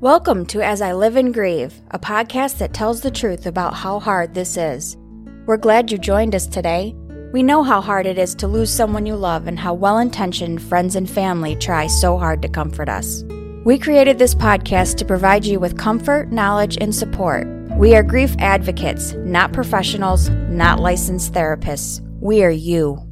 Welcome 0.00 0.46
to 0.46 0.62
As 0.62 0.80
I 0.80 0.92
Live 0.92 1.16
and 1.16 1.34
Grieve, 1.34 1.82
a 1.90 1.98
podcast 1.98 2.58
that 2.58 2.72
tells 2.72 3.00
the 3.00 3.10
truth 3.10 3.46
about 3.46 3.74
how 3.74 3.98
hard 3.98 4.32
this 4.32 4.56
is. 4.56 4.96
We're 5.44 5.56
glad 5.56 5.90
you 5.90 5.98
joined 5.98 6.36
us 6.36 6.46
today. 6.46 6.94
We 7.32 7.42
know 7.42 7.64
how 7.64 7.80
hard 7.80 8.06
it 8.06 8.16
is 8.16 8.36
to 8.36 8.46
lose 8.46 8.72
someone 8.72 9.06
you 9.06 9.16
love 9.16 9.48
and 9.48 9.58
how 9.58 9.74
well 9.74 9.98
intentioned 9.98 10.62
friends 10.62 10.94
and 10.94 11.10
family 11.10 11.56
try 11.56 11.88
so 11.88 12.16
hard 12.16 12.42
to 12.42 12.48
comfort 12.48 12.88
us. 12.88 13.24
We 13.64 13.76
created 13.76 14.20
this 14.20 14.36
podcast 14.36 14.98
to 14.98 15.04
provide 15.04 15.44
you 15.44 15.58
with 15.58 15.76
comfort, 15.76 16.30
knowledge, 16.30 16.78
and 16.80 16.94
support. 16.94 17.48
We 17.72 17.96
are 17.96 18.04
grief 18.04 18.36
advocates, 18.38 19.14
not 19.14 19.52
professionals, 19.52 20.30
not 20.30 20.78
licensed 20.78 21.32
therapists. 21.32 22.00
We 22.20 22.44
are 22.44 22.50
you. 22.50 23.04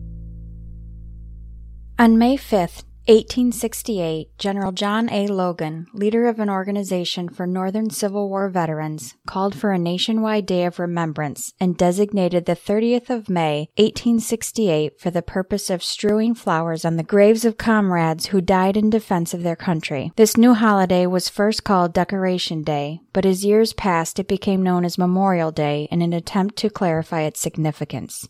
On 1.98 2.16
May 2.16 2.36
5th, 2.36 2.84
1868, 3.08 4.36
General 4.36 4.72
John 4.72 5.08
A. 5.10 5.28
Logan, 5.28 5.86
leader 5.92 6.26
of 6.26 6.40
an 6.40 6.50
organization 6.50 7.28
for 7.28 7.46
Northern 7.46 7.88
Civil 7.88 8.28
War 8.28 8.48
veterans, 8.48 9.14
called 9.28 9.54
for 9.54 9.70
a 9.70 9.78
nationwide 9.78 10.44
day 10.44 10.64
of 10.64 10.80
remembrance 10.80 11.52
and 11.60 11.76
designated 11.76 12.46
the 12.46 12.56
30th 12.56 13.08
of 13.08 13.28
May, 13.28 13.68
1868, 13.76 14.98
for 14.98 15.12
the 15.12 15.22
purpose 15.22 15.70
of 15.70 15.84
strewing 15.84 16.34
flowers 16.34 16.84
on 16.84 16.96
the 16.96 17.04
graves 17.04 17.44
of 17.44 17.56
comrades 17.56 18.26
who 18.26 18.40
died 18.40 18.76
in 18.76 18.90
defense 18.90 19.32
of 19.32 19.44
their 19.44 19.54
country. 19.54 20.10
This 20.16 20.36
new 20.36 20.54
holiday 20.54 21.06
was 21.06 21.28
first 21.28 21.62
called 21.62 21.92
Decoration 21.94 22.62
Day, 22.62 23.02
but 23.12 23.24
as 23.24 23.44
years 23.44 23.72
passed, 23.72 24.18
it 24.18 24.26
became 24.26 24.64
known 24.64 24.84
as 24.84 24.98
Memorial 24.98 25.52
Day 25.52 25.86
in 25.92 26.02
an 26.02 26.12
attempt 26.12 26.56
to 26.56 26.70
clarify 26.70 27.20
its 27.20 27.40
significance. 27.40 28.28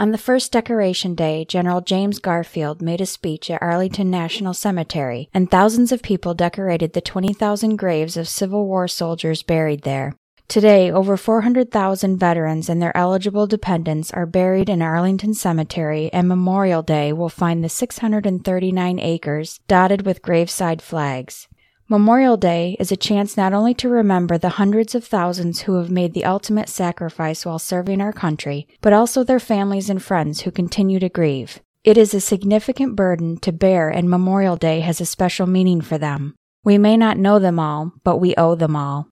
On 0.00 0.10
the 0.10 0.18
first 0.18 0.50
Decoration 0.50 1.14
Day, 1.14 1.44
General 1.44 1.80
James 1.80 2.18
Garfield 2.18 2.82
made 2.82 3.00
a 3.00 3.06
speech 3.06 3.48
at 3.48 3.62
Arlington 3.62 4.10
National 4.10 4.52
Cemetery, 4.52 5.28
and 5.32 5.48
thousands 5.48 5.92
of 5.92 6.02
people 6.02 6.34
decorated 6.34 6.94
the 6.94 7.00
20,000 7.00 7.76
graves 7.76 8.16
of 8.16 8.26
Civil 8.26 8.66
War 8.66 8.88
soldiers 8.88 9.44
buried 9.44 9.82
there. 9.82 10.16
Today, 10.48 10.90
over 10.90 11.16
400,000 11.16 12.18
veterans 12.18 12.68
and 12.68 12.82
their 12.82 12.96
eligible 12.96 13.46
dependents 13.46 14.10
are 14.10 14.26
buried 14.26 14.68
in 14.68 14.82
Arlington 14.82 15.32
Cemetery, 15.32 16.12
and 16.12 16.26
Memorial 16.26 16.82
Day 16.82 17.12
will 17.12 17.28
find 17.28 17.62
the 17.62 17.68
639 17.68 18.98
acres 18.98 19.60
dotted 19.68 20.04
with 20.04 20.22
graveside 20.22 20.82
flags. 20.82 21.46
Memorial 21.86 22.38
Day 22.38 22.78
is 22.80 22.90
a 22.90 22.96
chance 22.96 23.36
not 23.36 23.52
only 23.52 23.74
to 23.74 23.90
remember 23.90 24.38
the 24.38 24.56
hundreds 24.56 24.94
of 24.94 25.04
thousands 25.04 25.60
who 25.60 25.74
have 25.74 25.90
made 25.90 26.14
the 26.14 26.24
ultimate 26.24 26.70
sacrifice 26.70 27.44
while 27.44 27.58
serving 27.58 28.00
our 28.00 28.12
country, 28.12 28.66
but 28.80 28.94
also 28.94 29.22
their 29.22 29.38
families 29.38 29.90
and 29.90 30.02
friends 30.02 30.40
who 30.40 30.50
continue 30.50 30.98
to 30.98 31.10
grieve. 31.10 31.60
It 31.84 31.98
is 31.98 32.14
a 32.14 32.22
significant 32.22 32.96
burden 32.96 33.36
to 33.40 33.52
bear, 33.52 33.90
and 33.90 34.08
Memorial 34.08 34.56
Day 34.56 34.80
has 34.80 34.98
a 34.98 35.04
special 35.04 35.46
meaning 35.46 35.82
for 35.82 35.98
them. 35.98 36.34
We 36.64 36.78
may 36.78 36.96
not 36.96 37.18
know 37.18 37.38
them 37.38 37.58
all, 37.58 37.92
but 38.02 38.16
we 38.16 38.34
owe 38.36 38.54
them 38.54 38.74
all. 38.74 39.10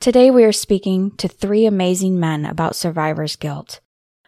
Today 0.00 0.30
we 0.30 0.44
are 0.44 0.52
speaking 0.52 1.14
to 1.18 1.28
three 1.28 1.66
amazing 1.66 2.18
men 2.18 2.46
about 2.46 2.76
survivor's 2.76 3.36
guilt. 3.36 3.80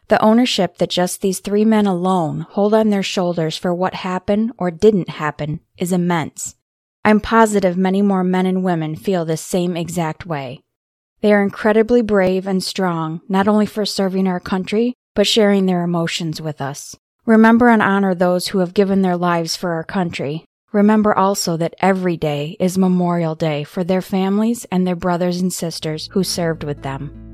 The 0.08 0.22
ownership 0.22 0.76
that 0.76 0.90
just 0.90 1.22
these 1.22 1.40
three 1.40 1.64
men 1.64 1.86
alone 1.86 2.42
hold 2.50 2.74
on 2.74 2.90
their 2.90 3.02
shoulders 3.02 3.56
for 3.56 3.72
what 3.72 3.94
happened 3.94 4.52
or 4.58 4.70
didn't 4.70 5.08
happen 5.08 5.60
is 5.78 5.90
immense. 5.90 6.54
I'm 7.04 7.18
positive 7.18 7.76
many 7.76 8.00
more 8.00 8.22
men 8.22 8.46
and 8.46 8.62
women 8.62 8.94
feel 8.94 9.24
this 9.24 9.40
same 9.40 9.76
exact 9.76 10.24
way. 10.24 10.60
They 11.20 11.32
are 11.32 11.42
incredibly 11.42 12.00
brave 12.00 12.46
and 12.46 12.62
strong, 12.62 13.20
not 13.28 13.48
only 13.48 13.66
for 13.66 13.84
serving 13.84 14.28
our 14.28 14.40
country, 14.40 14.94
but 15.14 15.26
sharing 15.26 15.66
their 15.66 15.82
emotions 15.82 16.40
with 16.40 16.60
us. 16.60 16.96
Remember 17.26 17.68
and 17.68 17.82
honor 17.82 18.14
those 18.14 18.48
who 18.48 18.58
have 18.58 18.74
given 18.74 19.02
their 19.02 19.16
lives 19.16 19.56
for 19.56 19.72
our 19.72 19.84
country. 19.84 20.44
Remember 20.72 21.16
also 21.16 21.56
that 21.56 21.74
every 21.80 22.16
day 22.16 22.56
is 22.58 22.78
Memorial 22.78 23.34
Day 23.34 23.62
for 23.62 23.84
their 23.84 24.02
families 24.02 24.64
and 24.70 24.86
their 24.86 24.96
brothers 24.96 25.40
and 25.40 25.52
sisters 25.52 26.08
who 26.12 26.24
served 26.24 26.64
with 26.64 26.82
them. 26.82 27.31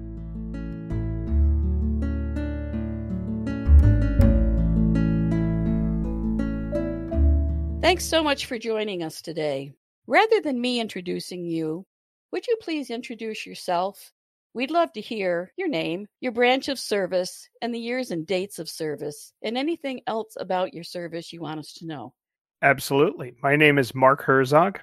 Thanks 7.88 8.04
so 8.04 8.22
much 8.22 8.44
for 8.44 8.59
joining 8.59 9.03
us 9.03 9.22
today. 9.22 9.72
Rather 10.06 10.43
than 10.43 10.60
me 10.60 10.78
introducing 10.78 11.47
you, 11.47 11.87
would 12.31 12.47
you 12.47 12.59
please 12.60 12.91
introduce 12.91 13.47
yourself? 13.47 14.12
We'd 14.53 14.71
love 14.71 14.93
to 14.93 15.00
hear 15.00 15.54
your 15.56 15.69
name, 15.69 16.06
your 16.21 16.32
branch 16.32 16.69
of 16.69 16.78
service, 16.78 17.48
and 17.62 17.75
the 17.75 17.81
years 17.81 18.10
and 18.10 18.27
dates 18.27 18.59
of 18.59 18.69
service, 18.69 19.32
and 19.43 19.56
anything 19.56 20.03
else 20.06 20.37
about 20.38 20.75
your 20.75 20.84
service 20.84 21.32
you 21.32 21.41
want 21.41 21.60
us 21.60 21.72
to 21.78 21.87
know. 21.87 22.12
Absolutely. 22.60 23.32
My 23.43 23.56
name 23.56 23.78
is 23.78 23.94
Mark 23.94 24.22
Herzog. 24.22 24.81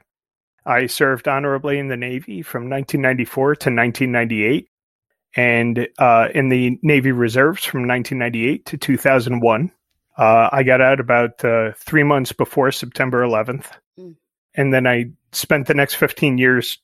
I 0.65 0.88
served 0.88 1.27
honorably 1.27 1.77
in 1.77 1.89
the 1.89 1.97
Navy 1.97 2.41
from 2.41 2.71
1994 2.71 3.55
to 3.57 3.69
1998 3.69 4.67
and 5.35 5.88
uh, 5.99 6.29
in 6.33 6.49
the 6.49 6.79
Navy 6.81 7.11
Reserves 7.11 7.63
from 7.65 7.88
1998 7.88 8.65
to 8.65 8.77
2001. 8.79 9.71
Uh, 10.17 10.49
I 10.51 10.63
got 10.63 10.81
out 10.81 10.99
about 10.99 11.43
uh, 11.43 11.71
three 11.77 12.03
months 12.03 12.31
before 12.31 12.71
September 12.71 13.21
11th. 13.21 13.65
Mm. 13.99 14.15
And 14.55 14.73
then 14.73 14.87
I 14.87 15.11
spent 15.31 15.67
the 15.67 15.73
next 15.73 15.95
15 15.95 16.37
years 16.37 16.79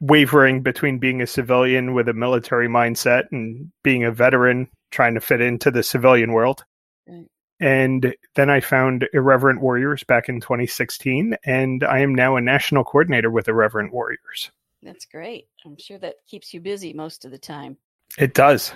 wavering 0.00 0.62
between 0.62 0.98
being 0.98 1.20
a 1.20 1.26
civilian 1.26 1.92
with 1.92 2.08
a 2.08 2.14
military 2.14 2.68
mindset 2.68 3.24
and 3.32 3.70
being 3.82 4.04
a 4.04 4.10
veteran 4.10 4.68
trying 4.90 5.14
to 5.14 5.20
fit 5.20 5.40
into 5.40 5.70
the 5.70 5.82
civilian 5.82 6.32
world. 6.32 6.64
Right. 7.06 7.26
And 7.60 8.14
then 8.34 8.48
I 8.48 8.60
found 8.60 9.06
Irreverent 9.12 9.60
Warriors 9.60 10.02
back 10.02 10.30
in 10.30 10.40
2016, 10.40 11.36
and 11.44 11.84
I 11.84 11.98
am 11.98 12.14
now 12.14 12.36
a 12.36 12.40
national 12.40 12.84
coordinator 12.84 13.30
with 13.30 13.48
Irreverent 13.48 13.92
Warriors. 13.92 14.50
That's 14.82 15.04
great. 15.04 15.48
I'm 15.66 15.76
sure 15.76 15.98
that 15.98 16.14
keeps 16.26 16.54
you 16.54 16.60
busy 16.60 16.94
most 16.94 17.26
of 17.26 17.30
the 17.30 17.38
time. 17.38 17.76
It 18.18 18.32
does. 18.32 18.72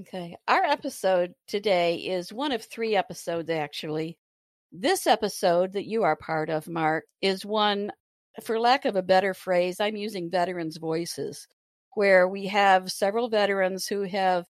Okay. 0.00 0.36
Our 0.48 0.64
episode 0.64 1.34
today 1.46 1.98
is 1.98 2.32
one 2.32 2.50
of 2.50 2.64
three 2.64 2.96
episodes, 2.96 3.48
actually. 3.48 4.18
This 4.72 5.06
episode 5.06 5.74
that 5.74 5.86
you 5.86 6.02
are 6.02 6.16
part 6.16 6.50
of, 6.50 6.66
Mark, 6.66 7.04
is 7.22 7.46
one, 7.46 7.92
for 8.42 8.58
lack 8.58 8.86
of 8.86 8.96
a 8.96 9.02
better 9.02 9.34
phrase, 9.34 9.78
I'm 9.78 9.94
using 9.94 10.30
veterans' 10.30 10.78
voices, 10.78 11.46
where 11.92 12.26
we 12.26 12.46
have 12.46 12.90
several 12.90 13.28
veterans 13.28 13.86
who 13.86 14.02
have 14.02 14.46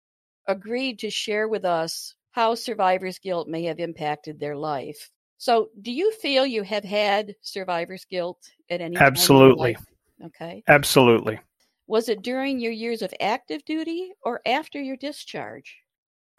agreed 0.46 1.00
to 1.00 1.10
share 1.10 1.48
with 1.48 1.64
us 1.64 2.14
how 2.30 2.54
survivor's 2.54 3.18
guilt 3.18 3.48
may 3.48 3.64
have 3.64 3.80
impacted 3.80 4.38
their 4.38 4.56
life. 4.56 5.10
So, 5.38 5.70
do 5.80 5.90
you 5.90 6.12
feel 6.12 6.46
you 6.46 6.62
have 6.62 6.84
had 6.84 7.34
survivor's 7.40 8.04
guilt 8.04 8.38
at 8.70 8.80
any 8.80 8.96
Absolutely. 8.96 9.76
Okay. 10.24 10.62
Absolutely. 10.68 11.40
Was 11.86 12.08
it 12.08 12.22
during 12.22 12.60
your 12.60 12.72
years 12.72 13.02
of 13.02 13.12
active 13.20 13.64
duty 13.64 14.12
or 14.22 14.40
after 14.46 14.80
your 14.80 14.96
discharge? 14.96 15.78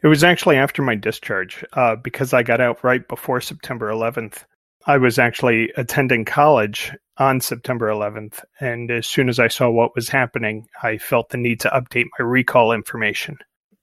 It 0.02 0.08
was 0.08 0.24
actually 0.24 0.56
after 0.56 0.82
my 0.82 0.94
discharge 0.94 1.64
uh, 1.72 1.96
because 1.96 2.32
I 2.32 2.42
got 2.42 2.60
out 2.60 2.82
right 2.84 3.06
before 3.08 3.40
September 3.40 3.90
11th. 3.90 4.44
I 4.86 4.98
was 4.98 5.18
actually 5.18 5.72
attending 5.76 6.24
college 6.24 6.92
on 7.16 7.40
September 7.40 7.88
11th, 7.88 8.44
and 8.60 8.90
as 8.90 9.06
soon 9.06 9.28
as 9.28 9.38
I 9.38 9.48
saw 9.48 9.70
what 9.70 9.94
was 9.94 10.08
happening, 10.08 10.66
I 10.82 10.98
felt 10.98 11.30
the 11.30 11.38
need 11.38 11.60
to 11.60 11.70
update 11.70 12.06
my 12.18 12.24
recall 12.24 12.72
information. 12.72 13.38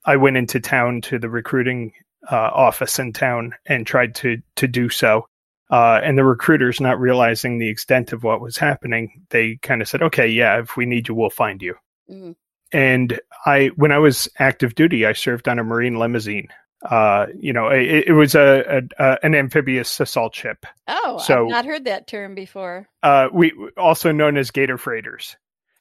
I 0.06 0.18
went 0.18 0.38
into 0.38 0.60
town 0.60 1.02
to 1.02 1.18
the 1.18 1.30
recruiting 1.30 1.94
uh, 2.32 2.36
office 2.36 3.00
in 3.00 3.14
town 3.14 3.54
and 3.66 3.88
tried 3.88 4.14
to 4.16 4.38
to 4.58 4.68
do 4.68 4.90
so, 4.90 5.26
uh, 5.72 6.02
and 6.04 6.18
the 6.18 6.24
recruiters, 6.24 6.82
not 6.82 7.00
realizing 7.00 7.58
the 7.58 7.70
extent 7.70 8.12
of 8.12 8.24
what 8.24 8.42
was 8.42 8.58
happening, 8.58 9.26
they 9.30 9.58
kind 9.62 9.82
of 9.82 9.88
said, 9.88 10.02
"Okay, 10.02 10.28
yeah, 10.28 10.60
if 10.60 10.76
we 10.76 10.86
need 10.86 11.08
you, 11.08 11.16
we'll 11.16 11.30
find 11.30 11.62
you." 11.62 11.76
Mm-hmm. 12.10 12.32
And 12.74 13.20
I, 13.46 13.68
when 13.76 13.92
I 13.92 13.98
was 13.98 14.30
active 14.40 14.76
duty, 14.76 15.06
I 15.06 15.14
served 15.14 15.48
on 15.48 15.60
a 15.60 15.64
Marine 15.64 15.98
limousine. 15.98 16.48
Uh, 16.84 17.28
you 17.38 17.54
know, 17.54 17.68
it, 17.68 18.08
it 18.08 18.14
was 18.14 18.34
a, 18.34 18.82
a, 19.00 19.04
a, 19.04 19.18
an 19.24 19.36
amphibious 19.36 20.00
assault 20.00 20.34
ship. 20.34 20.66
Oh, 20.88 21.20
so, 21.20 21.46
I've 21.46 21.52
not 21.52 21.66
heard 21.66 21.86
that 21.86 22.08
term 22.08 22.34
before. 22.34 22.88
Uh, 23.04 23.28
we 23.32 23.54
also 23.78 24.12
known 24.12 24.38
as 24.38 24.52
Gator 24.52 24.78
freighters. 24.78 25.36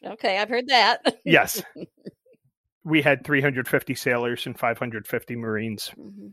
Okay, 0.05 0.39
I've 0.39 0.49
heard 0.49 0.69
that. 0.69 1.21
yes, 1.25 1.63
we 2.85 3.03
had 3.03 3.25
350 3.25 3.95
sailors 3.95 4.47
and 4.47 4.59
550 4.59 5.37
Marines. 5.37 5.91
Mm-hmm. 5.99 6.29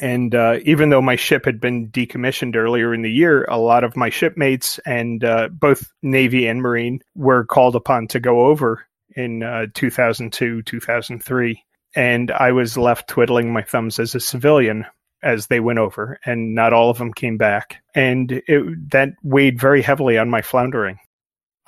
And 0.00 0.34
uh, 0.34 0.58
even 0.64 0.90
though 0.90 1.02
my 1.02 1.16
ship 1.16 1.44
had 1.44 1.60
been 1.60 1.88
decommissioned 1.88 2.56
earlier 2.56 2.92
in 2.92 3.02
the 3.02 3.10
year, 3.10 3.44
a 3.44 3.58
lot 3.58 3.84
of 3.84 3.96
my 3.96 4.10
shipmates 4.10 4.78
and 4.80 5.24
uh, 5.24 5.48
both 5.50 5.90
Navy 6.02 6.46
and 6.46 6.60
Marine 6.60 7.00
were 7.14 7.44
called 7.44 7.76
upon 7.76 8.08
to 8.08 8.20
go 8.20 8.46
over 8.46 8.86
in 9.14 9.42
uh, 9.42 9.66
2002, 9.74 10.62
2003. 10.62 11.62
And 11.94 12.30
I 12.30 12.52
was 12.52 12.76
left 12.76 13.08
twiddling 13.08 13.52
my 13.52 13.62
thumbs 13.62 13.98
as 13.98 14.14
a 14.14 14.20
civilian 14.20 14.84
as 15.22 15.46
they 15.46 15.60
went 15.60 15.78
over, 15.78 16.20
and 16.24 16.54
not 16.54 16.72
all 16.72 16.90
of 16.90 16.98
them 16.98 17.12
came 17.12 17.38
back. 17.38 17.82
And 17.94 18.30
it, 18.30 18.90
that 18.90 19.10
weighed 19.22 19.58
very 19.58 19.82
heavily 19.82 20.18
on 20.18 20.28
my 20.28 20.42
floundering. 20.42 20.98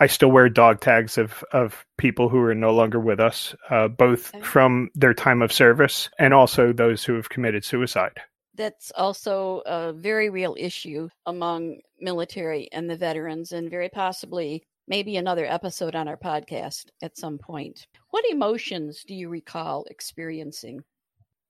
I 0.00 0.06
still 0.06 0.30
wear 0.30 0.48
dog 0.48 0.80
tags 0.80 1.18
of 1.18 1.44
of 1.52 1.84
people 1.96 2.28
who 2.28 2.40
are 2.42 2.54
no 2.54 2.72
longer 2.72 3.00
with 3.00 3.18
us, 3.18 3.54
uh, 3.70 3.88
both 3.88 4.34
okay. 4.34 4.44
from 4.44 4.90
their 4.94 5.14
time 5.14 5.42
of 5.42 5.52
service 5.52 6.08
and 6.18 6.32
also 6.32 6.72
those 6.72 7.04
who 7.04 7.14
have 7.14 7.28
committed 7.30 7.64
suicide. 7.64 8.20
That's 8.54 8.92
also 8.96 9.62
a 9.66 9.92
very 9.92 10.30
real 10.30 10.56
issue 10.58 11.08
among 11.26 11.78
military 12.00 12.68
and 12.72 12.88
the 12.88 12.96
veterans, 12.96 13.52
and 13.52 13.70
very 13.70 13.88
possibly 13.88 14.62
maybe 14.88 15.16
another 15.16 15.46
episode 15.46 15.94
on 15.94 16.08
our 16.08 16.16
podcast 16.16 16.86
at 17.02 17.16
some 17.18 17.38
point. 17.38 17.86
What 18.10 18.24
emotions 18.30 19.04
do 19.06 19.14
you 19.14 19.28
recall 19.28 19.84
experiencing? 19.90 20.82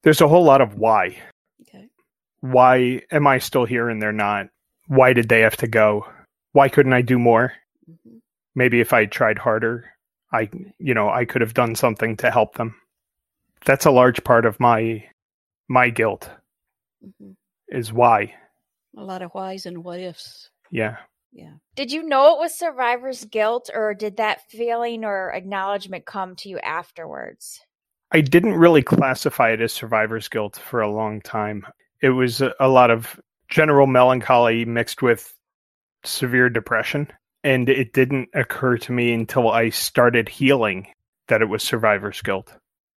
There's 0.03 0.21
a 0.21 0.29
whole 0.29 0.45
lot 0.45 0.61
of 0.61 0.75
why. 0.75 1.17
Okay. 1.63 1.89
Why 2.41 3.03
am 3.11 3.27
I 3.27 3.39
still 3.39 3.65
here 3.65 3.89
and 3.89 4.01
they're 4.01 4.13
not? 4.13 4.49
Why 4.87 5.13
did 5.13 5.29
they 5.29 5.41
have 5.41 5.57
to 5.59 5.67
go? 5.67 6.07
Why 6.53 6.69
couldn't 6.69 6.93
I 6.93 7.03
do 7.03 7.19
more? 7.19 7.53
Mm-hmm. 7.91 8.19
Maybe 8.59 8.81
if 8.81 8.93
I 8.93 9.07
tried 9.07 9.39
harder, 9.39 9.85
I 10.33 10.51
you 10.79 10.93
know, 10.93 11.09
I 11.09 11.25
could 11.25 11.43
have 11.43 11.55
done 11.55 11.77
something 11.77 12.17
to 12.17 12.31
help 12.33 12.57
them. 12.57 12.75
That's 13.65 13.87
a 13.87 13.93
large 13.93 14.25
part 14.25 14.47
of 14.47 14.59
my 14.59 15.05
my 15.69 15.91
guilt. 15.91 16.29
Mm-hmm. 17.05 17.33
Is 17.69 17.93
why. 17.93 18.35
A 18.97 19.05
lot 19.05 19.23
of 19.23 19.31
whys 19.31 19.65
and 19.65 19.85
what 19.85 20.01
ifs. 20.01 20.51
Yeah. 20.73 20.97
Yeah. 21.33 21.53
Did 21.77 21.93
you 21.93 22.03
know 22.03 22.35
it 22.35 22.41
was 22.41 22.59
survivor's 22.59 23.25
guilt 23.27 23.71
or 23.73 23.95
did 23.95 24.17
that 24.17 24.41
feeling 24.51 25.05
or 25.05 25.33
acknowledgement 25.33 26.05
come 26.05 26.35
to 26.37 26.49
you 26.49 26.59
afterwards? 26.59 27.61
I 28.11 28.23
didn't 28.23 28.55
really 28.55 28.83
classify 28.83 29.53
it 29.53 29.61
as 29.61 29.73
survivor's 29.73 30.29
guilt 30.29 30.57
for 30.57 30.81
a 30.81 30.91
long 30.91 31.21
time. 31.21 31.65
It 32.03 32.11
was 32.11 32.41
a, 32.41 32.55
a 32.59 32.67
lot 32.67 32.91
of 32.91 33.21
general 33.49 33.87
melancholy 33.87 34.65
mixed 34.65 35.01
with 35.01 35.33
severe 36.05 36.49
depression. 36.49 37.07
And 37.45 37.69
it 37.69 37.93
didn't 37.93 38.31
occur 38.35 38.79
to 38.79 38.93
me 38.93 39.13
until 39.13 39.51
I 39.51 39.71
started 39.71 40.29
healing 40.29 40.89
that 41.29 41.43
it 41.43 41.49
was 41.49 41.63
survivor's 41.63 42.21
guilt. 42.21 42.53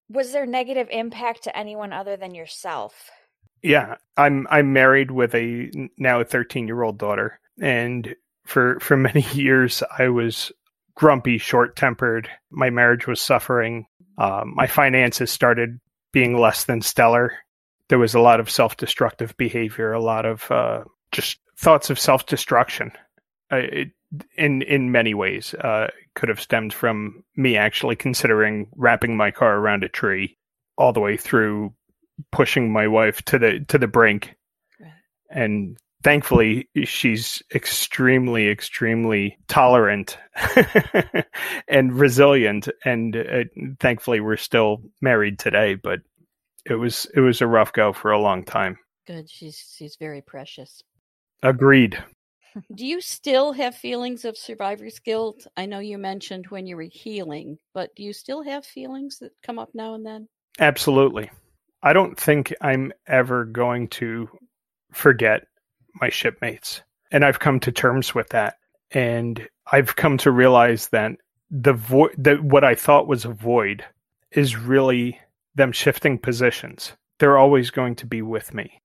Was 0.09 0.31
there 0.31 0.45
negative 0.45 0.87
impact 0.91 1.43
to 1.43 1.57
anyone 1.57 1.93
other 1.93 2.17
than 2.17 2.33
yourself? 2.33 3.09
Yeah, 3.61 3.95
I'm 4.17 4.47
I'm 4.49 4.73
married 4.73 5.11
with 5.11 5.35
a 5.35 5.71
now 5.97 6.19
a 6.19 6.25
13 6.25 6.67
year 6.67 6.81
old 6.81 6.97
daughter, 6.97 7.39
and 7.61 8.15
for 8.45 8.79
for 8.79 8.97
many 8.97 9.21
years 9.33 9.83
I 9.97 10.09
was 10.09 10.51
grumpy, 10.95 11.37
short 11.37 11.75
tempered. 11.75 12.29
My 12.49 12.69
marriage 12.69 13.07
was 13.07 13.21
suffering. 13.21 13.85
Um, 14.17 14.53
my 14.55 14.67
finances 14.67 15.31
started 15.31 15.79
being 16.11 16.37
less 16.37 16.65
than 16.65 16.81
stellar. 16.81 17.33
There 17.89 17.99
was 17.99 18.13
a 18.13 18.19
lot 18.19 18.39
of 18.39 18.49
self 18.49 18.77
destructive 18.77 19.35
behavior, 19.37 19.93
a 19.93 20.01
lot 20.01 20.25
of 20.25 20.49
uh, 20.51 20.83
just 21.11 21.39
thoughts 21.57 21.89
of 21.89 21.99
self 21.99 22.25
destruction. 22.25 22.91
Uh, 23.49 23.85
in 24.37 24.61
in 24.63 24.91
many 24.91 25.13
ways, 25.13 25.53
uh, 25.53 25.87
could 26.15 26.29
have 26.29 26.41
stemmed 26.41 26.73
from 26.73 27.23
me 27.35 27.57
actually 27.57 27.95
considering 27.95 28.67
wrapping 28.75 29.15
my 29.15 29.31
car 29.31 29.57
around 29.57 29.83
a 29.83 29.89
tree, 29.89 30.37
all 30.77 30.93
the 30.93 30.99
way 30.99 31.17
through 31.17 31.73
pushing 32.31 32.71
my 32.71 32.87
wife 32.87 33.21
to 33.23 33.39
the 33.39 33.65
to 33.67 33.77
the 33.77 33.87
brink, 33.87 34.35
and 35.29 35.77
thankfully 36.03 36.67
she's 36.83 37.41
extremely 37.53 38.49
extremely 38.49 39.37
tolerant 39.47 40.17
and 41.67 41.93
resilient. 41.93 42.67
And 42.83 43.15
uh, 43.15 43.43
thankfully 43.79 44.19
we're 44.19 44.37
still 44.37 44.81
married 45.01 45.37
today 45.37 45.75
but 45.75 45.99
it 46.65 46.75
was 46.75 47.07
it 47.15 47.19
was 47.19 47.41
a 47.41 47.47
rough 47.47 47.73
go 47.73 47.93
for 47.93 48.11
a 48.11 48.19
long 48.19 48.43
time. 48.43 48.77
Good. 49.07 49.29
She's 49.29 49.75
she's 49.77 49.95
very 49.99 50.21
precious. 50.21 50.83
Agreed 51.43 52.03
do 52.75 52.85
you 52.85 53.01
still 53.01 53.53
have 53.53 53.75
feelings 53.75 54.25
of 54.25 54.37
survivor's 54.37 54.99
guilt 54.99 55.47
i 55.57 55.65
know 55.65 55.79
you 55.79 55.97
mentioned 55.97 56.45
when 56.47 56.65
you 56.65 56.75
were 56.75 56.87
healing 56.91 57.57
but 57.73 57.93
do 57.95 58.03
you 58.03 58.13
still 58.13 58.43
have 58.43 58.65
feelings 58.65 59.19
that 59.19 59.31
come 59.43 59.57
up 59.59 59.69
now 59.73 59.93
and 59.93 60.05
then 60.05 60.27
absolutely 60.59 61.29
i 61.83 61.93
don't 61.93 62.19
think 62.19 62.53
i'm 62.61 62.91
ever 63.07 63.45
going 63.45 63.87
to 63.87 64.27
forget 64.91 65.47
my 65.99 66.09
shipmates. 66.09 66.81
And 67.11 67.25
I've 67.25 67.39
come 67.39 67.59
to 67.61 67.71
terms 67.71 68.15
with 68.15 68.29
that. 68.29 68.55
And 68.91 69.47
I've 69.71 69.95
come 69.95 70.17
to 70.19 70.31
realize 70.31 70.87
that 70.89 71.13
the 71.49 71.73
void 71.73 72.11
that 72.17 72.41
what 72.43 72.63
I 72.63 72.75
thought 72.75 73.07
was 73.07 73.25
a 73.25 73.29
void 73.29 73.85
is 74.31 74.55
really 74.55 75.19
them 75.55 75.71
shifting 75.71 76.17
positions. 76.17 76.93
They're 77.19 77.37
always 77.37 77.71
going 77.71 77.95
to 77.97 78.05
be 78.05 78.21
with 78.21 78.53
me, 78.53 78.81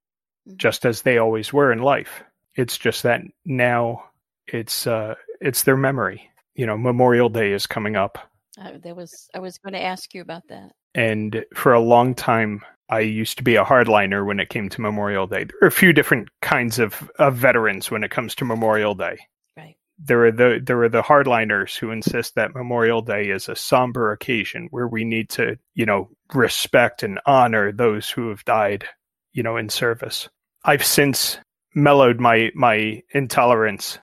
mm-hmm. 0.48 0.56
just 0.56 0.84
as 0.84 1.02
they 1.02 1.18
always 1.18 1.52
were 1.52 1.72
in 1.72 1.80
life. 1.80 2.22
It's 2.56 2.78
just 2.78 3.02
that 3.02 3.22
now 3.44 4.04
it's 4.46 4.86
uh 4.86 5.14
it's 5.40 5.62
their 5.62 5.76
memory. 5.76 6.30
You 6.54 6.66
know, 6.66 6.78
Memorial 6.78 7.28
Day 7.28 7.52
is 7.52 7.66
coming 7.66 7.96
up. 7.96 8.18
Uh, 8.58 8.72
that 8.82 8.96
was 8.96 9.28
I 9.34 9.38
was 9.38 9.58
going 9.58 9.74
to 9.74 9.82
ask 9.82 10.14
you 10.14 10.22
about 10.22 10.48
that. 10.48 10.72
And 10.94 11.44
for 11.54 11.74
a 11.74 11.80
long 11.80 12.14
time, 12.14 12.62
I 12.88 13.00
used 13.00 13.36
to 13.38 13.44
be 13.44 13.56
a 13.56 13.64
hardliner 13.64 14.24
when 14.24 14.40
it 14.40 14.48
came 14.48 14.68
to 14.70 14.80
Memorial 14.80 15.26
Day. 15.26 15.44
There 15.44 15.58
are 15.62 15.68
a 15.68 15.72
few 15.72 15.92
different 15.92 16.28
kinds 16.40 16.78
of, 16.78 17.10
of 17.18 17.36
veterans 17.36 17.90
when 17.90 18.04
it 18.04 18.10
comes 18.10 18.34
to 18.36 18.44
Memorial 18.44 18.94
Day. 18.94 19.18
Right. 19.56 19.76
There 19.98 20.24
are 20.24 20.32
the 20.32 20.60
there 20.64 20.82
are 20.82 20.88
the 20.88 21.02
hardliners 21.02 21.76
who 21.76 21.90
insist 21.90 22.34
that 22.36 22.54
Memorial 22.54 23.02
Day 23.02 23.30
is 23.30 23.48
a 23.48 23.56
somber 23.56 24.12
occasion 24.12 24.68
where 24.70 24.86
we 24.86 25.04
need 25.04 25.28
to, 25.30 25.58
you 25.74 25.84
know, 25.84 26.10
respect 26.32 27.02
and 27.02 27.18
honor 27.26 27.72
those 27.72 28.08
who 28.08 28.28
have 28.28 28.44
died, 28.44 28.86
you 29.32 29.42
know, 29.42 29.56
in 29.56 29.68
service. 29.68 30.28
I've 30.64 30.84
since 30.84 31.38
mellowed 31.76 32.18
my 32.18 32.50
my 32.54 33.02
intolerance 33.12 33.98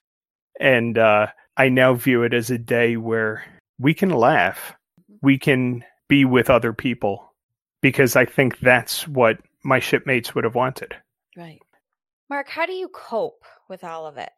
and 0.58 0.96
uh, 0.96 1.26
I 1.56 1.68
now 1.68 1.94
view 1.94 2.22
it 2.22 2.32
as 2.32 2.50
a 2.50 2.58
day 2.58 2.96
where 2.96 3.44
we 3.78 3.92
can 3.92 4.10
laugh, 4.10 4.74
we 5.20 5.38
can 5.38 5.84
be 6.08 6.24
with 6.24 6.48
other 6.48 6.72
people 6.72 7.32
because 7.82 8.16
I 8.16 8.24
think 8.24 8.60
that's 8.60 9.06
what 9.06 9.38
my 9.64 9.80
shipmates 9.80 10.34
would 10.34 10.44
have 10.44 10.54
wanted. 10.54 10.96
Right. 11.36 11.60
Mark, 12.30 12.48
how 12.48 12.64
do 12.66 12.72
you 12.72 12.88
cope 12.88 13.44
with 13.68 13.84
all 13.84 14.06
of 14.06 14.16
it? 14.16 14.30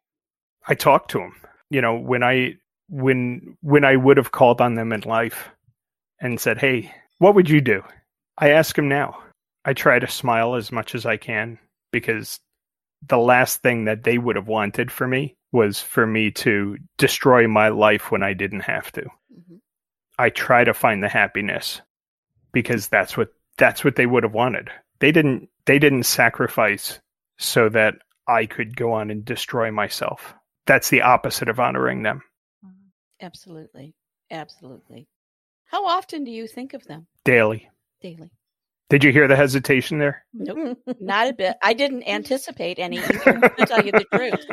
I 0.67 0.75
talk 0.75 1.07
to 1.09 1.19
them. 1.19 1.35
You 1.69 1.81
know, 1.81 1.95
when 1.95 2.23
I 2.23 2.55
when 2.89 3.57
when 3.61 3.85
I 3.85 3.95
would 3.95 4.17
have 4.17 4.31
called 4.31 4.61
on 4.61 4.75
them 4.75 4.91
in 4.91 5.01
life 5.01 5.49
and 6.19 6.39
said, 6.39 6.57
"Hey, 6.57 6.91
what 7.19 7.35
would 7.35 7.49
you 7.49 7.61
do?" 7.61 7.83
I 8.37 8.51
ask 8.51 8.75
them 8.75 8.87
now. 8.87 9.21
I 9.65 9.73
try 9.73 9.99
to 9.99 10.07
smile 10.07 10.55
as 10.55 10.71
much 10.71 10.95
as 10.95 11.05
I 11.05 11.17
can 11.17 11.59
because 11.91 12.39
the 13.07 13.17
last 13.17 13.61
thing 13.61 13.85
that 13.85 14.03
they 14.03 14.17
would 14.17 14.35
have 14.35 14.47
wanted 14.47 14.91
for 14.91 15.07
me 15.07 15.35
was 15.51 15.81
for 15.81 16.05
me 16.05 16.31
to 16.31 16.77
destroy 16.97 17.47
my 17.47 17.69
life 17.69 18.11
when 18.11 18.23
I 18.23 18.33
didn't 18.33 18.61
have 18.61 18.91
to. 18.93 19.01
Mm-hmm. 19.01 19.55
I 20.19 20.29
try 20.29 20.63
to 20.63 20.73
find 20.73 21.03
the 21.03 21.09
happiness 21.09 21.81
because 22.51 22.87
that's 22.87 23.15
what 23.15 23.29
that's 23.57 23.83
what 23.83 23.95
they 23.95 24.05
would 24.05 24.23
have 24.23 24.33
wanted. 24.33 24.69
They 24.99 25.11
didn't 25.11 25.49
they 25.65 25.79
didn't 25.79 26.03
sacrifice 26.03 26.99
so 27.37 27.69
that 27.69 27.95
I 28.27 28.45
could 28.45 28.75
go 28.75 28.93
on 28.93 29.09
and 29.09 29.23
destroy 29.23 29.71
myself. 29.71 30.33
That's 30.65 30.89
the 30.89 31.03
opposite 31.03 31.49
of 31.49 31.59
honoring 31.59 32.03
them. 32.03 32.21
Mm-hmm. 32.65 33.25
Absolutely. 33.25 33.95
Absolutely. 34.29 35.07
How 35.65 35.85
often 35.85 36.23
do 36.23 36.31
you 36.31 36.47
think 36.47 36.73
of 36.73 36.85
them? 36.85 37.07
Daily. 37.23 37.69
Daily. 38.01 38.31
Did 38.89 39.03
you 39.03 39.11
hear 39.11 39.27
the 39.27 39.35
hesitation 39.35 39.99
there? 39.99 40.25
Nope, 40.33 40.77
not 40.99 41.27
a 41.27 41.33
bit. 41.33 41.57
I 41.61 41.73
didn't 41.73 42.07
anticipate 42.07 42.79
any. 42.79 42.97
to 42.97 43.53
tell 43.67 43.85
you 43.85 43.91
the 43.91 44.05
truth, 44.13 44.45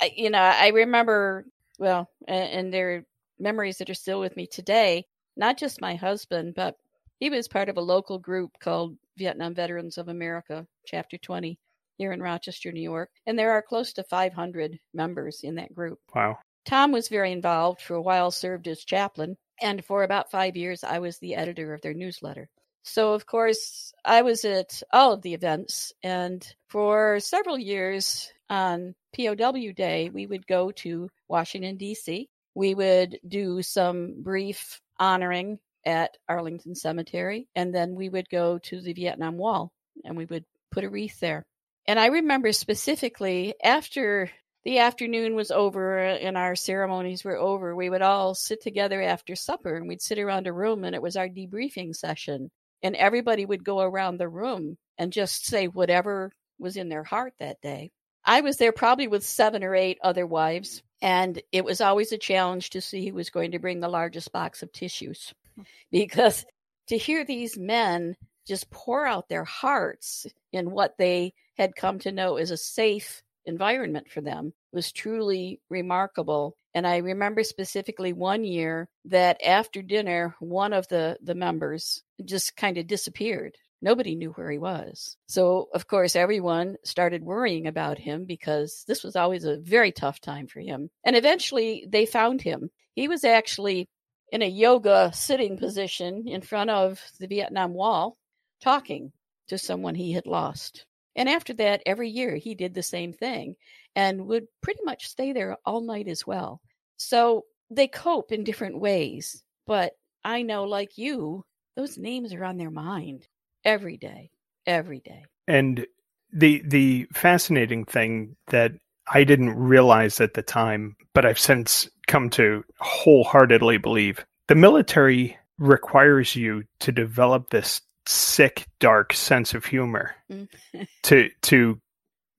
I, 0.00 0.12
you 0.16 0.30
know, 0.30 0.38
I 0.38 0.68
remember 0.68 1.44
well, 1.78 2.08
and, 2.26 2.50
and 2.50 2.74
there 2.74 2.96
are 2.96 3.04
memories 3.38 3.78
that 3.78 3.90
are 3.90 3.94
still 3.94 4.20
with 4.20 4.36
me 4.36 4.46
today. 4.46 5.06
Not 5.36 5.58
just 5.58 5.80
my 5.80 5.94
husband, 5.94 6.54
but 6.56 6.76
he 7.20 7.30
was 7.30 7.48
part 7.48 7.68
of 7.68 7.76
a 7.76 7.82
local 7.82 8.18
group 8.18 8.58
called 8.60 8.96
Vietnam 9.16 9.54
Veterans 9.54 9.98
of 9.98 10.08
America, 10.08 10.66
Chapter 10.86 11.18
20, 11.18 11.58
here 11.96 12.12
in 12.12 12.22
Rochester, 12.22 12.72
New 12.72 12.80
York. 12.82 13.10
And 13.26 13.38
there 13.38 13.52
are 13.52 13.62
close 13.62 13.92
to 13.94 14.04
500 14.04 14.78
members 14.94 15.40
in 15.42 15.56
that 15.56 15.74
group. 15.74 15.98
Wow. 16.14 16.38
Tom 16.64 16.92
was 16.92 17.08
very 17.08 17.32
involved, 17.32 17.80
for 17.80 17.94
a 17.94 18.02
while 18.02 18.30
served 18.30 18.68
as 18.68 18.84
chaplain, 18.84 19.36
and 19.60 19.84
for 19.84 20.02
about 20.02 20.30
five 20.30 20.56
years, 20.56 20.84
I 20.84 20.98
was 20.98 21.18
the 21.18 21.34
editor 21.34 21.72
of 21.72 21.82
their 21.82 21.94
newsletter. 21.94 22.48
So, 22.88 23.12
of 23.12 23.26
course, 23.26 23.92
I 24.04 24.22
was 24.22 24.44
at 24.44 24.82
all 24.92 25.12
of 25.12 25.22
the 25.22 25.34
events, 25.34 25.92
and 26.02 26.44
for 26.68 27.20
several 27.20 27.58
years 27.58 28.32
on 28.48 28.94
POW 29.14 29.72
Day, 29.72 30.10
we 30.10 30.26
would 30.26 30.46
go 30.46 30.70
to 30.72 31.10
Washington, 31.28 31.76
D.C. 31.76 32.28
We 32.54 32.74
would 32.74 33.20
do 33.28 33.62
some 33.62 34.22
brief 34.22 34.80
honoring 34.98 35.58
at 35.84 36.16
Arlington 36.28 36.74
Cemetery, 36.74 37.46
and 37.54 37.74
then 37.74 37.94
we 37.94 38.08
would 38.08 38.28
go 38.30 38.58
to 38.58 38.80
the 38.80 38.94
Vietnam 38.94 39.36
Wall 39.36 39.70
and 40.04 40.16
we 40.16 40.24
would 40.24 40.44
put 40.70 40.84
a 40.84 40.88
wreath 40.88 41.20
there. 41.20 41.46
And 41.86 41.98
I 41.98 42.06
remember 42.06 42.52
specifically 42.52 43.54
after 43.62 44.30
the 44.64 44.78
afternoon 44.80 45.34
was 45.34 45.50
over 45.50 45.98
and 45.98 46.36
our 46.36 46.56
ceremonies 46.56 47.24
were 47.24 47.36
over, 47.36 47.74
we 47.74 47.88
would 47.88 48.02
all 48.02 48.34
sit 48.34 48.62
together 48.62 49.00
after 49.00 49.34
supper 49.34 49.76
and 49.76 49.88
we'd 49.88 50.02
sit 50.02 50.18
around 50.18 50.46
a 50.46 50.52
room 50.52 50.84
and 50.84 50.94
it 50.94 51.02
was 51.02 51.16
our 51.16 51.28
debriefing 51.28 51.94
session. 51.94 52.50
And 52.82 52.94
everybody 52.96 53.44
would 53.44 53.64
go 53.64 53.80
around 53.80 54.18
the 54.18 54.28
room 54.28 54.76
and 54.98 55.12
just 55.12 55.46
say 55.46 55.66
whatever 55.66 56.32
was 56.58 56.76
in 56.76 56.88
their 56.88 57.04
heart 57.04 57.34
that 57.38 57.60
day. 57.60 57.90
I 58.24 58.40
was 58.40 58.58
there 58.58 58.72
probably 58.72 59.08
with 59.08 59.24
seven 59.24 59.64
or 59.64 59.74
eight 59.74 59.98
other 60.02 60.26
wives, 60.26 60.82
and 61.00 61.40
it 61.52 61.64
was 61.64 61.80
always 61.80 62.12
a 62.12 62.18
challenge 62.18 62.70
to 62.70 62.80
see 62.80 63.08
who 63.08 63.14
was 63.14 63.30
going 63.30 63.52
to 63.52 63.58
bring 63.58 63.80
the 63.80 63.88
largest 63.88 64.32
box 64.32 64.62
of 64.62 64.72
tissues. 64.72 65.32
Hmm. 65.56 65.62
because 65.90 66.44
to 66.88 66.98
hear 66.98 67.24
these 67.24 67.56
men 67.56 68.16
just 68.46 68.70
pour 68.70 69.06
out 69.06 69.28
their 69.28 69.44
hearts 69.44 70.26
in 70.52 70.70
what 70.70 70.96
they 70.98 71.34
had 71.56 71.76
come 71.76 71.98
to 72.00 72.12
know 72.12 72.36
as 72.36 72.50
a 72.50 72.56
safe 72.56 73.22
environment 73.44 74.10
for 74.10 74.20
them 74.20 74.52
was 74.72 74.92
truly 74.92 75.60
remarkable. 75.70 76.56
And 76.74 76.86
I 76.86 76.98
remember 76.98 77.42
specifically 77.42 78.12
one 78.12 78.44
year 78.44 78.88
that 79.06 79.42
after 79.44 79.82
dinner, 79.82 80.36
one 80.38 80.72
of 80.72 80.86
the, 80.88 81.16
the 81.22 81.34
members 81.34 82.02
just 82.24 82.56
kind 82.56 82.78
of 82.78 82.86
disappeared. 82.86 83.56
Nobody 83.80 84.16
knew 84.16 84.30
where 84.30 84.50
he 84.50 84.58
was. 84.58 85.16
So, 85.28 85.68
of 85.72 85.86
course, 85.86 86.16
everyone 86.16 86.76
started 86.84 87.22
worrying 87.22 87.66
about 87.66 87.98
him 87.98 88.24
because 88.24 88.84
this 88.88 89.04
was 89.04 89.14
always 89.14 89.44
a 89.44 89.58
very 89.58 89.92
tough 89.92 90.20
time 90.20 90.48
for 90.48 90.60
him. 90.60 90.90
And 91.04 91.14
eventually 91.14 91.86
they 91.88 92.04
found 92.04 92.42
him. 92.42 92.70
He 92.94 93.06
was 93.06 93.22
actually 93.22 93.88
in 94.32 94.42
a 94.42 94.48
yoga 94.48 95.12
sitting 95.14 95.56
position 95.56 96.26
in 96.26 96.42
front 96.42 96.70
of 96.70 97.00
the 97.20 97.28
Vietnam 97.28 97.72
Wall 97.72 98.16
talking 98.60 99.12
to 99.48 99.58
someone 99.58 99.94
he 99.94 100.12
had 100.12 100.26
lost. 100.26 100.84
And 101.18 101.28
after 101.28 101.52
that, 101.54 101.82
every 101.84 102.08
year 102.08 102.36
he 102.36 102.54
did 102.54 102.74
the 102.74 102.82
same 102.82 103.12
thing 103.12 103.56
and 103.96 104.26
would 104.28 104.46
pretty 104.62 104.80
much 104.84 105.08
stay 105.08 105.32
there 105.32 105.56
all 105.66 105.80
night 105.80 106.06
as 106.06 106.24
well. 106.24 106.60
So 106.96 107.44
they 107.70 107.88
cope 107.88 108.30
in 108.30 108.44
different 108.44 108.80
ways. 108.80 109.42
But 109.66 109.92
I 110.24 110.42
know, 110.42 110.64
like 110.64 110.96
you, 110.96 111.44
those 111.76 111.98
names 111.98 112.32
are 112.32 112.44
on 112.44 112.56
their 112.56 112.70
mind 112.70 113.26
every 113.64 113.96
day, 113.96 114.30
every 114.64 115.00
day. 115.00 115.24
And 115.48 115.86
the 116.32 116.62
the 116.64 117.08
fascinating 117.12 117.84
thing 117.84 118.36
that 118.48 118.72
I 119.12 119.24
didn't 119.24 119.56
realize 119.56 120.20
at 120.20 120.34
the 120.34 120.42
time, 120.42 120.96
but 121.14 121.26
I've 121.26 121.38
since 121.38 121.88
come 122.06 122.30
to 122.30 122.62
wholeheartedly 122.78 123.78
believe 123.78 124.24
the 124.46 124.54
military 124.54 125.36
requires 125.58 126.36
you 126.36 126.62
to 126.80 126.92
develop 126.92 127.50
this 127.50 127.80
sick, 128.08 128.66
dark 128.80 129.12
sense 129.12 129.54
of 129.54 129.66
humor 129.66 130.14
mm. 130.32 130.48
to 131.02 131.28
to 131.42 131.80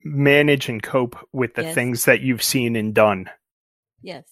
manage 0.03 0.69
and 0.69 0.81
cope 0.81 1.17
with 1.31 1.53
the 1.53 1.63
yes. 1.63 1.75
things 1.75 2.05
that 2.05 2.21
you've 2.21 2.43
seen 2.43 2.75
and 2.75 2.93
done. 2.93 3.29
Yes. 4.01 4.25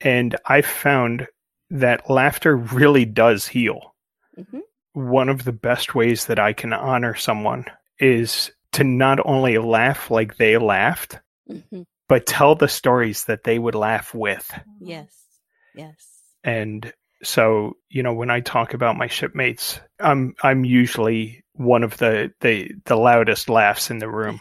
And 0.00 0.36
I 0.46 0.62
found 0.62 1.28
that 1.70 2.10
laughter 2.10 2.56
really 2.56 3.04
does 3.04 3.46
heal. 3.46 3.94
Mm-hmm. 4.38 4.58
One 4.94 5.28
of 5.28 5.44
the 5.44 5.52
best 5.52 5.94
ways 5.94 6.26
that 6.26 6.38
I 6.38 6.52
can 6.52 6.72
honor 6.72 7.14
someone 7.14 7.64
is 7.98 8.50
to 8.72 8.84
not 8.84 9.18
only 9.24 9.58
laugh 9.58 10.10
like 10.10 10.36
they 10.36 10.58
laughed, 10.58 11.20
mm-hmm. 11.50 11.82
but 12.08 12.26
tell 12.26 12.54
the 12.54 12.68
stories 12.68 13.24
that 13.24 13.44
they 13.44 13.58
would 13.58 13.74
laugh 13.74 14.12
with. 14.12 14.52
Yes. 14.80 15.14
Yes. 15.74 15.94
And 16.44 16.92
so, 17.22 17.76
you 17.88 18.02
know, 18.02 18.14
when 18.14 18.30
I 18.30 18.40
talk 18.40 18.74
about 18.74 18.96
my 18.96 19.06
shipmates, 19.06 19.80
I'm 20.00 20.34
I'm 20.42 20.64
usually 20.64 21.44
one 21.54 21.84
of 21.84 21.96
the 21.98 22.32
the, 22.40 22.72
the 22.84 22.96
loudest 22.96 23.48
laughs 23.48 23.90
in 23.90 23.98
the 23.98 24.10
room. 24.10 24.40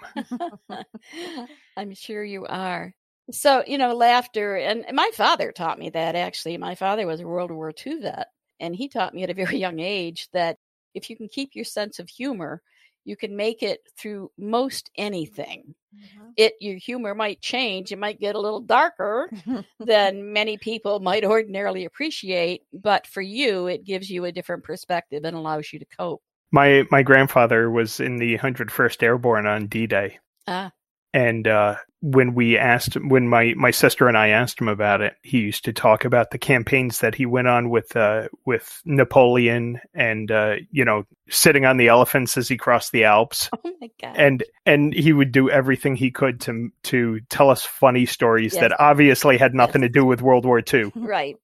I'm 1.78 1.94
sure 1.94 2.24
you 2.24 2.46
are. 2.46 2.94
So, 3.32 3.64
you 3.66 3.78
know, 3.78 3.94
laughter 3.94 4.56
and 4.58 4.86
my 4.94 5.10
father 5.14 5.52
taught 5.52 5.80
me 5.80 5.90
that 5.92 6.16
actually. 6.16 6.58
My 6.58 6.76
father 6.76 7.06
was 7.06 7.22
a 7.22 7.28
World 7.28 7.52
War 7.52 7.72
II 7.86 8.02
vet, 8.02 8.28
and 8.60 8.76
he 8.76 8.90
taught 8.90 9.14
me 9.14 9.24
at 9.24 9.30
a 9.30 9.36
very 9.36 9.58
young 9.58 9.80
age 9.80 10.28
that 10.34 10.58
if 10.94 11.10
you 11.10 11.16
can 11.16 11.30
keep 11.30 11.56
your 11.56 11.66
sense 11.66 12.00
of 12.00 12.10
humor, 12.10 12.62
you 13.03 13.15
can 13.15 13.36
make 13.36 13.63
it 13.63 13.81
through 13.98 14.31
most 14.38 14.91
anything. 14.98 15.75
Mm-hmm. 15.96 16.29
It 16.38 16.53
your 16.62 16.77
humor 16.77 17.13
might 17.13 17.41
change, 17.41 17.91
it 17.91 18.00
might 18.00 18.20
get 18.20 18.36
a 18.36 18.39
little 18.39 18.62
darker 18.62 19.29
than 19.79 20.34
many 20.34 20.58
people 20.58 21.00
might 21.00 21.25
ordinarily 21.25 21.86
appreciate, 21.86 22.63
but 22.74 23.05
for 23.08 23.22
you 23.22 23.67
it 23.67 23.84
gives 23.84 24.10
you 24.10 24.25
a 24.25 24.31
different 24.31 24.63
perspective 24.63 25.24
and 25.25 25.36
allows 25.36 25.72
you 25.74 25.79
to 25.79 25.86
cope. 25.98 26.22
My 26.51 26.86
my 26.91 27.03
grandfather 27.03 27.70
was 27.70 28.00
in 28.00 28.17
the 28.17 28.38
101st 28.38 29.03
Airborne 29.03 29.48
on 29.48 29.67
D-Day. 29.67 30.20
Ah. 30.48 30.72
And 31.13 31.48
uh, 31.48 31.75
when 32.01 32.34
we 32.34 32.58
asked, 32.58 32.96
when 32.96 33.27
my, 33.27 33.53
my 33.58 33.72
sister 33.72 34.08
and 34.08 34.18
I 34.18 34.30
asked 34.30 34.60
him 34.60 34.70
about 34.70 35.01
it, 35.01 35.13
he 35.22 35.39
used 35.39 35.65
to 35.65 35.74
talk 35.74 36.06
about 36.06 36.32
the 36.32 36.38
campaigns 36.38 37.00
that 37.00 37.15
he 37.15 37.25
went 37.25 37.48
on 37.48 37.70
with 37.70 37.96
uh, 37.96 38.30
with 38.46 38.82
Napoleon, 38.86 39.82
and 39.94 40.32
uh, 40.32 40.56
you 40.72 40.86
know, 40.86 41.06
sitting 41.30 41.65
on 41.65 41.77
the 41.77 41.89
elephants 41.89 42.38
as 42.38 42.48
he 42.48 42.58
crossed 42.58 42.91
the 42.91 43.03
Alps. 43.06 43.50
Oh 43.63 43.74
my 43.80 43.89
god! 44.00 44.15
And 44.15 44.44
and 44.65 44.94
he 44.94 45.12
would 45.12 45.32
do 45.32 45.50
everything 45.50 45.96
he 45.96 46.12
could 46.12 46.41
to 46.41 46.70
to 46.84 47.20
tell 47.30 47.50
us 47.50 47.63
funny 47.63 48.06
stories 48.06 48.53
yes. 48.53 48.62
that 48.62 48.80
obviously 48.80 49.38
had 49.38 49.56
nothing 49.56 49.82
yes. 49.82 49.89
to 49.89 49.94
do 49.94 50.06
with 50.06 50.22
World 50.22 50.46
War 50.46 50.62
II. 50.74 50.91
Right. 50.96 51.38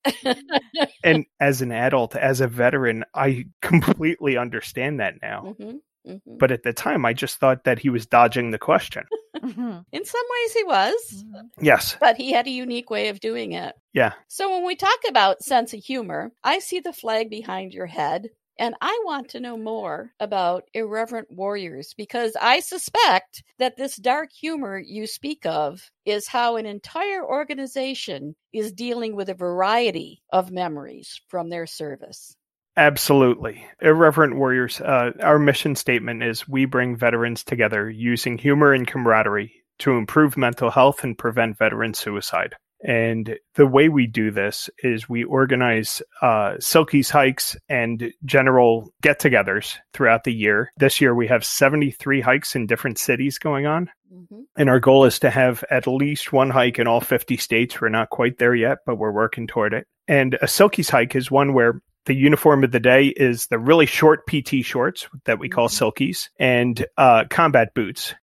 and 1.04 1.26
as 1.40 1.62
an 1.62 1.72
adult, 1.72 2.16
as 2.16 2.42
a 2.42 2.48
veteran, 2.48 3.06
I 3.14 3.46
completely 3.62 4.38
understand 4.38 5.00
that 5.00 5.16
now. 5.22 5.56
Mm-hmm. 5.60 5.78
Mm-hmm. 6.08 6.38
But 6.38 6.52
at 6.52 6.64
the 6.64 6.74
time, 6.74 7.06
I 7.06 7.14
just 7.14 7.38
thought 7.38 7.64
that 7.66 7.80
he 7.80 7.90
was 7.90 8.06
dodging 8.06 8.52
the 8.52 8.58
question. 8.58 9.04
mm-hmm. 9.38 9.80
In 9.92 10.06
some 10.06 10.26
ways, 10.32 10.54
he 10.54 10.64
was. 10.64 11.24
Mm-hmm. 11.26 11.66
Yes. 11.66 11.98
But 12.00 12.18
he 12.18 12.32
had 12.32 12.48
a 12.48 12.52
unique 12.52 12.90
way 12.90 13.10
of 13.10 13.20
doing 13.20 13.52
it. 13.52 13.76
Yeah. 13.94 14.14
So 14.28 14.50
when 14.54 14.66
we 14.66 14.76
talk 14.76 15.00
about 15.08 15.44
sense 15.44 15.74
of 15.74 15.84
humor, 15.84 16.32
I 16.44 16.60
see 16.60 16.80
the 16.80 16.94
flag 16.94 17.30
behind 17.30 17.74
your 17.74 17.88
head. 17.88 18.30
And 18.60 18.76
I 18.82 19.00
want 19.06 19.30
to 19.30 19.40
know 19.40 19.58
more 19.58 20.14
about 20.20 20.64
irreverent 20.74 21.30
warriors 21.30 21.94
because 21.96 22.36
I 22.42 22.60
suspect 22.60 23.44
that 23.60 23.78
this 23.78 23.98
dark 23.98 24.32
humor 24.32 24.80
you 24.80 25.06
speak 25.06 25.46
of 25.46 25.92
is 26.06 26.28
how 26.28 26.56
an 26.56 26.66
entire 26.66 27.24
organization 27.24 28.36
is 28.54 28.72
dealing 28.72 29.16
with 29.16 29.30
a 29.30 29.36
variety 29.36 30.24
of 30.32 30.52
memories 30.52 31.22
from 31.28 31.50
their 31.50 31.68
service. 31.68 32.36
Absolutely. 32.78 33.66
Irreverent 33.82 34.36
Warriors, 34.36 34.80
uh, 34.80 35.12
our 35.22 35.40
mission 35.40 35.76
statement 35.76 36.22
is 36.22 36.48
we 36.48 36.66
bring 36.66 36.96
veterans 36.96 37.44
together 37.44 37.90
using 37.90 38.38
humor 38.38 38.72
and 38.72 38.88
camaraderie 38.88 39.52
to 39.80 39.94
improve 39.94 40.38
mental 40.38 40.70
health 40.70 41.04
and 41.04 41.18
prevent 41.18 41.58
veteran 41.58 41.96
suicide. 41.96 42.56
And 42.84 43.36
the 43.56 43.66
way 43.66 43.90
we 43.90 44.06
do 44.06 44.30
this 44.30 44.70
is 44.84 45.10
we 45.10 45.24
organize 45.24 46.04
uh, 46.22 46.58
Silkies 46.60 47.10
hikes 47.10 47.58
and 47.68 48.12
general 48.24 48.94
get 49.02 49.20
togethers 49.20 49.78
throughout 49.94 50.24
the 50.24 50.34
year. 50.34 50.72
This 50.78 51.02
year 51.02 51.16
we 51.16 51.26
have 51.28 51.44
73 51.44 52.22
hikes 52.22 52.56
in 52.56 52.68
different 52.68 53.00
cities 53.00 53.40
going 53.40 53.66
on. 53.66 53.90
Mm-hmm. 54.14 54.42
And 54.56 54.70
our 54.70 54.80
goal 54.80 55.06
is 55.06 55.18
to 55.20 55.32
have 55.32 55.64
at 55.72 55.88
least 55.88 56.32
one 56.32 56.52
hike 56.52 56.78
in 56.78 56.86
all 56.86 57.02
50 57.02 57.38
states. 57.38 57.82
We're 57.82 57.90
not 57.90 58.12
quite 58.12 58.38
there 58.38 58.56
yet, 58.56 58.80
but 58.86 58.98
we're 58.98 59.12
working 59.12 59.48
toward 59.48 59.74
it. 59.74 59.88
And 60.08 60.36
a 60.36 60.46
Silkies 60.46 60.92
hike 60.92 61.16
is 61.16 61.32
one 61.32 61.54
where 61.54 61.82
the 62.08 62.16
uniform 62.16 62.64
of 62.64 62.72
the 62.72 62.80
day 62.80 63.08
is 63.08 63.48
the 63.48 63.60
really 63.60 63.86
short 63.86 64.26
PT 64.26 64.66
shorts 64.66 65.08
that 65.26 65.40
we 65.40 65.50
call 65.50 65.68
mm-hmm. 65.68 65.86
silkies 65.86 66.30
and 66.40 66.86
uh, 66.98 67.26
combat 67.30 67.74
boots. 67.74 68.16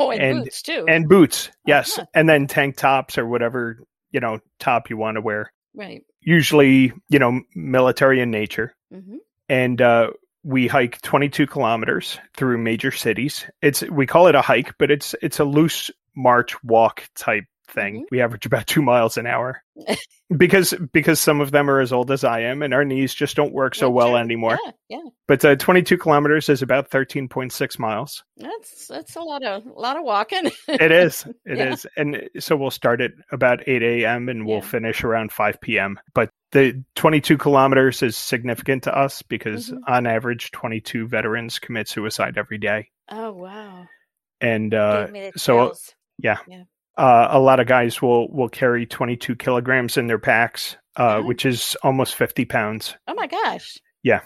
Oh, 0.00 0.10
and, 0.10 0.20
and, 0.22 0.44
boots 0.44 0.62
too. 0.62 0.86
And 0.88 1.08
boots, 1.08 1.50
yes. 1.64 1.98
Uh-huh. 1.98 2.06
And 2.14 2.28
then 2.28 2.46
tank 2.48 2.76
tops 2.78 3.16
or 3.16 3.28
whatever, 3.28 3.78
you 4.10 4.18
know, 4.18 4.40
top 4.58 4.90
you 4.90 4.96
want 4.96 5.16
to 5.16 5.20
wear. 5.20 5.52
Right. 5.74 6.02
Usually, 6.20 6.92
you 7.10 7.18
know, 7.20 7.42
military 7.54 8.20
in 8.20 8.30
nature. 8.30 8.74
Mm-hmm. 8.92 9.16
And 9.48 9.80
uh, 9.80 10.10
we 10.42 10.66
hike 10.66 11.00
22 11.02 11.46
kilometers 11.46 12.18
through 12.36 12.58
major 12.58 12.90
cities. 12.90 13.44
It's 13.60 13.82
we 13.82 14.06
call 14.06 14.26
it 14.26 14.34
a 14.34 14.40
hike, 14.40 14.76
but 14.78 14.90
it's 14.90 15.14
it's 15.22 15.38
a 15.38 15.44
loose 15.44 15.90
march 16.16 16.60
walk 16.64 17.08
type 17.14 17.44
thing. 17.68 17.94
Mm-hmm. 17.94 18.04
We 18.10 18.20
average 18.20 18.46
about 18.46 18.66
two 18.66 18.82
miles 18.82 19.16
an 19.16 19.26
hour 19.26 19.62
because 20.36 20.74
because 20.92 21.20
some 21.20 21.40
of 21.40 21.50
them 21.50 21.70
are 21.70 21.80
as 21.80 21.92
old 21.92 22.10
as 22.10 22.24
I 22.24 22.40
am, 22.40 22.62
and 22.62 22.74
our 22.74 22.84
knees 22.84 23.14
just 23.14 23.36
don't 23.36 23.52
work 23.52 23.74
so 23.74 23.90
well 23.90 24.16
anymore. 24.16 24.58
Yeah, 24.64 24.72
yeah. 24.88 25.10
But 25.26 25.44
uh, 25.44 25.56
22 25.56 25.98
kilometers 25.98 26.48
is 26.48 26.62
about 26.62 26.90
13.6 26.90 27.78
miles. 27.78 28.24
That's 28.36 28.86
that's 28.86 29.16
a 29.16 29.20
lot 29.20 29.42
of 29.42 29.66
a 29.66 29.80
lot 29.80 29.96
of 29.96 30.04
walking. 30.04 30.50
it 30.68 30.92
is. 30.92 31.26
It 31.44 31.58
yeah. 31.58 31.72
is, 31.72 31.86
and 31.96 32.28
so 32.38 32.56
we'll 32.56 32.70
start 32.70 33.00
at 33.00 33.12
about 33.32 33.66
8 33.66 33.82
a.m. 33.82 34.28
and 34.28 34.46
we'll 34.46 34.56
yeah. 34.56 34.64
finish 34.64 35.02
around 35.02 35.32
5 35.32 35.60
p.m. 35.62 35.98
But 36.12 36.30
the 36.52 36.82
22 36.94 37.38
kilometers 37.38 38.02
is 38.02 38.16
significant 38.16 38.84
to 38.84 38.96
us 38.96 39.22
because 39.22 39.70
mm-hmm. 39.70 39.78
on 39.86 40.06
average 40.06 40.50
22 40.50 41.08
veterans 41.08 41.58
commit 41.58 41.88
suicide 41.88 42.38
every 42.38 42.58
day 42.58 42.90
oh 43.10 43.32
wow 43.32 43.86
and 44.40 44.72
uh, 44.74 45.08
so 45.36 45.74
yeah. 46.18 46.38
yeah 46.48 46.62
uh, 46.98 47.28
a 47.30 47.38
lot 47.38 47.60
of 47.60 47.66
guys 47.68 48.02
will 48.02 48.28
will 48.30 48.48
carry 48.48 48.84
22 48.84 49.36
kilograms 49.36 49.96
in 49.96 50.08
their 50.08 50.18
packs, 50.18 50.76
uh, 50.96 51.22
which 51.22 51.46
is 51.46 51.76
almost 51.82 52.16
50 52.16 52.44
pounds. 52.44 52.96
Oh 53.06 53.14
my 53.14 53.28
gosh! 53.28 53.78
Yeah, 54.02 54.20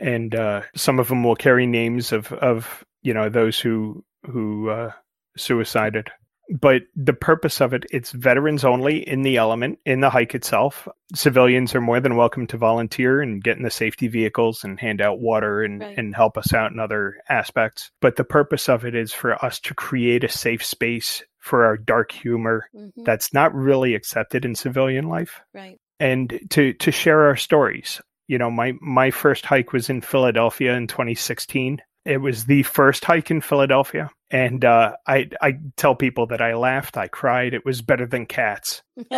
and 0.00 0.34
uh, 0.34 0.62
some 0.76 0.98
of 0.98 1.08
them 1.08 1.24
will 1.24 1.36
carry 1.36 1.66
names 1.66 2.12
of 2.12 2.30
of 2.34 2.84
you 3.02 3.14
know 3.14 3.30
those 3.30 3.58
who 3.58 4.04
who 4.24 4.68
uh, 4.68 4.92
suicided. 5.36 6.10
But 6.50 6.82
the 6.96 7.12
purpose 7.12 7.60
of 7.60 7.74
it, 7.74 7.84
it's 7.90 8.10
veterans 8.10 8.64
only 8.64 9.06
in 9.06 9.20
the 9.20 9.36
element, 9.36 9.80
in 9.84 10.00
the 10.00 10.08
hike 10.08 10.34
itself. 10.34 10.88
Civilians 11.14 11.74
are 11.74 11.80
more 11.80 12.00
than 12.00 12.16
welcome 12.16 12.46
to 12.46 12.56
volunteer 12.56 13.20
and 13.20 13.44
get 13.44 13.58
in 13.58 13.64
the 13.64 13.70
safety 13.70 14.08
vehicles 14.08 14.64
and 14.64 14.80
hand 14.80 15.02
out 15.02 15.20
water 15.20 15.62
and, 15.62 15.82
right. 15.82 15.98
and 15.98 16.14
help 16.14 16.38
us 16.38 16.54
out 16.54 16.72
in 16.72 16.78
other 16.78 17.16
aspects. 17.28 17.90
But 18.00 18.16
the 18.16 18.24
purpose 18.24 18.66
of 18.70 18.86
it 18.86 18.94
is 18.94 19.12
for 19.12 19.44
us 19.44 19.60
to 19.60 19.74
create 19.74 20.24
a 20.24 20.30
safe 20.30 20.64
space 20.64 21.22
for 21.48 21.64
our 21.64 21.76
dark 21.76 22.12
humor 22.12 22.68
mm-hmm. 22.74 23.02
that's 23.04 23.32
not 23.32 23.54
really 23.54 23.94
accepted 23.94 24.44
in 24.44 24.54
civilian 24.54 25.08
life. 25.08 25.40
Right. 25.54 25.80
And 25.98 26.40
to 26.50 26.74
to 26.74 26.92
share 26.92 27.24
our 27.26 27.36
stories. 27.36 28.00
You 28.28 28.38
know, 28.38 28.50
my 28.50 28.74
my 28.80 29.10
first 29.10 29.46
hike 29.46 29.72
was 29.72 29.88
in 29.88 30.02
Philadelphia 30.02 30.74
in 30.74 30.86
2016. 30.86 31.80
It 32.04 32.18
was 32.18 32.44
the 32.44 32.62
first 32.62 33.04
hike 33.04 33.30
in 33.30 33.40
Philadelphia, 33.40 34.10
and 34.30 34.64
uh, 34.64 34.96
I 35.06 35.30
I 35.40 35.58
tell 35.76 35.94
people 35.96 36.26
that 36.28 36.40
I 36.40 36.54
laughed, 36.54 36.96
I 36.96 37.08
cried. 37.08 37.54
It 37.54 37.64
was 37.64 37.82
better 37.82 38.06
than 38.06 38.26
cats. 38.26 38.82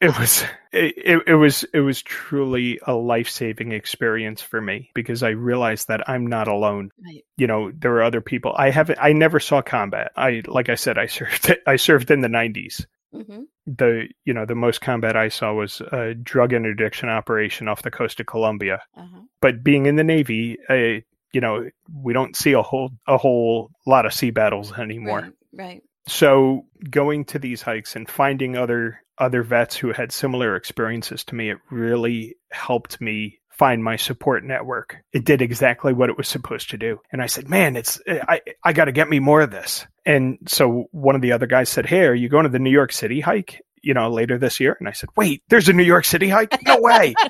it 0.00 0.16
was 0.18 0.44
it, 0.72 1.22
it 1.26 1.34
was 1.34 1.64
it 1.74 1.80
was 1.80 2.02
truly 2.02 2.78
a 2.86 2.94
life-saving 2.94 3.72
experience 3.72 4.40
for 4.40 4.60
me 4.60 4.90
because 4.94 5.22
I 5.22 5.30
realized 5.30 5.88
that 5.88 6.08
I'm 6.08 6.26
not 6.26 6.46
alone. 6.48 6.90
Right. 7.04 7.24
You 7.36 7.46
know, 7.46 7.72
there 7.72 7.94
are 7.96 8.02
other 8.02 8.20
people. 8.20 8.54
I 8.56 8.70
haven't 8.70 8.98
I 9.00 9.12
never 9.12 9.40
saw 9.40 9.60
combat. 9.62 10.12
I 10.16 10.42
like 10.46 10.68
I 10.68 10.76
said 10.76 10.98
I 10.98 11.06
served 11.18 11.52
I 11.66 11.76
served 11.76 12.10
in 12.10 12.20
the 12.20 12.28
90s. 12.28 12.84
hmm 13.12 13.42
The 13.66 14.08
you 14.24 14.34
know, 14.34 14.46
the 14.46 14.54
most 14.54 14.80
combat 14.80 15.16
I 15.16 15.28
saw 15.28 15.52
was 15.54 15.80
a 15.80 16.14
drug 16.14 16.52
interdiction 16.52 17.08
operation 17.08 17.66
off 17.68 17.82
the 17.82 17.90
coast 17.90 18.20
of 18.20 18.26
Colombia. 18.26 18.82
Uh-huh. 18.96 19.22
But 19.40 19.64
being 19.64 19.86
in 19.86 19.96
the 19.96 20.04
Navy, 20.04 20.58
uh, 20.68 21.00
you 21.32 21.40
know, 21.40 21.68
we 21.92 22.12
don't 22.12 22.36
see 22.36 22.52
a 22.52 22.62
whole 22.62 22.90
a 23.06 23.16
whole 23.18 23.70
lot 23.86 24.06
of 24.06 24.12
sea 24.14 24.30
battles 24.30 24.72
anymore. 24.72 25.20
Right. 25.20 25.32
Right. 25.52 25.82
so 26.06 26.66
going 26.88 27.24
to 27.26 27.38
these 27.38 27.62
hikes 27.62 27.96
and 27.96 28.08
finding 28.08 28.56
other 28.56 29.02
other 29.18 29.42
vets 29.42 29.76
who 29.76 29.92
had 29.92 30.12
similar 30.12 30.56
experiences 30.56 31.24
to 31.24 31.34
me 31.34 31.50
it 31.50 31.58
really 31.70 32.36
helped 32.50 33.00
me 33.00 33.38
find 33.50 33.82
my 33.82 33.96
support 33.96 34.44
network. 34.44 34.98
It 35.12 35.24
did 35.24 35.42
exactly 35.42 35.92
what 35.92 36.10
it 36.10 36.16
was 36.16 36.28
supposed 36.28 36.70
to 36.70 36.78
do. 36.78 37.00
And 37.12 37.20
i 37.20 37.26
said 37.26 37.48
man 37.48 37.76
it's 37.76 38.00
i 38.06 38.40
i 38.64 38.72
got 38.72 38.86
to 38.86 38.92
get 38.92 39.08
me 39.08 39.18
more 39.18 39.40
of 39.40 39.50
this. 39.50 39.86
And 40.06 40.38
so 40.46 40.86
one 40.92 41.14
of 41.14 41.22
the 41.22 41.32
other 41.32 41.46
guys 41.46 41.68
said 41.68 41.86
hey 41.86 42.06
are 42.06 42.14
you 42.14 42.28
going 42.28 42.44
to 42.44 42.50
the 42.50 42.58
new 42.58 42.70
york 42.70 42.92
city 42.92 43.20
hike 43.20 43.60
you 43.82 43.94
know 43.94 44.10
later 44.10 44.38
this 44.38 44.60
year? 44.60 44.76
And 44.78 44.88
i 44.88 44.92
said 44.92 45.10
wait 45.16 45.42
there's 45.48 45.68
a 45.68 45.72
new 45.72 45.82
york 45.84 46.04
city 46.04 46.28
hike? 46.28 46.56
No 46.64 46.80
way. 46.80 47.14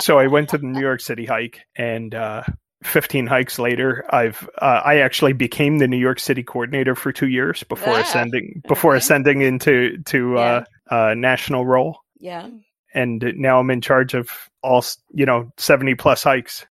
So 0.00 0.18
i 0.18 0.26
went 0.26 0.48
to 0.48 0.58
the 0.58 0.66
new 0.66 0.80
york 0.80 1.00
city 1.00 1.24
hike 1.24 1.60
and 1.76 2.12
uh 2.16 2.42
15 2.84 3.26
hikes 3.26 3.58
later 3.58 4.04
i've 4.10 4.48
uh, 4.58 4.80
i 4.84 4.98
actually 4.98 5.32
became 5.32 5.78
the 5.78 5.88
new 5.88 5.96
york 5.96 6.20
city 6.20 6.42
coordinator 6.42 6.94
for 6.94 7.12
two 7.12 7.28
years 7.28 7.62
before 7.64 7.94
Ah, 7.94 8.00
ascending 8.02 8.62
before 8.68 8.92
okay. 8.92 8.98
ascending 8.98 9.40
into 9.40 9.98
to 10.04 10.38
uh, 10.38 10.64
uh 10.90 11.14
national 11.16 11.66
role 11.66 11.98
yeah. 12.18 12.48
and 12.94 13.32
now 13.36 13.58
i'm 13.58 13.70
in 13.70 13.80
charge 13.80 14.14
of 14.14 14.30
all 14.62 14.84
you 15.12 15.26
know 15.26 15.50
70 15.56 15.94
plus 15.94 16.22
hikes 16.22 16.66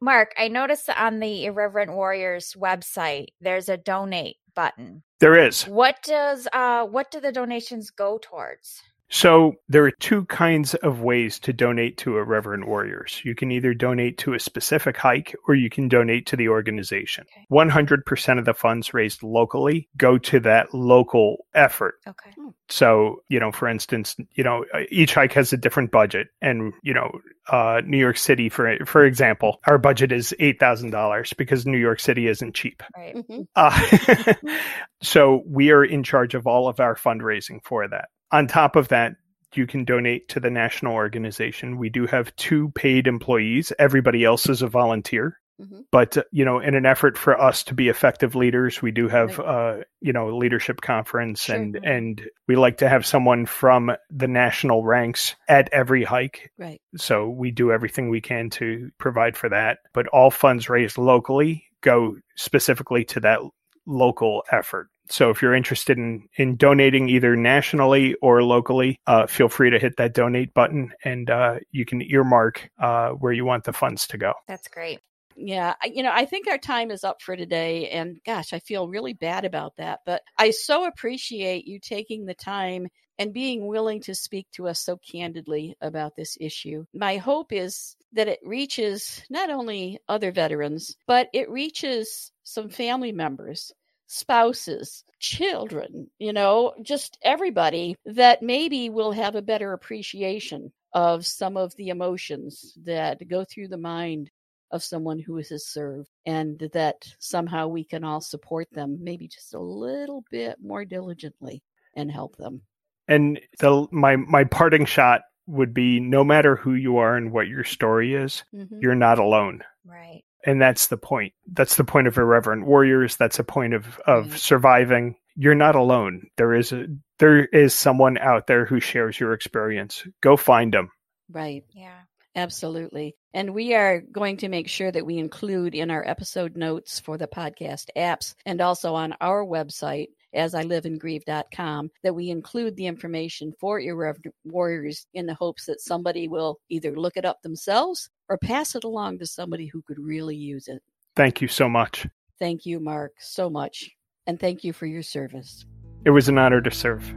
Mark, 0.00 0.34
I 0.36 0.48
noticed 0.48 0.90
on 0.90 1.20
the 1.20 1.46
Irreverent 1.46 1.92
Warriors 1.92 2.54
website, 2.60 3.28
there's 3.40 3.70
a 3.70 3.78
donate 3.78 4.36
button. 4.54 5.02
there 5.20 5.46
is 5.46 5.62
What 5.62 5.96
does 6.02 6.46
uh 6.52 6.84
what 6.84 7.10
do 7.10 7.20
the 7.20 7.32
donations 7.32 7.90
go 7.90 8.18
towards? 8.22 8.82
So 9.14 9.54
there 9.68 9.84
are 9.84 9.92
two 9.92 10.24
kinds 10.24 10.74
of 10.74 11.02
ways 11.02 11.38
to 11.38 11.52
donate 11.52 11.98
to 11.98 12.18
Irreverent 12.18 12.66
Warriors. 12.66 13.20
You 13.24 13.36
can 13.36 13.52
either 13.52 13.72
donate 13.72 14.18
to 14.18 14.34
a 14.34 14.40
specific 14.40 14.96
hike 14.96 15.36
or 15.46 15.54
you 15.54 15.70
can 15.70 15.86
donate 15.88 16.26
to 16.26 16.36
the 16.36 16.48
organization. 16.48 17.24
Okay. 17.32 17.46
100% 17.48 18.38
of 18.40 18.44
the 18.44 18.54
funds 18.54 18.92
raised 18.92 19.22
locally 19.22 19.88
go 19.96 20.18
to 20.18 20.40
that 20.40 20.74
local 20.74 21.46
effort. 21.54 21.94
Okay. 22.08 22.30
So, 22.68 23.22
you 23.28 23.38
know, 23.38 23.52
for 23.52 23.68
instance, 23.68 24.16
you 24.32 24.42
know, 24.42 24.64
each 24.90 25.14
hike 25.14 25.34
has 25.34 25.52
a 25.52 25.58
different 25.58 25.92
budget 25.92 26.26
and, 26.42 26.72
you 26.82 26.92
know, 26.92 27.12
uh, 27.48 27.82
New 27.86 27.98
York 27.98 28.16
City, 28.16 28.48
for 28.48 28.78
for 28.86 29.04
example, 29.04 29.60
our 29.66 29.78
budget 29.78 30.10
is 30.12 30.34
eight 30.40 30.58
thousand 30.58 30.90
dollars 30.90 31.32
because 31.34 31.66
New 31.66 31.78
York 31.78 32.00
City 32.00 32.26
isn't 32.26 32.54
cheap. 32.54 32.82
Right. 32.96 33.14
hmm 33.14 33.42
Uh, 33.54 34.34
so 35.02 35.42
we 35.46 35.70
are 35.70 35.84
in 35.84 36.02
charge 36.02 36.34
of 36.34 36.46
all 36.46 36.68
of 36.68 36.80
our 36.80 36.96
fundraising 36.96 37.62
for 37.62 37.86
that. 37.86 38.08
On 38.30 38.46
top 38.46 38.76
of 38.76 38.88
that, 38.88 39.16
you 39.54 39.66
can 39.66 39.84
donate 39.84 40.28
to 40.30 40.40
the 40.40 40.50
national 40.50 40.94
organization. 40.94 41.78
We 41.78 41.88
do 41.88 42.06
have 42.06 42.34
two 42.36 42.70
paid 42.70 43.06
employees. 43.06 43.72
Everybody 43.78 44.24
else 44.24 44.48
is 44.48 44.62
a 44.62 44.66
volunteer. 44.68 45.38
hmm 45.60 45.82
But 45.92 46.16
uh, 46.16 46.22
you 46.32 46.44
know, 46.44 46.58
in 46.58 46.74
an 46.74 46.86
effort 46.86 47.16
for 47.16 47.40
us 47.40 47.62
to 47.64 47.74
be 47.74 47.88
effective 47.88 48.34
leaders, 48.34 48.82
we 48.82 48.90
do 48.90 49.06
have 49.08 49.38
uh, 49.38 49.76
you 50.00 50.12
know 50.12 50.28
a 50.30 50.36
leadership 50.36 50.80
conference, 50.80 51.42
Sure. 51.44 51.54
and 51.56 51.76
and 51.84 52.22
we 52.48 52.56
like 52.56 52.78
to 52.78 52.88
have 52.88 53.06
someone 53.06 53.46
from 53.46 53.92
the 54.10 54.26
national 54.28 54.82
ranks 54.84 55.36
at 55.48 55.68
every 55.72 56.02
hike. 56.02 56.50
Right. 56.58 56.80
So 56.96 57.28
we 57.28 57.52
do 57.52 57.70
everything 57.70 58.08
we 58.10 58.20
can 58.20 58.50
to 58.50 58.90
provide 58.98 59.36
for 59.36 59.48
that. 59.50 59.78
But 59.92 60.08
all 60.08 60.30
funds 60.32 60.68
raised 60.68 60.98
locally 60.98 61.66
go 61.80 62.16
specifically 62.34 63.04
to 63.04 63.20
that 63.20 63.38
local 63.86 64.42
effort. 64.50 64.88
So 65.08 65.30
if 65.30 65.42
you're 65.42 65.54
interested 65.54 65.98
in, 65.98 66.28
in 66.36 66.56
donating 66.56 67.08
either 67.08 67.36
nationally 67.36 68.14
or 68.22 68.42
locally, 68.42 68.98
uh, 69.06 69.26
feel 69.26 69.48
free 69.48 69.70
to 69.70 69.78
hit 69.78 69.96
that 69.98 70.14
donate 70.14 70.54
button 70.54 70.92
and 71.04 71.28
uh, 71.28 71.56
you 71.70 71.84
can 71.84 72.02
earmark 72.02 72.70
uh, 72.78 73.10
where 73.10 73.32
you 73.32 73.44
want 73.44 73.64
the 73.64 73.72
funds 73.72 74.06
to 74.08 74.18
go. 74.18 74.32
That's 74.48 74.68
great. 74.68 75.00
Yeah, 75.36 75.74
you 75.84 76.02
know, 76.02 76.12
I 76.12 76.26
think 76.26 76.46
our 76.48 76.58
time 76.58 76.90
is 76.90 77.02
up 77.02 77.20
for 77.20 77.36
today. 77.36 77.88
And 77.88 78.18
gosh, 78.24 78.52
I 78.52 78.60
feel 78.60 78.88
really 78.88 79.14
bad 79.14 79.44
about 79.44 79.76
that. 79.76 80.00
But 80.06 80.22
I 80.38 80.50
so 80.50 80.86
appreciate 80.86 81.66
you 81.66 81.80
taking 81.80 82.24
the 82.24 82.34
time 82.34 82.86
and 83.18 83.32
being 83.32 83.66
willing 83.66 84.00
to 84.02 84.14
speak 84.14 84.46
to 84.52 84.68
us 84.68 84.80
so 84.80 84.96
candidly 84.96 85.76
about 85.80 86.16
this 86.16 86.36
issue. 86.40 86.84
My 86.92 87.16
hope 87.16 87.52
is 87.52 87.96
that 88.12 88.28
it 88.28 88.40
reaches 88.44 89.22
not 89.30 89.50
only 89.50 89.98
other 90.08 90.32
veterans, 90.32 90.96
but 91.06 91.28
it 91.32 91.50
reaches 91.50 92.32
some 92.42 92.68
family 92.68 93.12
members, 93.12 93.72
spouses, 94.06 95.04
children, 95.18 96.10
you 96.18 96.32
know, 96.32 96.74
just 96.82 97.18
everybody 97.22 97.96
that 98.04 98.42
maybe 98.42 98.90
will 98.90 99.12
have 99.12 99.34
a 99.34 99.42
better 99.42 99.72
appreciation 99.72 100.72
of 100.92 101.26
some 101.26 101.56
of 101.56 101.74
the 101.76 101.88
emotions 101.88 102.76
that 102.84 103.26
go 103.28 103.44
through 103.44 103.68
the 103.68 103.76
mind 103.76 104.30
of 104.70 104.82
someone 104.82 105.18
who 105.18 105.36
has 105.36 105.66
served 105.66 106.08
and 106.26 106.58
that 106.72 107.06
somehow 107.18 107.66
we 107.68 107.84
can 107.84 108.04
all 108.04 108.20
support 108.20 108.68
them 108.72 108.98
maybe 109.00 109.28
just 109.28 109.54
a 109.54 109.58
little 109.58 110.24
bit 110.30 110.56
more 110.62 110.84
diligently 110.84 111.62
and 111.94 112.10
help 112.10 112.36
them. 112.36 112.62
And 113.06 113.40
the 113.58 113.86
my 113.90 114.16
my 114.16 114.44
parting 114.44 114.84
shot 114.86 115.22
would 115.46 115.74
be 115.74 116.00
no 116.00 116.24
matter 116.24 116.56
who 116.56 116.74
you 116.74 116.96
are 116.98 117.16
and 117.16 117.30
what 117.30 117.48
your 117.48 117.64
story 117.64 118.14
is, 118.14 118.44
Mhm. 118.54 118.80
you're 118.80 118.94
not 118.94 119.18
alone. 119.18 119.62
Right. 119.84 120.24
And 120.46 120.60
that's 120.60 120.88
the 120.88 120.96
point. 120.98 121.32
That's 121.52 121.76
the 121.76 121.84
point 121.84 122.06
of 122.06 122.18
irreverent 122.18 122.66
warriors. 122.66 123.16
That's 123.16 123.38
a 123.38 123.44
point 123.44 123.74
of 123.74 123.98
of 124.06 124.30
Right. 124.30 124.40
surviving. 124.40 125.16
You're 125.36 125.54
not 125.54 125.74
alone. 125.74 126.28
There 126.36 126.54
is 126.54 126.72
a 126.72 126.86
there 127.18 127.44
is 127.44 127.74
someone 127.74 128.18
out 128.18 128.46
there 128.46 128.64
who 128.66 128.80
shares 128.80 129.18
your 129.18 129.32
experience. 129.32 130.06
Go 130.20 130.36
find 130.36 130.72
them. 130.74 130.90
Right. 131.30 131.64
Yeah. 131.72 131.98
Absolutely. 132.36 133.14
And 133.32 133.54
we 133.54 133.74
are 133.74 134.00
going 134.00 134.38
to 134.38 134.48
make 134.48 134.68
sure 134.68 134.90
that 134.90 135.06
we 135.06 135.18
include 135.18 135.74
in 135.74 135.90
our 135.90 136.06
episode 136.06 136.56
notes 136.56 136.98
for 136.98 137.16
the 137.16 137.28
podcast 137.28 137.86
apps 137.96 138.34
and 138.44 138.60
also 138.60 138.94
on 138.94 139.14
our 139.20 139.44
website, 139.44 140.08
as 140.34 140.54
I 140.54 140.62
live 140.62 140.84
and 140.84 141.00
grieve.com, 141.00 141.90
that 142.02 142.14
we 142.14 142.30
include 142.30 142.76
the 142.76 142.86
information 142.86 143.52
for 143.60 143.80
Irreverent 143.80 144.34
Warriors 144.44 145.06
in 145.14 145.26
the 145.26 145.34
hopes 145.34 145.66
that 145.66 145.80
somebody 145.80 146.28
will 146.28 146.58
either 146.68 146.94
look 146.96 147.16
it 147.16 147.24
up 147.24 147.42
themselves 147.42 148.10
or 148.28 148.38
pass 148.38 148.74
it 148.74 148.84
along 148.84 149.18
to 149.18 149.26
somebody 149.26 149.66
who 149.66 149.82
could 149.82 149.98
really 149.98 150.36
use 150.36 150.68
it. 150.68 150.82
Thank 151.16 151.40
you 151.40 151.48
so 151.48 151.68
much. 151.68 152.06
Thank 152.38 152.66
you, 152.66 152.80
Mark, 152.80 153.12
so 153.18 153.48
much. 153.48 153.90
And 154.26 154.40
thank 154.40 154.64
you 154.64 154.72
for 154.72 154.86
your 154.86 155.02
service. 155.02 155.64
It 156.04 156.10
was 156.10 156.28
an 156.28 156.38
honor 156.38 156.60
to 156.60 156.70
serve. 156.70 157.14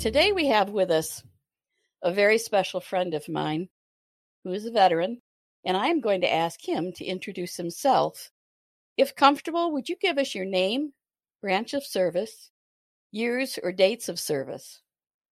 Today 0.00 0.32
we 0.32 0.46
have 0.46 0.70
with 0.70 0.90
us 0.90 1.22
a 2.02 2.10
very 2.10 2.38
special 2.38 2.80
friend 2.80 3.12
of 3.12 3.28
mine 3.28 3.68
who 4.44 4.52
is 4.52 4.66
a 4.66 4.70
veteran, 4.70 5.20
and 5.64 5.76
I'm 5.76 6.00
going 6.00 6.20
to 6.22 6.32
ask 6.32 6.66
him 6.66 6.92
to 6.92 7.04
introduce 7.04 7.56
himself. 7.56 8.30
If 8.96 9.14
comfortable, 9.14 9.72
would 9.72 9.88
you 9.88 9.96
give 10.00 10.18
us 10.18 10.34
your 10.34 10.44
name, 10.44 10.92
branch 11.40 11.74
of 11.74 11.84
service, 11.84 12.50
years 13.10 13.58
or 13.62 13.72
dates 13.72 14.08
of 14.08 14.18
service? 14.18 14.80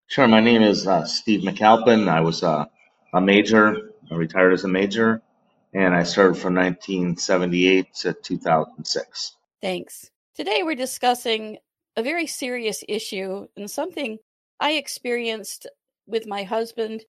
Sure. 0.06 0.26
My 0.26 0.40
name 0.40 0.62
is 0.62 0.86
uh, 0.86 1.04
Steve 1.04 1.40
McAlpin. 1.42 2.08
I 2.08 2.20
was 2.20 2.42
uh, 2.42 2.64
a 3.12 3.20
major, 3.20 3.92
I 4.10 4.14
retired 4.14 4.54
as 4.54 4.64
a 4.64 4.68
major, 4.68 5.22
and 5.74 5.94
I 5.94 6.02
served 6.02 6.38
from 6.38 6.54
1978 6.54 7.94
to 7.96 8.12
2006. 8.14 9.36
Thanks. 9.60 10.10
Today 10.34 10.62
we're 10.62 10.76
discussing 10.76 11.58
a 11.96 12.02
very 12.02 12.26
serious 12.26 12.84
issue 12.88 13.48
and 13.56 13.70
something 13.70 14.18
I 14.60 14.72
experienced 14.72 15.66
with 16.06 16.26
my 16.26 16.44
husband, 16.44 17.04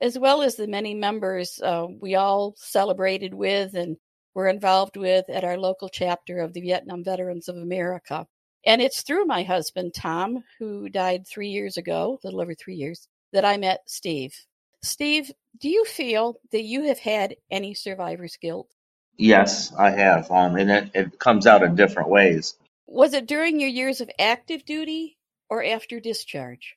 as 0.00 0.18
well 0.18 0.42
as 0.42 0.56
the 0.56 0.66
many 0.66 0.94
members 0.94 1.60
uh, 1.62 1.86
we 2.00 2.14
all 2.14 2.54
celebrated 2.56 3.34
with 3.34 3.74
and 3.74 3.96
were 4.34 4.48
involved 4.48 4.96
with 4.96 5.28
at 5.28 5.44
our 5.44 5.58
local 5.58 5.88
chapter 5.88 6.38
of 6.38 6.52
the 6.52 6.60
Vietnam 6.60 7.04
Veterans 7.04 7.48
of 7.48 7.56
America. 7.56 8.26
And 8.64 8.80
it's 8.80 9.02
through 9.02 9.24
my 9.24 9.42
husband, 9.42 9.94
Tom, 9.94 10.44
who 10.58 10.88
died 10.88 11.26
three 11.26 11.48
years 11.48 11.76
ago, 11.76 12.18
a 12.22 12.26
little 12.26 12.40
over 12.40 12.54
three 12.54 12.74
years, 12.74 13.08
that 13.32 13.44
I 13.44 13.56
met 13.56 13.80
Steve. 13.86 14.34
Steve, 14.82 15.30
do 15.58 15.68
you 15.68 15.84
feel 15.84 16.36
that 16.52 16.62
you 16.62 16.84
have 16.84 16.98
had 16.98 17.36
any 17.50 17.74
survivor's 17.74 18.36
guilt? 18.36 18.68
Yes, 19.16 19.72
I 19.78 19.90
have, 19.90 20.30
um, 20.30 20.56
and 20.56 20.70
it, 20.70 20.90
it 20.94 21.18
comes 21.18 21.46
out 21.46 21.62
in 21.62 21.74
different 21.74 22.08
ways. 22.08 22.54
Was 22.86 23.12
it 23.12 23.26
during 23.26 23.60
your 23.60 23.68
years 23.68 24.00
of 24.00 24.10
active 24.18 24.64
duty 24.64 25.18
or 25.50 25.62
after 25.62 26.00
discharge? 26.00 26.76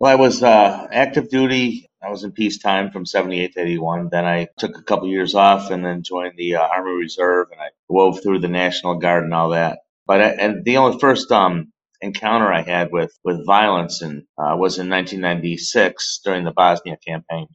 Well, 0.00 0.10
I 0.10 0.16
was 0.16 0.42
uh, 0.42 0.88
active 0.90 1.28
duty 1.28 1.87
I 2.02 2.10
was 2.10 2.24
in 2.24 2.32
peacetime 2.32 2.90
from 2.90 3.06
78 3.06 3.54
to 3.54 3.60
81. 3.60 4.08
Then 4.10 4.24
I 4.24 4.48
took 4.58 4.78
a 4.78 4.82
couple 4.82 5.08
years 5.08 5.34
off 5.34 5.70
and 5.70 5.84
then 5.84 6.02
joined 6.02 6.34
the 6.36 6.56
uh, 6.56 6.62
Army 6.62 6.92
Reserve 6.92 7.48
and 7.50 7.60
I 7.60 7.68
wove 7.88 8.22
through 8.22 8.38
the 8.40 8.48
National 8.48 8.96
Guard 8.96 9.24
and 9.24 9.34
all 9.34 9.50
that. 9.50 9.80
But 10.06 10.22
I, 10.22 10.28
and 10.30 10.64
the 10.64 10.76
only 10.76 10.98
first 10.98 11.30
um, 11.32 11.72
encounter 12.00 12.52
I 12.52 12.62
had 12.62 12.92
with 12.92 13.12
with 13.24 13.44
violence 13.46 14.02
and 14.02 14.22
uh, 14.38 14.56
was 14.56 14.78
in 14.78 14.88
1996 14.88 16.20
during 16.24 16.44
the 16.44 16.52
Bosnia 16.52 16.96
campaign. 17.04 17.48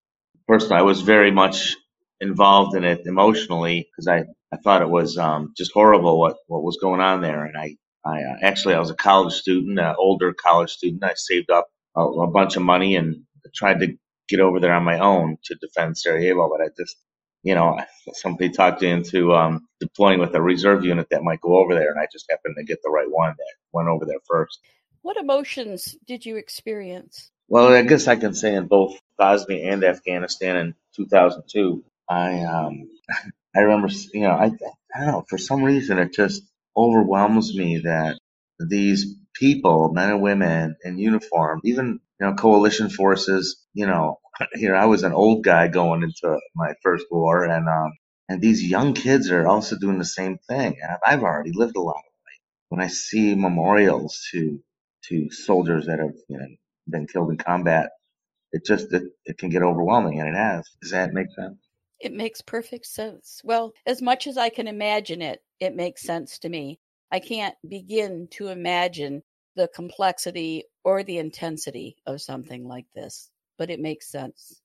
First, 0.47 0.71
I 0.71 0.81
was 0.81 1.01
very 1.01 1.31
much 1.31 1.75
involved 2.19 2.75
in 2.75 2.83
it 2.83 3.01
emotionally 3.05 3.87
because 3.89 4.07
I, 4.07 4.25
I 4.53 4.57
thought 4.57 4.81
it 4.81 4.89
was 4.89 5.17
um, 5.17 5.53
just 5.55 5.71
horrible 5.73 6.19
what, 6.19 6.35
what 6.47 6.63
was 6.63 6.77
going 6.81 7.01
on 7.01 7.21
there. 7.21 7.45
And 7.45 7.57
I, 7.57 7.75
I 8.05 8.21
uh, 8.23 8.35
actually 8.41 8.75
I 8.75 8.79
was 8.79 8.89
a 8.89 8.95
college 8.95 9.33
student, 9.33 9.79
an 9.79 9.95
older 9.97 10.33
college 10.33 10.71
student. 10.71 11.03
I 11.03 11.13
saved 11.15 11.49
up 11.49 11.67
a, 11.95 12.01
a 12.01 12.27
bunch 12.29 12.57
of 12.57 12.63
money 12.63 12.95
and 12.97 13.23
tried 13.55 13.79
to 13.79 13.97
get 14.29 14.39
over 14.39 14.59
there 14.59 14.73
on 14.73 14.83
my 14.83 14.99
own 14.99 15.37
to 15.45 15.55
defend 15.55 15.97
Sarajevo, 15.97 16.49
but 16.49 16.65
I 16.65 16.69
just 16.77 16.95
you 17.43 17.55
know, 17.55 17.77
somebody 18.13 18.49
talked 18.49 18.81
me 18.81 18.89
into 18.89 19.33
um, 19.33 19.67
deploying 19.79 20.19
with 20.19 20.33
a 20.33 20.41
reserve 20.41 20.83
unit 20.83 21.07
that 21.11 21.23
might 21.23 21.41
go 21.41 21.57
over 21.57 21.75
there, 21.75 21.91
and 21.91 21.99
I 21.99 22.07
just 22.11 22.25
happened 22.29 22.55
to 22.57 22.63
get 22.63 22.79
the 22.83 22.89
right 22.89 23.09
one 23.09 23.35
that 23.37 23.53
went 23.71 23.89
over 23.89 24.05
there 24.05 24.19
first. 24.27 24.59
What 25.01 25.17
emotions 25.17 25.95
did 26.07 26.25
you 26.25 26.37
experience? 26.37 27.29
Well, 27.49 27.73
I 27.73 27.81
guess 27.83 28.07
I 28.07 28.15
can 28.15 28.33
say 28.33 28.55
in 28.55 28.67
both 28.67 28.97
Bosnia 29.17 29.71
and 29.71 29.83
Afghanistan 29.83 30.55
in 30.55 30.75
2002, 30.95 31.83
I 32.09 32.41
um, 32.43 32.89
I 33.55 33.59
remember, 33.59 33.89
you 34.13 34.21
know, 34.21 34.31
I 34.31 34.51
I 34.95 34.99
don't 34.99 35.07
know, 35.07 35.25
for 35.29 35.37
some 35.37 35.63
reason 35.63 35.99
it 35.99 36.13
just 36.13 36.43
overwhelms 36.75 37.55
me 37.55 37.79
that 37.79 38.17
these 38.59 39.15
people, 39.33 39.91
men 39.93 40.11
and 40.11 40.21
women 40.21 40.75
in 40.83 40.97
uniform, 40.97 41.61
even 41.63 41.99
you 42.19 42.27
know, 42.27 42.33
coalition 42.33 42.89
forces, 42.89 43.63
you 43.73 43.85
know, 43.85 44.19
here 44.53 44.75
I 44.75 44.85
was 44.85 45.03
an 45.03 45.13
old 45.13 45.43
guy 45.43 45.67
going 45.67 46.03
into 46.03 46.39
my 46.55 46.73
first 46.81 47.05
war, 47.11 47.43
and 47.43 47.67
um, 47.67 47.93
and 48.29 48.41
these 48.41 48.63
young 48.63 48.93
kids 48.93 49.29
are 49.31 49.47
also 49.47 49.77
doing 49.77 49.99
the 49.99 50.05
same 50.05 50.37
thing. 50.47 50.77
And 50.81 50.97
I've 51.05 51.23
already 51.23 51.51
lived 51.53 51.75
a 51.75 51.81
lot 51.81 51.97
of 51.97 52.03
life. 52.25 52.41
When 52.69 52.81
I 52.81 52.87
see 52.87 53.35
memorials 53.35 54.27
to 54.31 54.61
to 55.09 55.29
soldiers 55.31 55.87
that 55.87 55.99
have 55.99 56.15
you 56.27 56.37
know 56.37 56.47
been 56.87 57.07
killed 57.07 57.31
in 57.31 57.37
combat, 57.37 57.91
it 58.51 58.65
just 58.65 58.91
it, 58.93 59.03
it 59.25 59.37
can 59.37 59.49
get 59.49 59.63
overwhelming, 59.63 60.19
and 60.19 60.29
it 60.29 60.35
has. 60.35 60.69
Does 60.81 60.91
that 60.91 61.13
make 61.13 61.31
sense? 61.35 61.57
It 61.99 62.13
makes 62.13 62.41
perfect 62.41 62.85
sense. 62.85 63.41
Well, 63.45 63.73
as 63.85 64.01
much 64.01 64.27
as 64.27 64.37
I 64.37 64.49
can 64.49 64.67
imagine 64.67 65.21
it, 65.21 65.41
it 65.59 65.75
makes 65.75 66.01
sense 66.03 66.37
to 66.39 66.49
me. 66.49 66.79
I 67.13 67.21
can't 67.21 67.55
begin 67.67 68.27
to 68.33 68.49
imagine 68.49 69.23
the 69.55 69.69
complexity 69.73 70.65
or 70.83 71.03
the 71.03 71.19
intensity 71.19 71.97
of 72.07 72.21
something 72.21 72.67
like 72.67 72.87
this 72.95 73.29
but 73.57 73.69
it 73.69 73.79
makes 73.79 74.11
sense. 74.11 74.61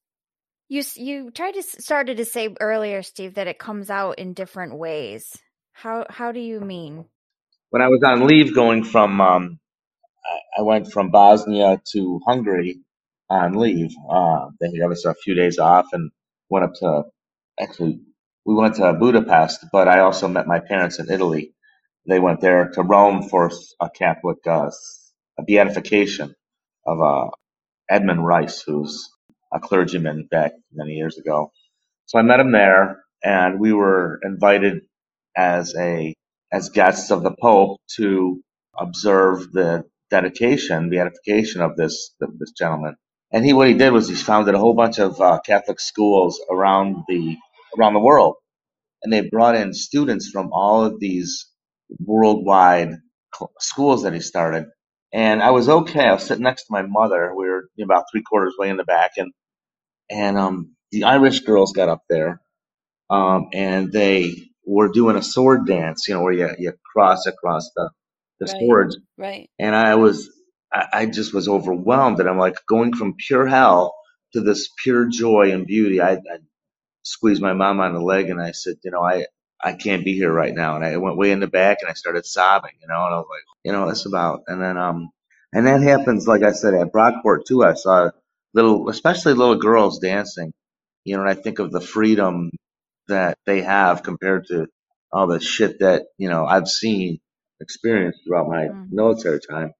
You 0.68 0.82
you 0.96 1.30
tried 1.30 1.52
to 1.52 1.62
started 1.62 2.18
to 2.18 2.24
say 2.24 2.54
earlier, 2.60 3.02
Steve, 3.02 3.34
that 3.34 3.46
it 3.46 3.58
comes 3.58 3.90
out 3.90 4.18
in 4.18 4.34
different 4.34 4.76
ways. 4.76 5.36
How 5.72 6.06
how 6.10 6.32
do 6.32 6.40
you 6.40 6.60
mean? 6.60 7.06
When 7.70 7.82
I 7.82 7.88
was 7.88 8.02
on 8.04 8.26
leave, 8.26 8.54
going 8.54 8.84
from 8.84 9.20
um, 9.20 9.60
I 10.58 10.62
went 10.62 10.92
from 10.92 11.10
Bosnia 11.10 11.80
to 11.92 12.20
Hungary 12.26 12.80
on 13.30 13.54
leave. 13.54 13.92
Uh, 14.10 14.48
they 14.60 14.70
gave 14.70 14.90
us 14.90 15.04
a 15.04 15.14
few 15.14 15.34
days 15.34 15.58
off 15.58 15.86
and 15.92 16.10
went 16.50 16.64
up 16.66 16.74
to 16.80 17.04
actually 17.60 18.00
we 18.44 18.54
went 18.54 18.76
to 18.76 18.92
Budapest, 18.94 19.66
but 19.72 19.88
I 19.88 20.00
also 20.00 20.28
met 20.28 20.46
my 20.46 20.60
parents 20.60 20.98
in 20.98 21.10
Italy. 21.10 21.54
They 22.08 22.20
went 22.20 22.40
there 22.42 22.70
to 22.70 22.82
Rome 22.82 23.28
for 23.30 23.52
a 23.80 23.90
Catholic 23.90 24.38
uh, 24.46 24.70
a 25.38 25.44
beatification 25.44 26.34
of 26.86 27.00
a 27.00 27.30
Edmund 27.90 28.26
Rice, 28.26 28.62
who's 28.62 29.10
a 29.52 29.60
clergyman 29.60 30.28
back 30.30 30.52
many 30.72 30.94
years 30.94 31.18
ago. 31.18 31.52
So 32.06 32.18
I 32.18 32.22
met 32.22 32.40
him 32.40 32.52
there, 32.52 33.04
and 33.24 33.60
we 33.60 33.72
were 33.74 34.20
invited 34.24 34.82
as 35.36 35.74
a 35.76 36.14
as 36.52 36.70
guests 36.70 37.10
of 37.12 37.22
the 37.22 37.32
Pope 37.40 37.80
to 37.96 38.42
observe 38.78 39.52
the 39.52 39.84
dedication, 40.10 40.90
beatification 40.90 41.62
of 41.62 41.76
this 41.76 42.14
of 42.22 42.38
this 42.38 42.52
gentleman. 42.52 42.96
And 43.32 43.44
he 43.44 43.54
what 43.54 43.68
he 43.68 43.74
did 43.74 43.92
was 43.92 44.08
he 44.08 44.16
founded 44.16 44.54
a 44.56 44.60
whole 44.60 44.74
bunch 44.74 44.98
of 44.98 45.20
uh, 45.20 45.40
Catholic 45.46 45.80
schools 45.80 46.40
around 46.50 47.04
the 47.08 47.36
around 47.78 47.94
the 47.94 48.00
world, 48.00 48.36
and 49.02 49.12
they 49.12 49.22
brought 49.22 49.56
in 49.56 49.74
students 49.74 50.30
from 50.30 50.50
all 50.52 50.84
of 50.84 51.00
these 51.00 51.46
worldwide 52.00 52.90
schools 53.60 54.04
that 54.04 54.14
he 54.14 54.20
started 54.20 54.66
and 55.12 55.42
I 55.42 55.52
was 55.52 55.68
okay. 55.68 56.06
I 56.06 56.14
was 56.14 56.24
sitting 56.24 56.44
next 56.44 56.64
to 56.64 56.72
my 56.72 56.82
mother. 56.84 57.34
We 57.36 57.48
were 57.48 57.70
about 57.82 58.06
three 58.12 58.22
quarters 58.22 58.54
way 58.58 58.70
in 58.70 58.78
the 58.78 58.84
back, 58.84 59.12
and 59.18 59.32
and 60.10 60.38
um, 60.38 60.76
the 60.92 61.04
Irish 61.04 61.40
girls 61.40 61.72
got 61.72 61.88
up 61.90 62.02
there, 62.10 62.40
um, 63.10 63.48
and 63.54 63.92
they 63.92 64.34
were 64.66 64.88
doing 64.90 65.16
a 65.16 65.22
sword 65.22 65.66
dance. 65.66 66.08
You 66.08 66.14
know, 66.14 66.22
where 66.22 66.32
you 66.34 66.50
you 66.58 66.72
cross 66.94 67.26
across 67.26 67.70
the 67.76 67.90
the 68.40 68.46
Right, 68.46 68.56
swords, 68.60 68.98
right. 69.18 69.50
and 69.58 69.76
I 69.76 69.96
was 69.96 70.30
I, 70.72 70.86
I 70.94 71.06
just 71.06 71.34
was 71.34 71.48
overwhelmed, 71.48 72.20
and 72.20 72.28
I'm 72.28 72.38
like 72.38 72.56
going 72.68 72.94
from 72.94 73.16
pure 73.18 73.46
hell 73.48 73.94
to 74.34 74.42
this 74.42 74.70
pure 74.82 75.06
joy 75.08 75.52
and 75.52 75.66
beauty. 75.66 76.00
I, 76.02 76.14
I 76.14 76.38
squeezed 77.04 77.42
my 77.42 77.54
mom 77.54 77.80
on 77.80 77.94
the 77.94 78.00
leg, 78.02 78.30
and 78.30 78.40
I 78.40 78.52
said, 78.52 78.76
you 78.84 78.92
know, 78.92 79.02
I 79.02 79.26
I 79.62 79.72
can't 79.74 80.04
be 80.04 80.14
here 80.14 80.32
right 80.32 80.54
now. 80.54 80.76
And 80.76 80.84
I 80.84 80.96
went 80.98 81.16
way 81.16 81.30
in 81.32 81.40
the 81.40 81.46
back 81.48 81.78
and 81.80 81.90
I 81.90 81.94
started 81.94 82.26
sobbing, 82.26 82.72
you 82.80 82.88
know, 82.88 83.04
and 83.06 83.14
I 83.14 83.18
was 83.18 83.26
like, 83.30 83.44
you 83.64 83.72
know, 83.72 83.86
that's 83.86 84.06
about, 84.06 84.42
and 84.46 84.62
then, 84.62 84.76
um, 84.78 85.10
and 85.52 85.66
that 85.66 85.82
happens, 85.82 86.28
like 86.28 86.42
I 86.42 86.52
said, 86.52 86.74
at 86.74 86.92
Brockport 86.92 87.46
too. 87.46 87.64
I 87.64 87.74
saw 87.74 88.10
little, 88.54 88.88
especially 88.88 89.34
little 89.34 89.56
girls 89.56 89.98
dancing, 89.98 90.52
you 91.04 91.16
know, 91.16 91.22
and 91.22 91.30
I 91.30 91.34
think 91.34 91.58
of 91.58 91.72
the 91.72 91.80
freedom 91.80 92.50
that 93.08 93.38
they 93.46 93.62
have 93.62 94.02
compared 94.02 94.46
to 94.48 94.68
all 95.12 95.26
the 95.26 95.40
shit 95.40 95.80
that, 95.80 96.04
you 96.18 96.28
know, 96.28 96.46
I've 96.46 96.68
seen, 96.68 97.18
experienced 97.60 98.20
throughout 98.26 98.48
my 98.48 98.68
Mm. 98.68 98.92
military 98.92 99.40
time. 99.40 99.72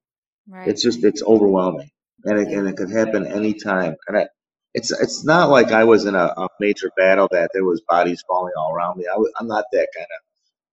Right. 0.49 0.67
It's 0.67 0.81
just, 0.83 1.03
it's 1.03 1.23
overwhelming 1.23 1.89
and 2.25 2.39
it, 2.39 2.47
and 2.49 2.67
it 2.67 2.77
could 2.77 2.91
happen 2.91 3.25
anytime. 3.27 3.95
And 4.07 4.17
I, 4.17 4.27
it's 4.73 4.91
it's 4.91 5.25
not 5.25 5.49
like 5.49 5.71
I 5.73 5.85
was 5.85 6.05
in 6.05 6.15
a, 6.15 6.25
a 6.37 6.49
major 6.61 6.91
battle 6.97 7.29
that 7.31 7.51
there 7.53 7.65
was 7.65 7.81
bodies 7.89 8.23
falling 8.27 8.53
all 8.57 8.73
around 8.73 8.97
me. 8.97 9.05
I'm 9.39 9.47
not 9.47 9.65
that 9.73 9.89
kind 9.95 10.07
of 10.07 10.23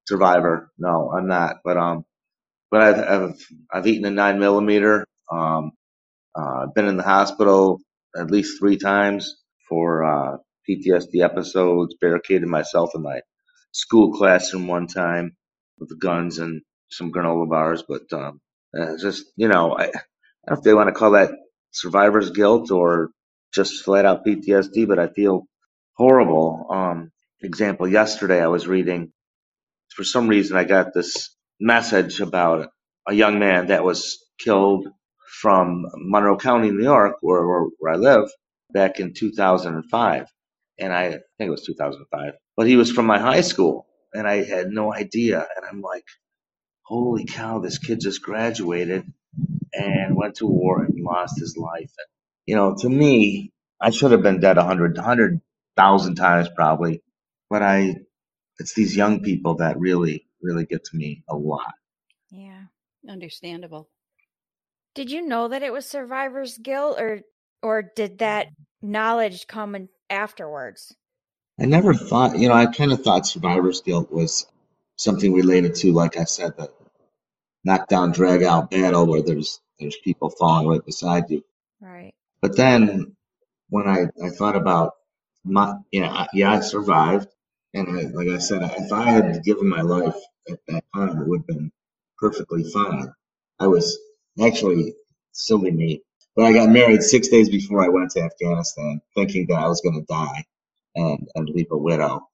survivor. 0.08 0.70
No, 0.78 1.10
I'm 1.12 1.28
not. 1.28 1.58
But 1.64 1.76
um, 1.78 2.04
but 2.70 2.82
I've 2.82 2.98
I've, 2.98 3.46
I've 3.72 3.88
eaten 3.88 4.06
a 4.06 4.10
nine 4.12 4.40
millimeter. 4.40 5.06
Um, 5.32 5.72
uh, 6.36 6.66
been 6.74 6.86
in 6.88 6.96
the 6.98 7.02
hospital 7.04 7.80
at 8.18 8.30
least 8.30 8.58
three 8.58 8.78
times 8.78 9.36
for 9.68 10.04
uh, 10.04 10.38
PTSD 10.68 11.22
episodes. 11.22 11.96
Barricaded 12.00 12.48
myself 12.48 12.90
in 12.94 13.02
my 13.02 13.20
school 13.72 14.12
classroom 14.14 14.66
one 14.68 14.86
time 14.88 15.36
with 15.78 15.98
guns 16.00 16.38
and 16.38 16.62
some 16.90 17.12
granola 17.12 17.48
bars. 17.48 17.84
But 17.88 18.12
um, 18.12 18.40
uh, 18.78 18.96
just 19.00 19.24
you 19.36 19.48
know, 19.48 19.76
I, 19.76 19.84
I 19.84 19.86
don't 19.86 19.94
know 20.50 20.56
if 20.58 20.62
they 20.64 20.74
want 20.74 20.88
to 20.88 20.94
call 20.94 21.12
that 21.12 21.32
survivor's 21.72 22.30
guilt 22.30 22.70
or 22.70 23.10
just 23.56 23.84
flat 23.84 24.06
out 24.06 24.26
PTSD, 24.26 24.86
but 24.86 25.00
I 25.00 25.08
feel 25.08 25.46
horrible. 25.96 26.68
Um, 26.70 27.12
example, 27.42 27.88
yesterday 27.88 28.42
I 28.42 28.48
was 28.48 28.68
reading, 28.68 29.12
for 29.94 30.04
some 30.04 30.28
reason 30.28 30.56
I 30.56 30.64
got 30.64 30.94
this 30.94 31.34
message 31.60 32.20
about 32.20 32.68
a 33.08 33.14
young 33.14 33.38
man 33.40 33.68
that 33.68 33.84
was 33.84 34.24
killed 34.38 34.86
from 35.40 35.86
Monroe 35.96 36.36
County, 36.38 36.70
New 36.70 36.84
York, 36.84 37.16
where, 37.22 37.46
where, 37.46 37.64
where 37.78 37.94
I 37.94 37.96
live, 37.96 38.30
back 38.72 39.00
in 39.00 39.14
2005. 39.14 40.26
And 40.78 40.92
I 40.92 41.10
think 41.10 41.22
it 41.40 41.50
was 41.50 41.64
2005, 41.64 42.34
but 42.56 42.66
he 42.66 42.76
was 42.76 42.92
from 42.92 43.06
my 43.06 43.18
high 43.18 43.40
school 43.40 43.86
and 44.14 44.28
I 44.28 44.44
had 44.44 44.68
no 44.68 44.92
idea. 44.92 45.46
And 45.56 45.66
I'm 45.66 45.80
like, 45.80 46.04
holy 46.82 47.24
cow, 47.24 47.60
this 47.60 47.78
kid 47.78 48.00
just 48.00 48.22
graduated 48.22 49.10
and 49.72 50.16
went 50.16 50.36
to 50.36 50.46
war 50.46 50.84
and 50.84 51.00
lost 51.00 51.40
his 51.40 51.56
life. 51.56 51.92
And, 51.98 52.08
you 52.46 52.56
know, 52.56 52.74
to 52.78 52.88
me, 52.88 53.52
I 53.80 53.90
should 53.90 54.12
have 54.12 54.22
been 54.22 54.40
dead 54.40 54.58
a 54.58 54.64
hundred, 54.64 54.96
hundred 54.98 55.40
thousand 55.76 56.14
times 56.16 56.48
probably, 56.54 57.02
but 57.50 57.62
I, 57.62 57.96
it's 58.58 58.74
these 58.74 58.96
young 58.96 59.22
people 59.22 59.56
that 59.56 59.78
really, 59.78 60.26
really 60.42 60.64
get 60.64 60.84
to 60.84 60.96
me 60.96 61.22
a 61.28 61.36
lot. 61.36 61.74
yeah. 62.30 62.64
Understandable. 63.08 63.88
Did 64.96 65.10
you 65.12 65.22
know 65.26 65.48
that 65.48 65.62
it 65.62 65.72
was 65.72 65.86
survivor's 65.86 66.58
guilt, 66.58 66.98
or 66.98 67.20
or 67.62 67.82
did 67.94 68.18
that 68.18 68.48
knowledge 68.82 69.46
come 69.46 69.76
in 69.76 69.88
afterwards? 70.10 70.94
I 71.60 71.66
never 71.66 71.94
thought, 71.94 72.36
you 72.38 72.48
know, 72.48 72.54
I 72.54 72.66
kind 72.66 72.92
of 72.92 73.02
thought 73.02 73.26
survivor's 73.26 73.80
guilt 73.80 74.10
was 74.10 74.46
something 74.96 75.32
related 75.32 75.74
to, 75.76 75.92
like 75.92 76.16
I 76.16 76.24
said, 76.24 76.56
the 76.56 76.70
knockdown, 77.64 78.12
drag 78.12 78.42
out 78.42 78.70
battle 78.70 79.06
where 79.06 79.22
there's 79.22 79.60
there's 79.78 79.96
people 80.02 80.30
falling 80.30 80.66
right 80.66 80.84
beside 80.84 81.30
you. 81.30 81.44
Right. 81.80 82.14
But 82.42 82.56
then 82.56 83.16
when 83.70 83.88
I, 83.88 84.06
I 84.24 84.30
thought 84.30 84.56
about 84.56 84.94
my, 85.44 85.74
you 85.92 86.02
know, 86.02 86.26
yeah, 86.34 86.52
I 86.54 86.60
survived. 86.60 87.28
And 87.74 87.88
I, 87.88 88.02
like 88.14 88.28
I 88.28 88.38
said, 88.38 88.62
if 88.78 88.92
I 88.92 89.10
had 89.10 89.44
given 89.44 89.68
my 89.68 89.82
life 89.82 90.16
at 90.50 90.58
that 90.68 90.84
time, 90.94 91.20
it 91.22 91.28
would 91.28 91.40
have 91.40 91.48
been 91.48 91.72
perfectly 92.18 92.64
fine. 92.72 93.12
I 93.60 93.68
was 93.68 93.98
actually, 94.42 94.94
silly 95.32 95.72
me, 95.72 96.02
but 96.36 96.46
I 96.46 96.52
got 96.54 96.70
married 96.70 97.02
six 97.02 97.28
days 97.28 97.50
before 97.50 97.84
I 97.84 97.88
went 97.88 98.12
to 98.12 98.22
Afghanistan, 98.22 99.00
thinking 99.14 99.46
that 99.48 99.60
I 99.60 99.68
was 99.68 99.82
going 99.82 100.00
to 100.00 100.06
die 100.06 100.44
and 100.96 101.28
and 101.36 101.48
leave 101.50 101.68
a 101.72 101.78
widow, 101.78 102.28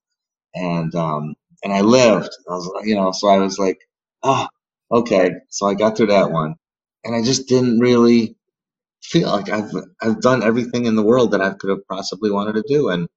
and 0.54 0.94
um 0.94 1.34
and 1.64 1.72
I 1.72 1.82
lived. 1.82 2.30
I 2.48 2.52
was 2.54 2.70
you 2.86 2.96
know 2.96 3.12
so 3.12 3.28
I 3.28 3.38
was 3.38 3.58
like, 3.58 3.78
oh 4.22 4.48
okay, 4.92 5.32
so 5.50 5.66
I 5.66 5.74
got 5.74 5.96
through 5.96 6.08
that 6.08 6.30
one, 6.32 6.56
and 7.04 7.14
I 7.14 7.22
just 7.22 7.48
didn't 7.48 7.80
really 7.80 8.36
feel 9.02 9.28
like 9.28 9.48
I've 9.50 9.72
I've 10.00 10.20
done 10.20 10.42
everything 10.42 10.86
in 10.86 10.96
the 10.96 11.02
world 11.02 11.32
that 11.32 11.40
I 11.40 11.50
could 11.50 11.70
have 11.70 11.86
possibly 11.88 12.30
wanted 12.30 12.54
to 12.54 12.64
do, 12.66 12.88
and 12.88 13.08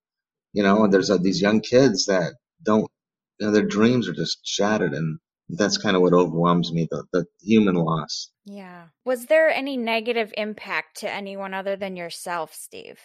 you 0.53 0.63
know, 0.63 0.83
and 0.83 0.93
there's 0.93 1.09
uh, 1.09 1.17
these 1.17 1.41
young 1.41 1.61
kids 1.61 2.05
that 2.05 2.33
don't, 2.63 2.89
you 3.39 3.47
know, 3.47 3.51
their 3.51 3.65
dreams 3.65 4.07
are 4.07 4.13
just 4.13 4.39
shattered, 4.45 4.93
and 4.93 5.19
that's 5.49 5.77
kind 5.77 5.95
of 5.95 6.01
what 6.01 6.13
overwhelms 6.13 6.71
me 6.71 6.87
the 6.89 7.05
the 7.13 7.25
human 7.41 7.75
loss. 7.75 8.29
Yeah. 8.45 8.87
Was 9.05 9.25
there 9.25 9.49
any 9.49 9.77
negative 9.77 10.33
impact 10.37 10.97
to 11.01 11.11
anyone 11.11 11.53
other 11.53 11.75
than 11.75 11.95
yourself, 11.95 12.53
Steve? 12.53 12.99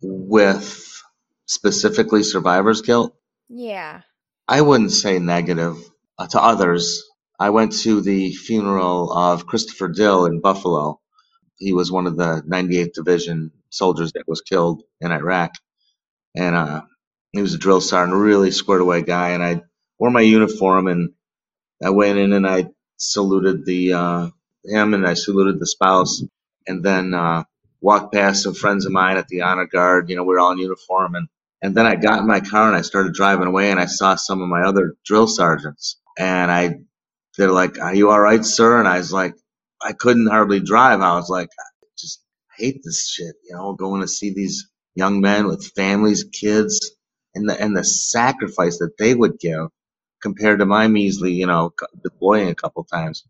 With 0.00 1.02
specifically 1.46 2.22
survivor's 2.22 2.82
guilt? 2.82 3.14
Yeah. 3.48 4.02
I 4.46 4.60
wouldn't 4.62 4.92
say 4.92 5.18
negative 5.18 5.76
uh, 6.18 6.26
to 6.28 6.40
others. 6.40 7.02
I 7.40 7.50
went 7.50 7.72
to 7.80 8.00
the 8.00 8.32
funeral 8.32 9.12
of 9.12 9.46
Christopher 9.46 9.88
Dill 9.88 10.26
in 10.26 10.40
Buffalo. 10.40 11.00
He 11.58 11.72
was 11.74 11.92
one 11.92 12.06
of 12.06 12.16
the 12.16 12.42
98th 12.48 12.94
Division 12.94 13.52
soldiers 13.70 14.12
that 14.14 14.28
was 14.28 14.42
killed 14.42 14.82
in 15.00 15.12
Iraq. 15.12 15.54
And 16.36 16.56
uh, 16.56 16.82
he 17.32 17.42
was 17.42 17.54
a 17.54 17.58
drill 17.58 17.80
sergeant, 17.80 18.16
really 18.18 18.50
squared 18.52 18.82
away 18.82 19.02
guy. 19.02 19.30
And 19.30 19.42
I 19.44 19.62
wore 19.98 20.10
my 20.10 20.22
uniform 20.22 20.88
and 20.88 21.12
I 21.84 21.90
went 21.90 22.18
in 22.18 22.32
and 22.32 22.46
I 22.46 22.66
saluted 22.98 23.64
the 23.66 23.94
uh, 23.94 24.30
him 24.64 24.94
and 24.94 25.06
I 25.06 25.14
saluted 25.14 25.60
the 25.60 25.66
spouse. 25.66 26.22
And 26.68 26.84
then 26.84 27.14
uh, 27.14 27.44
walked 27.80 28.14
past 28.14 28.44
some 28.44 28.54
friends 28.54 28.86
of 28.86 28.92
mine 28.92 29.18
at 29.18 29.28
the 29.28 29.42
honor 29.42 29.66
guard. 29.66 30.10
You 30.10 30.16
know, 30.16 30.22
we 30.24 30.28
were 30.34 30.40
all 30.40 30.52
in 30.52 30.58
uniform. 30.58 31.14
And, 31.16 31.28
and 31.62 31.74
then 31.76 31.86
I 31.86 31.96
got 31.96 32.20
in 32.20 32.26
my 32.28 32.40
car 32.40 32.68
and 32.68 32.76
I 32.76 32.82
started 32.82 33.14
driving 33.14 33.48
away 33.48 33.70
and 33.70 33.80
I 33.80 33.86
saw 33.86 34.16
some 34.16 34.42
of 34.42 34.48
my 34.48 34.62
other 34.62 34.96
drill 35.04 35.26
sergeants. 35.28 35.96
And 36.18 36.50
I 36.50 36.76
they're 37.38 37.52
like, 37.52 37.80
"Are 37.80 37.94
you 37.94 38.10
all 38.10 38.20
right, 38.20 38.44
sir?" 38.44 38.78
And 38.78 38.88
I 38.88 38.98
was 38.98 39.12
like, 39.12 39.34
I 39.82 39.92
couldn't 39.92 40.28
hardly 40.28 40.60
drive. 40.60 41.00
I 41.00 41.14
was 41.14 41.30
like, 41.30 41.48
I 41.58 41.86
just 41.98 42.22
hate 42.56 42.80
this 42.84 43.08
shit, 43.08 43.34
you 43.48 43.54
know, 43.56 43.74
going 43.74 44.00
to 44.00 44.08
see 44.08 44.32
these 44.32 44.68
young 44.94 45.20
men 45.20 45.46
with 45.46 45.72
families, 45.76 46.24
kids, 46.24 46.92
and 47.34 47.48
the 47.48 47.60
and 47.60 47.76
the 47.76 47.84
sacrifice 47.84 48.78
that 48.78 48.98
they 48.98 49.14
would 49.14 49.38
give 49.38 49.68
compared 50.20 50.58
to 50.58 50.66
my 50.66 50.88
measly, 50.88 51.32
you 51.32 51.46
know, 51.46 51.72
deploying 52.02 52.48
a 52.48 52.54
couple 52.54 52.84
times. 52.84 53.24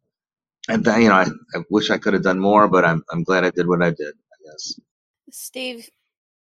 And 0.69 0.85
then, 0.85 1.03
you 1.03 1.09
know, 1.09 1.15
I, 1.15 1.27
I 1.55 1.65
wish 1.71 1.91
I 1.91 1.99
could 1.99 2.15
have 2.15 2.23
done 2.23 2.39
more, 2.39 2.69
but 2.69 2.85
I'm 2.85 3.05
I'm 3.11 3.23
glad 3.23 3.45
I 3.45 3.51
did 3.51 3.69
what 3.69 3.83
I 3.83 3.91
did. 3.91 4.15
I 4.15 4.51
guess. 4.51 4.81
Steve, 5.31 5.89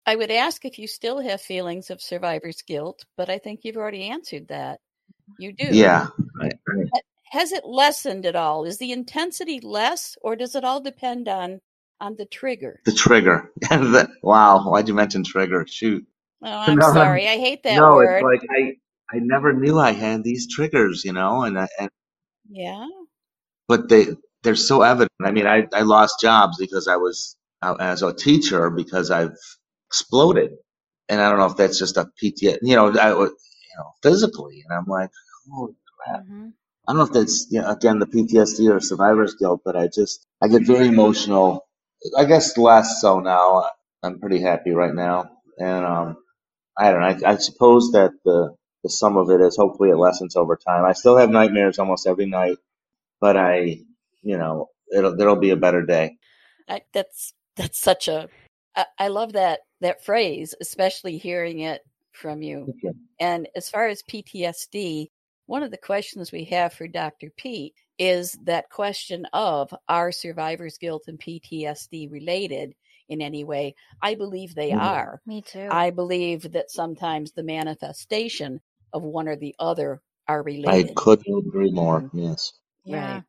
I 0.05 0.15
would 0.15 0.31
ask 0.31 0.63
if 0.63 0.79
you 0.79 0.87
still 0.87 1.19
have 1.19 1.41
feelings 1.41 1.89
of 1.89 2.01
survivor's 2.01 2.61
guilt, 2.61 3.03
but 3.17 3.29
I 3.29 3.37
think 3.37 3.61
you've 3.63 3.77
already 3.77 4.09
answered 4.09 4.47
that. 4.47 4.79
You 5.39 5.53
do. 5.53 5.67
Yeah. 5.71 6.07
Has 7.31 7.51
it 7.51 7.65
lessened 7.65 8.25
at 8.25 8.35
all? 8.35 8.63
Is 8.63 8.77
the 8.77 8.91
intensity 8.91 9.59
less, 9.59 10.17
or 10.21 10.35
does 10.35 10.55
it 10.55 10.63
all 10.63 10.81
depend 10.81 11.27
on 11.27 11.59
on 11.99 12.15
the 12.15 12.25
trigger? 12.25 12.79
The 12.85 12.93
trigger. 12.93 13.51
wow. 14.23 14.69
Why'd 14.69 14.87
you 14.87 14.93
mention 14.93 15.23
trigger? 15.23 15.65
Shoot. 15.67 16.05
Oh, 16.43 16.47
I'm 16.67 16.77
no, 16.77 16.93
sorry. 16.93 17.27
I 17.27 17.37
hate 17.37 17.63
that 17.63 17.75
no, 17.75 17.95
word. 17.95 18.21
No, 18.21 18.29
it's 18.29 18.43
like 18.43 18.49
I 18.51 19.15
I 19.15 19.19
never 19.19 19.53
knew 19.53 19.79
I 19.79 19.91
had 19.91 20.23
these 20.23 20.47
triggers, 20.53 21.03
you 21.03 21.13
know, 21.13 21.43
and 21.43 21.57
and 21.57 21.89
yeah. 22.49 22.87
But 23.67 23.89
they 23.89 24.07
they're 24.43 24.55
so 24.55 24.81
evident. 24.81 25.11
I 25.21 25.31
mean, 25.31 25.47
I 25.47 25.67
I 25.73 25.81
lost 25.81 26.21
jobs 26.21 26.57
because 26.57 26.87
I 26.87 26.95
was 26.97 27.35
uh, 27.61 27.75
as 27.79 28.03
a 28.03 28.13
teacher 28.13 28.69
because 28.69 29.11
I've 29.11 29.35
exploded, 29.89 30.51
and 31.09 31.21
I 31.21 31.29
don't 31.29 31.39
know 31.39 31.45
if 31.45 31.57
that's 31.57 31.79
just 31.79 31.97
a 31.97 32.09
PTSD, 32.21 32.59
you 32.61 32.75
know, 32.75 32.87
I 32.97 33.09
you 33.09 33.35
know 33.77 33.93
physically, 34.03 34.63
and 34.67 34.77
I'm 34.77 34.85
like, 34.85 35.09
oh 35.51 35.75
crap. 35.99 36.21
Mm-hmm. 36.21 36.49
I 36.87 36.93
don't 36.93 36.99
know 36.99 37.05
if 37.05 37.11
that's 37.11 37.47
you 37.51 37.61
know, 37.61 37.69
again 37.69 37.99
the 37.99 38.05
PTSD 38.05 38.73
or 38.73 38.79
survivor's 38.79 39.35
guilt, 39.35 39.61
but 39.65 39.75
I 39.75 39.87
just 39.87 40.25
I 40.41 40.47
get 40.47 40.65
very 40.65 40.87
emotional. 40.87 41.65
I 42.17 42.25
guess 42.25 42.57
less 42.57 43.01
so 43.01 43.19
now. 43.19 43.69
I'm 44.03 44.19
pretty 44.19 44.41
happy 44.41 44.71
right 44.71 44.93
now, 44.93 45.31
and 45.59 45.85
um, 45.85 46.17
I 46.77 46.91
don't 46.91 47.01
know. 47.01 47.27
I, 47.27 47.33
I 47.33 47.37
suppose 47.37 47.91
that 47.91 48.11
the 48.23 48.55
the 48.83 48.89
sum 48.89 49.17
of 49.17 49.29
it 49.29 49.41
is 49.41 49.57
hopefully 49.57 49.89
it 49.89 49.97
lessens 49.97 50.35
over 50.35 50.55
time. 50.55 50.85
I 50.85 50.93
still 50.93 51.17
have 51.17 51.29
nightmares 51.29 51.79
almost 51.79 52.07
every 52.07 52.27
night, 52.27 52.57
but 53.19 53.35
I, 53.35 53.79
you 54.21 54.37
know, 54.37 54.69
it'll 54.95 55.15
there'll 55.17 55.35
be 55.35 55.49
a 55.49 55.57
better 55.57 55.81
day. 55.81 56.17
I, 56.69 56.81
that's 56.93 57.33
that's 57.55 57.79
such 57.79 58.07
a. 58.07 58.29
I, 58.75 58.85
I 58.99 59.07
love 59.09 59.33
that 59.33 59.61
that 59.81 60.05
phrase, 60.05 60.55
especially 60.61 61.17
hearing 61.17 61.59
it 61.59 61.81
from 62.13 62.41
you. 62.41 62.73
And 63.19 63.47
as 63.55 63.69
far 63.69 63.87
as 63.87 64.03
PTSD, 64.03 65.07
one 65.47 65.63
of 65.63 65.71
the 65.71 65.77
questions 65.77 66.31
we 66.31 66.43
have 66.45 66.73
for 66.73 66.87
Dr. 66.87 67.31
Pete 67.35 67.73
is 67.97 68.37
that 68.43 68.69
question 68.69 69.25
of 69.33 69.73
are 69.89 70.11
survivor's 70.11 70.77
guilt 70.77 71.05
and 71.07 71.19
PTSD 71.19 72.11
related 72.11 72.75
in 73.09 73.21
any 73.21 73.43
way? 73.43 73.73
I 74.01 74.15
believe 74.15 74.53
they 74.53 74.71
mm-hmm. 74.71 74.79
are. 74.79 75.21
Me 75.25 75.41
too. 75.41 75.67
I 75.71 75.89
believe 75.89 76.51
that 76.51 76.69
sometimes 76.69 77.31
the 77.31 77.43
manifestation 77.43 78.61
of 78.93 79.03
one 79.03 79.27
or 79.27 79.35
the 79.35 79.55
other 79.57 80.01
are 80.27 80.43
related. 80.43 80.89
I 80.89 80.93
couldn't 80.95 81.47
agree 81.47 81.71
more. 81.71 82.09
Yes. 82.13 82.53
Yeah. 82.83 83.13
Right. 83.13 83.23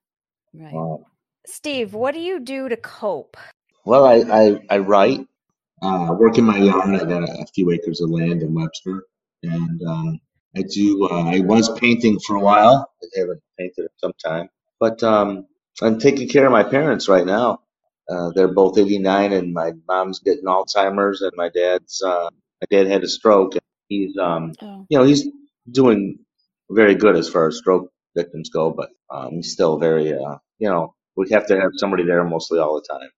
right. 0.54 0.72
Wow. 0.74 1.06
Steve, 1.46 1.94
what 1.94 2.14
do 2.14 2.20
you 2.20 2.40
do 2.40 2.68
to 2.68 2.76
cope? 2.76 3.36
Well, 3.84 4.04
I, 4.04 4.16
I, 4.16 4.60
I 4.70 4.78
write. 4.78 5.26
Uh, 5.80 6.12
work 6.18 6.36
in 6.36 6.44
my 6.44 6.58
yard. 6.58 6.92
I 6.92 7.04
got 7.04 7.22
a, 7.22 7.32
a 7.40 7.46
few 7.54 7.70
acres 7.70 8.00
of 8.00 8.10
land 8.10 8.42
in 8.42 8.52
Webster, 8.52 9.04
and 9.44 9.80
um, 9.84 10.20
I 10.56 10.62
do. 10.62 11.06
Uh, 11.06 11.24
I 11.24 11.40
was 11.40 11.68
painting 11.78 12.18
for 12.20 12.36
a 12.36 12.40
while. 12.40 12.90
I 13.02 13.20
haven't 13.20 13.42
painted 13.58 13.82
in 13.82 13.88
some 13.98 14.12
time, 14.24 14.48
but 14.80 15.02
um, 15.02 15.46
I'm 15.82 15.98
taking 15.98 16.28
care 16.28 16.46
of 16.46 16.52
my 16.52 16.64
parents 16.64 17.08
right 17.08 17.26
now. 17.26 17.60
Uh, 18.08 18.30
they're 18.34 18.52
both 18.52 18.78
89, 18.78 19.32
and 19.32 19.52
my 19.52 19.72
mom's 19.86 20.20
getting 20.20 20.44
Alzheimer's, 20.44 21.20
and 21.20 21.32
my 21.36 21.50
dad's 21.50 22.02
uh, 22.02 22.30
my 22.60 22.66
dad 22.70 22.86
had 22.86 23.04
a 23.04 23.08
stroke. 23.08 23.54
And 23.54 23.62
he's 23.88 24.16
um, 24.16 24.54
oh. 24.62 24.86
you 24.88 24.98
know, 24.98 25.04
he's 25.04 25.28
doing 25.70 26.18
very 26.70 26.94
good 26.94 27.16
as 27.16 27.28
far 27.28 27.48
as 27.48 27.58
stroke 27.58 27.90
victims 28.16 28.50
go, 28.50 28.70
but 28.70 28.90
um, 29.10 29.32
he's 29.36 29.52
still 29.52 29.78
very, 29.78 30.12
uh, 30.12 30.36
you 30.58 30.68
know, 30.68 30.94
we 31.16 31.28
have 31.30 31.46
to 31.48 31.60
have 31.60 31.72
somebody 31.76 32.04
there 32.04 32.24
mostly 32.24 32.58
all 32.58 32.74
the 32.74 32.86
time. 32.88 33.10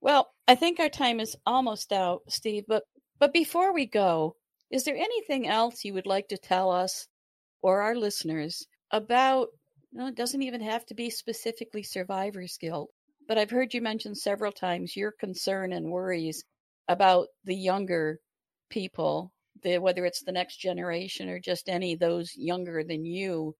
Well, 0.00 0.28
I 0.46 0.54
think 0.54 0.78
our 0.80 0.88
time 0.88 1.20
is 1.20 1.36
almost 1.46 1.92
out, 1.92 2.22
Steve. 2.28 2.64
But 2.68 2.84
but 3.18 3.32
before 3.32 3.72
we 3.72 3.86
go, 3.86 4.36
is 4.70 4.84
there 4.84 4.96
anything 4.96 5.46
else 5.46 5.84
you 5.84 5.94
would 5.94 6.06
like 6.06 6.28
to 6.28 6.38
tell 6.38 6.70
us 6.70 7.08
or 7.62 7.82
our 7.82 7.94
listeners 7.94 8.66
about? 8.90 9.48
No, 9.92 10.06
it 10.08 10.14
doesn't 10.16 10.42
even 10.42 10.60
have 10.60 10.84
to 10.86 10.94
be 10.94 11.10
specifically 11.10 11.82
survivor's 11.82 12.56
guilt, 12.58 12.90
but 13.28 13.38
I've 13.38 13.50
heard 13.50 13.74
you 13.74 13.80
mention 13.80 14.14
several 14.14 14.52
times 14.52 14.96
your 14.96 15.12
concern 15.12 15.72
and 15.72 15.90
worries 15.90 16.44
about 16.88 17.28
the 17.44 17.56
younger 17.56 18.20
people, 18.70 19.32
the, 19.62 19.78
whether 19.78 20.04
it's 20.04 20.22
the 20.22 20.32
next 20.32 20.56
generation 20.58 21.28
or 21.28 21.38
just 21.40 21.68
any 21.68 21.94
of 21.94 22.00
those 22.00 22.36
younger 22.36 22.84
than 22.84 23.04
you. 23.04 23.54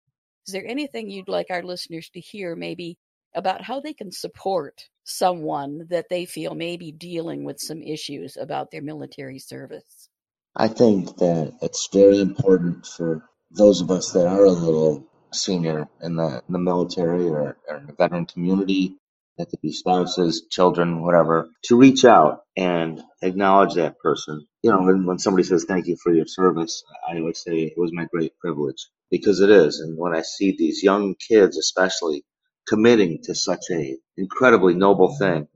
Is 0.46 0.52
there 0.52 0.66
anything 0.66 1.10
you'd 1.10 1.28
like 1.28 1.46
our 1.50 1.62
listeners 1.62 2.10
to 2.10 2.20
hear, 2.20 2.56
maybe 2.56 2.98
about 3.34 3.62
how 3.62 3.80
they 3.80 3.94
can 3.94 4.10
support 4.10 4.88
someone 5.04 5.86
that 5.88 6.08
they 6.08 6.24
feel 6.24 6.54
may 6.54 6.76
be 6.76 6.92
dealing 6.92 7.44
with 7.44 7.60
some 7.60 7.82
issues 7.82 8.36
about 8.36 8.70
their 8.70 8.82
military 8.82 9.38
service? 9.38 10.08
I 10.56 10.68
think 10.68 11.18
that 11.18 11.54
it's 11.62 11.88
very 11.92 12.20
important 12.20 12.86
for 12.86 13.24
those 13.52 13.82
of 13.82 13.90
us 13.90 14.12
that 14.12 14.28
are 14.28 14.46
a 14.46 14.52
little 14.52 15.06
senior 15.32 15.88
in 16.02 16.16
the, 16.16 16.44
in 16.48 16.54
the 16.54 16.60
military 16.60 17.28
or, 17.28 17.58
or 17.68 17.78
in 17.78 17.88
the 17.88 17.94
veteran 17.94 18.26
community, 18.26 18.96
that 19.38 19.50
could 19.50 19.62
be 19.62 19.72
spouses, 19.72 20.46
children, 20.52 21.02
whatever, 21.02 21.50
to 21.64 21.78
reach 21.78 22.06
out 22.06 22.42
and 22.56 23.02
acknowledge 23.22 23.74
that 23.76 23.98
person. 24.00 24.46
You 24.62 24.72
know, 24.72 24.82
when, 24.84 25.06
when 25.06 25.18
somebody 25.20 25.44
says 25.44 25.64
thank 25.66 25.88
you 25.88 25.96
for 26.02 26.14
your 26.14 26.28
service, 26.28 26.84
I 27.08 27.18
always 27.18 27.42
say 27.42 27.60
it 27.64 27.74
was 27.78 27.92
my 27.94 28.06
great 28.12 28.38
privilege 28.38 28.88
because 29.10 29.40
it 29.40 29.50
is. 29.50 29.80
And 29.80 29.98
when 29.98 30.14
I 30.14 30.22
see 30.22 30.56
these 30.56 30.84
young 30.84 31.16
kids, 31.16 31.58
especially 31.58 32.24
committing 32.68 33.20
to 33.24 33.34
such 33.34 33.64
a 33.72 33.98
incredibly 34.18 34.74
noble 34.74 35.16
thing, 35.18 35.48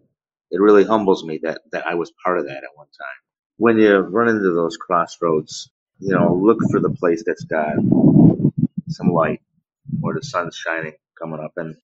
it 0.50 0.60
really 0.60 0.84
humbles 0.84 1.24
me 1.24 1.40
that, 1.44 1.62
that 1.72 1.86
I 1.86 1.96
was 1.96 2.12
part 2.24 2.40
of 2.40 2.46
that 2.46 2.58
at 2.64 2.76
one 2.76 2.88
time 2.88 3.29
when 3.60 3.78
you 3.78 3.98
run 3.98 4.28
into 4.30 4.52
those 4.54 4.78
crossroads, 4.78 5.70
you 6.00 6.14
know, 6.14 6.34
look 6.34 6.58
for 6.72 6.80
the 6.80 6.90
place 6.90 7.24
that's 7.26 7.44
got 7.44 7.76
some 8.88 9.08
light 9.12 9.42
where 10.00 10.14
the 10.16 10.22
sun's 10.24 10.56
shining 10.56 10.94
coming 11.20 11.40
up 11.40 11.52
and 11.56 11.76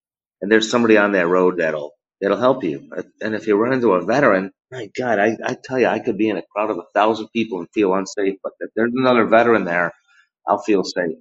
and 0.43 0.53
there's 0.53 0.71
somebody 0.71 0.99
on 0.99 1.13
that 1.13 1.29
road 1.29 1.59
that'll 1.59 1.95
that'll 2.21 2.39
help 2.39 2.65
you. 2.65 2.91
And 3.23 3.35
if 3.35 3.47
you 3.49 3.57
run 3.57 3.75
into 3.75 3.93
a 3.95 4.05
veteran, 4.05 4.53
my 4.73 4.91
God, 4.97 5.19
I, 5.21 5.37
I 5.45 5.57
tell 5.63 5.79
you, 5.81 5.87
I 5.89 6.01
could 6.01 6.19
be 6.19 6.31
in 6.31 6.39
a 6.39 6.43
crowd 6.43 6.71
of 6.71 6.79
a 6.79 6.87
thousand 6.95 7.29
people 7.31 7.61
and 7.61 7.69
feel 7.75 7.95
unsafe, 7.95 8.37
but 8.43 8.53
if 8.61 8.71
there's 8.77 8.93
another 8.95 9.27
veteran 9.27 9.65
there, 9.65 9.93
I'll 10.49 10.59
feel 10.63 10.85
safe. 10.85 11.19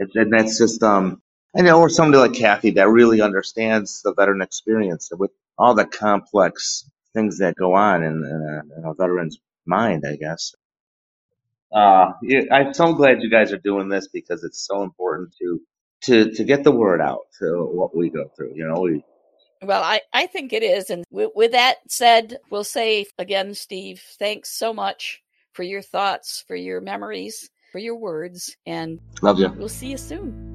and 0.00 0.32
that's 0.34 0.58
just 0.58 0.82
um 0.84 1.22
I 1.56 1.62
know, 1.62 1.80
or 1.80 1.90
somebody 1.90 2.18
like 2.18 2.34
Kathy 2.38 2.72
that 2.72 2.90
really 2.90 3.22
understands 3.22 4.02
the 4.02 4.14
veteran 4.14 4.42
experience 4.42 5.10
with 5.18 5.32
all 5.58 5.74
the 5.74 5.86
complex 5.86 6.84
things 7.14 7.38
that 7.38 7.56
go 7.56 7.74
on 7.74 8.04
in, 8.04 8.12
in, 8.12 8.24
a, 8.76 8.78
in 8.80 8.84
a 8.86 8.94
veteran's 8.94 9.38
mind, 9.68 10.04
I 10.06 10.16
guess. 10.16 10.54
Uh, 11.72 12.12
I'm 12.50 12.72
so 12.72 12.94
glad 12.94 13.22
you 13.22 13.30
guys 13.30 13.52
are 13.52 13.58
doing 13.58 13.88
this 13.88 14.08
because 14.08 14.42
it's 14.42 14.66
so 14.66 14.82
important 14.82 15.34
to 15.38 15.60
to 16.00 16.30
to 16.32 16.44
get 16.44 16.64
the 16.64 16.72
word 16.72 17.00
out 17.00 17.26
to 17.40 17.64
what 17.64 17.94
we 17.94 18.08
go 18.08 18.30
through. 18.36 18.52
You 18.54 18.66
know, 18.66 18.80
we. 18.80 19.04
Well, 19.62 19.82
I, 19.82 20.00
I 20.12 20.26
think 20.26 20.52
it 20.52 20.62
is. 20.62 20.88
And 20.88 21.04
w- 21.10 21.32
with 21.34 21.52
that 21.52 21.78
said, 21.88 22.38
we'll 22.48 22.64
say 22.64 23.06
again, 23.18 23.54
Steve, 23.54 24.00
thanks 24.18 24.50
so 24.50 24.72
much 24.72 25.20
for 25.52 25.64
your 25.64 25.82
thoughts, 25.82 26.44
for 26.46 26.54
your 26.54 26.80
memories, 26.80 27.50
for 27.72 27.80
your 27.80 27.96
words. 27.96 28.56
And 28.66 29.00
love 29.20 29.40
you. 29.40 29.48
We'll 29.48 29.68
see 29.68 29.90
you 29.90 29.98
soon. 29.98 30.47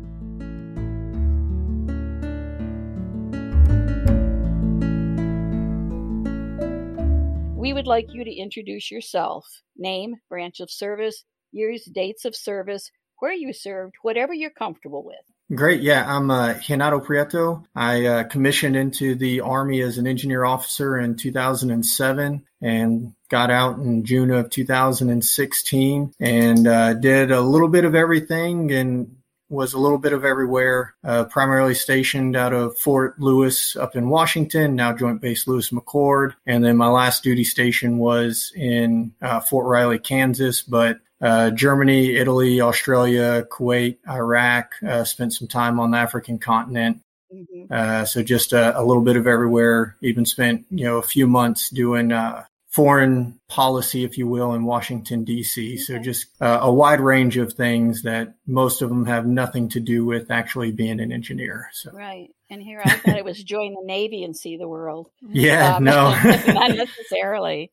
We 7.73 7.77
would 7.77 7.87
like 7.87 8.13
you 8.13 8.23
to 8.23 8.31
introduce 8.31 8.91
yourself 8.91 9.47
name, 9.75 10.17
branch 10.29 10.59
of 10.59 10.69
service, 10.69 11.23
years, 11.51 11.83
dates 11.91 12.23
of 12.23 12.35
service, 12.35 12.91
where 13.17 13.33
you 13.33 13.51
served, 13.51 13.95
whatever 14.03 14.31
you're 14.31 14.51
comfortable 14.51 15.03
with. 15.03 15.57
Great. 15.57 15.81
Yeah, 15.81 16.05
I'm 16.07 16.29
uh, 16.29 16.53
Renato 16.69 16.99
Prieto. 16.99 17.65
I 17.73 18.05
uh, 18.05 18.23
commissioned 18.25 18.75
into 18.75 19.15
the 19.15 19.41
Army 19.41 19.81
as 19.81 19.97
an 19.97 20.05
engineer 20.05 20.45
officer 20.45 20.99
in 20.99 21.15
2007 21.15 22.45
and 22.61 23.13
got 23.31 23.49
out 23.49 23.79
in 23.79 24.05
June 24.05 24.29
of 24.29 24.51
2016 24.51 26.13
and 26.19 26.67
uh, 26.67 26.93
did 26.93 27.31
a 27.31 27.41
little 27.41 27.69
bit 27.69 27.85
of 27.85 27.95
everything 27.95 28.71
and 28.71 29.15
was 29.53 29.73
a 29.73 29.79
little 29.79 29.99
bit 29.99 30.13
of 30.13 30.25
everywhere, 30.25 30.95
uh, 31.03 31.25
primarily 31.25 31.75
stationed 31.75 32.35
out 32.35 32.53
of 32.53 32.77
Fort 32.77 33.19
Lewis 33.19 33.75
up 33.75 33.95
in 33.95 34.09
Washington, 34.09 34.75
now 34.75 34.91
Joint 34.91 35.21
Base 35.21 35.47
Lewis 35.47 35.69
McChord. 35.69 36.33
And 36.45 36.65
then 36.65 36.75
my 36.75 36.87
last 36.87 37.23
duty 37.23 37.43
station 37.43 37.99
was 37.99 38.51
in 38.55 39.13
uh, 39.21 39.39
Fort 39.39 39.67
Riley, 39.67 39.99
Kansas, 39.99 40.61
but 40.63 40.99
uh, 41.21 41.51
Germany, 41.51 42.15
Italy, 42.15 42.59
Australia, 42.59 43.45
Kuwait, 43.49 43.97
Iraq, 44.09 44.73
uh, 44.85 45.03
spent 45.03 45.33
some 45.33 45.47
time 45.47 45.79
on 45.79 45.91
the 45.91 45.97
African 45.97 46.39
continent. 46.39 47.01
Mm-hmm. 47.33 47.71
Uh, 47.71 48.05
so 48.05 48.21
just 48.21 48.53
a, 48.53 48.77
a, 48.77 48.83
little 48.83 49.03
bit 49.03 49.15
of 49.15 49.25
everywhere. 49.25 49.95
Even 50.01 50.25
spent 50.25 50.65
you 50.69 50.83
know 50.83 50.97
a 50.97 51.03
few 51.03 51.25
months 51.25 51.69
doing 51.69 52.11
uh, 52.11 52.43
foreign 52.73 53.39
policy, 53.47 54.03
if 54.03 54.17
you 54.17 54.27
will, 54.27 54.55
in 54.55 54.63
Washington, 54.63 55.23
D.C. 55.23 55.77
So 55.77 55.99
just 55.99 56.25
uh, 56.41 56.57
a 56.61 56.73
wide 56.73 56.99
range 56.99 57.37
of 57.37 57.53
things 57.53 58.01
that 58.01 58.33
most 58.47 58.81
of 58.81 58.89
them 58.89 59.05
have 59.05 59.27
nothing 59.27 59.69
to 59.69 59.79
do 59.79 60.05
with 60.05 60.31
actually 60.31 60.71
being 60.71 60.99
an 60.99 61.11
engineer. 61.11 61.69
So. 61.71 61.91
Right. 61.91 62.29
And 62.49 62.63
here 62.63 62.81
I 62.83 62.89
thought 62.89 63.17
it 63.17 63.25
was 63.25 63.43
join 63.43 63.73
the 63.73 63.85
Navy 63.85 64.23
and 64.23 64.35
see 64.35 64.57
the 64.57 64.67
world. 64.67 65.09
Yeah, 65.21 65.75
um, 65.75 65.83
no. 65.83 66.19
not 66.47 66.71
necessarily. 66.75 67.71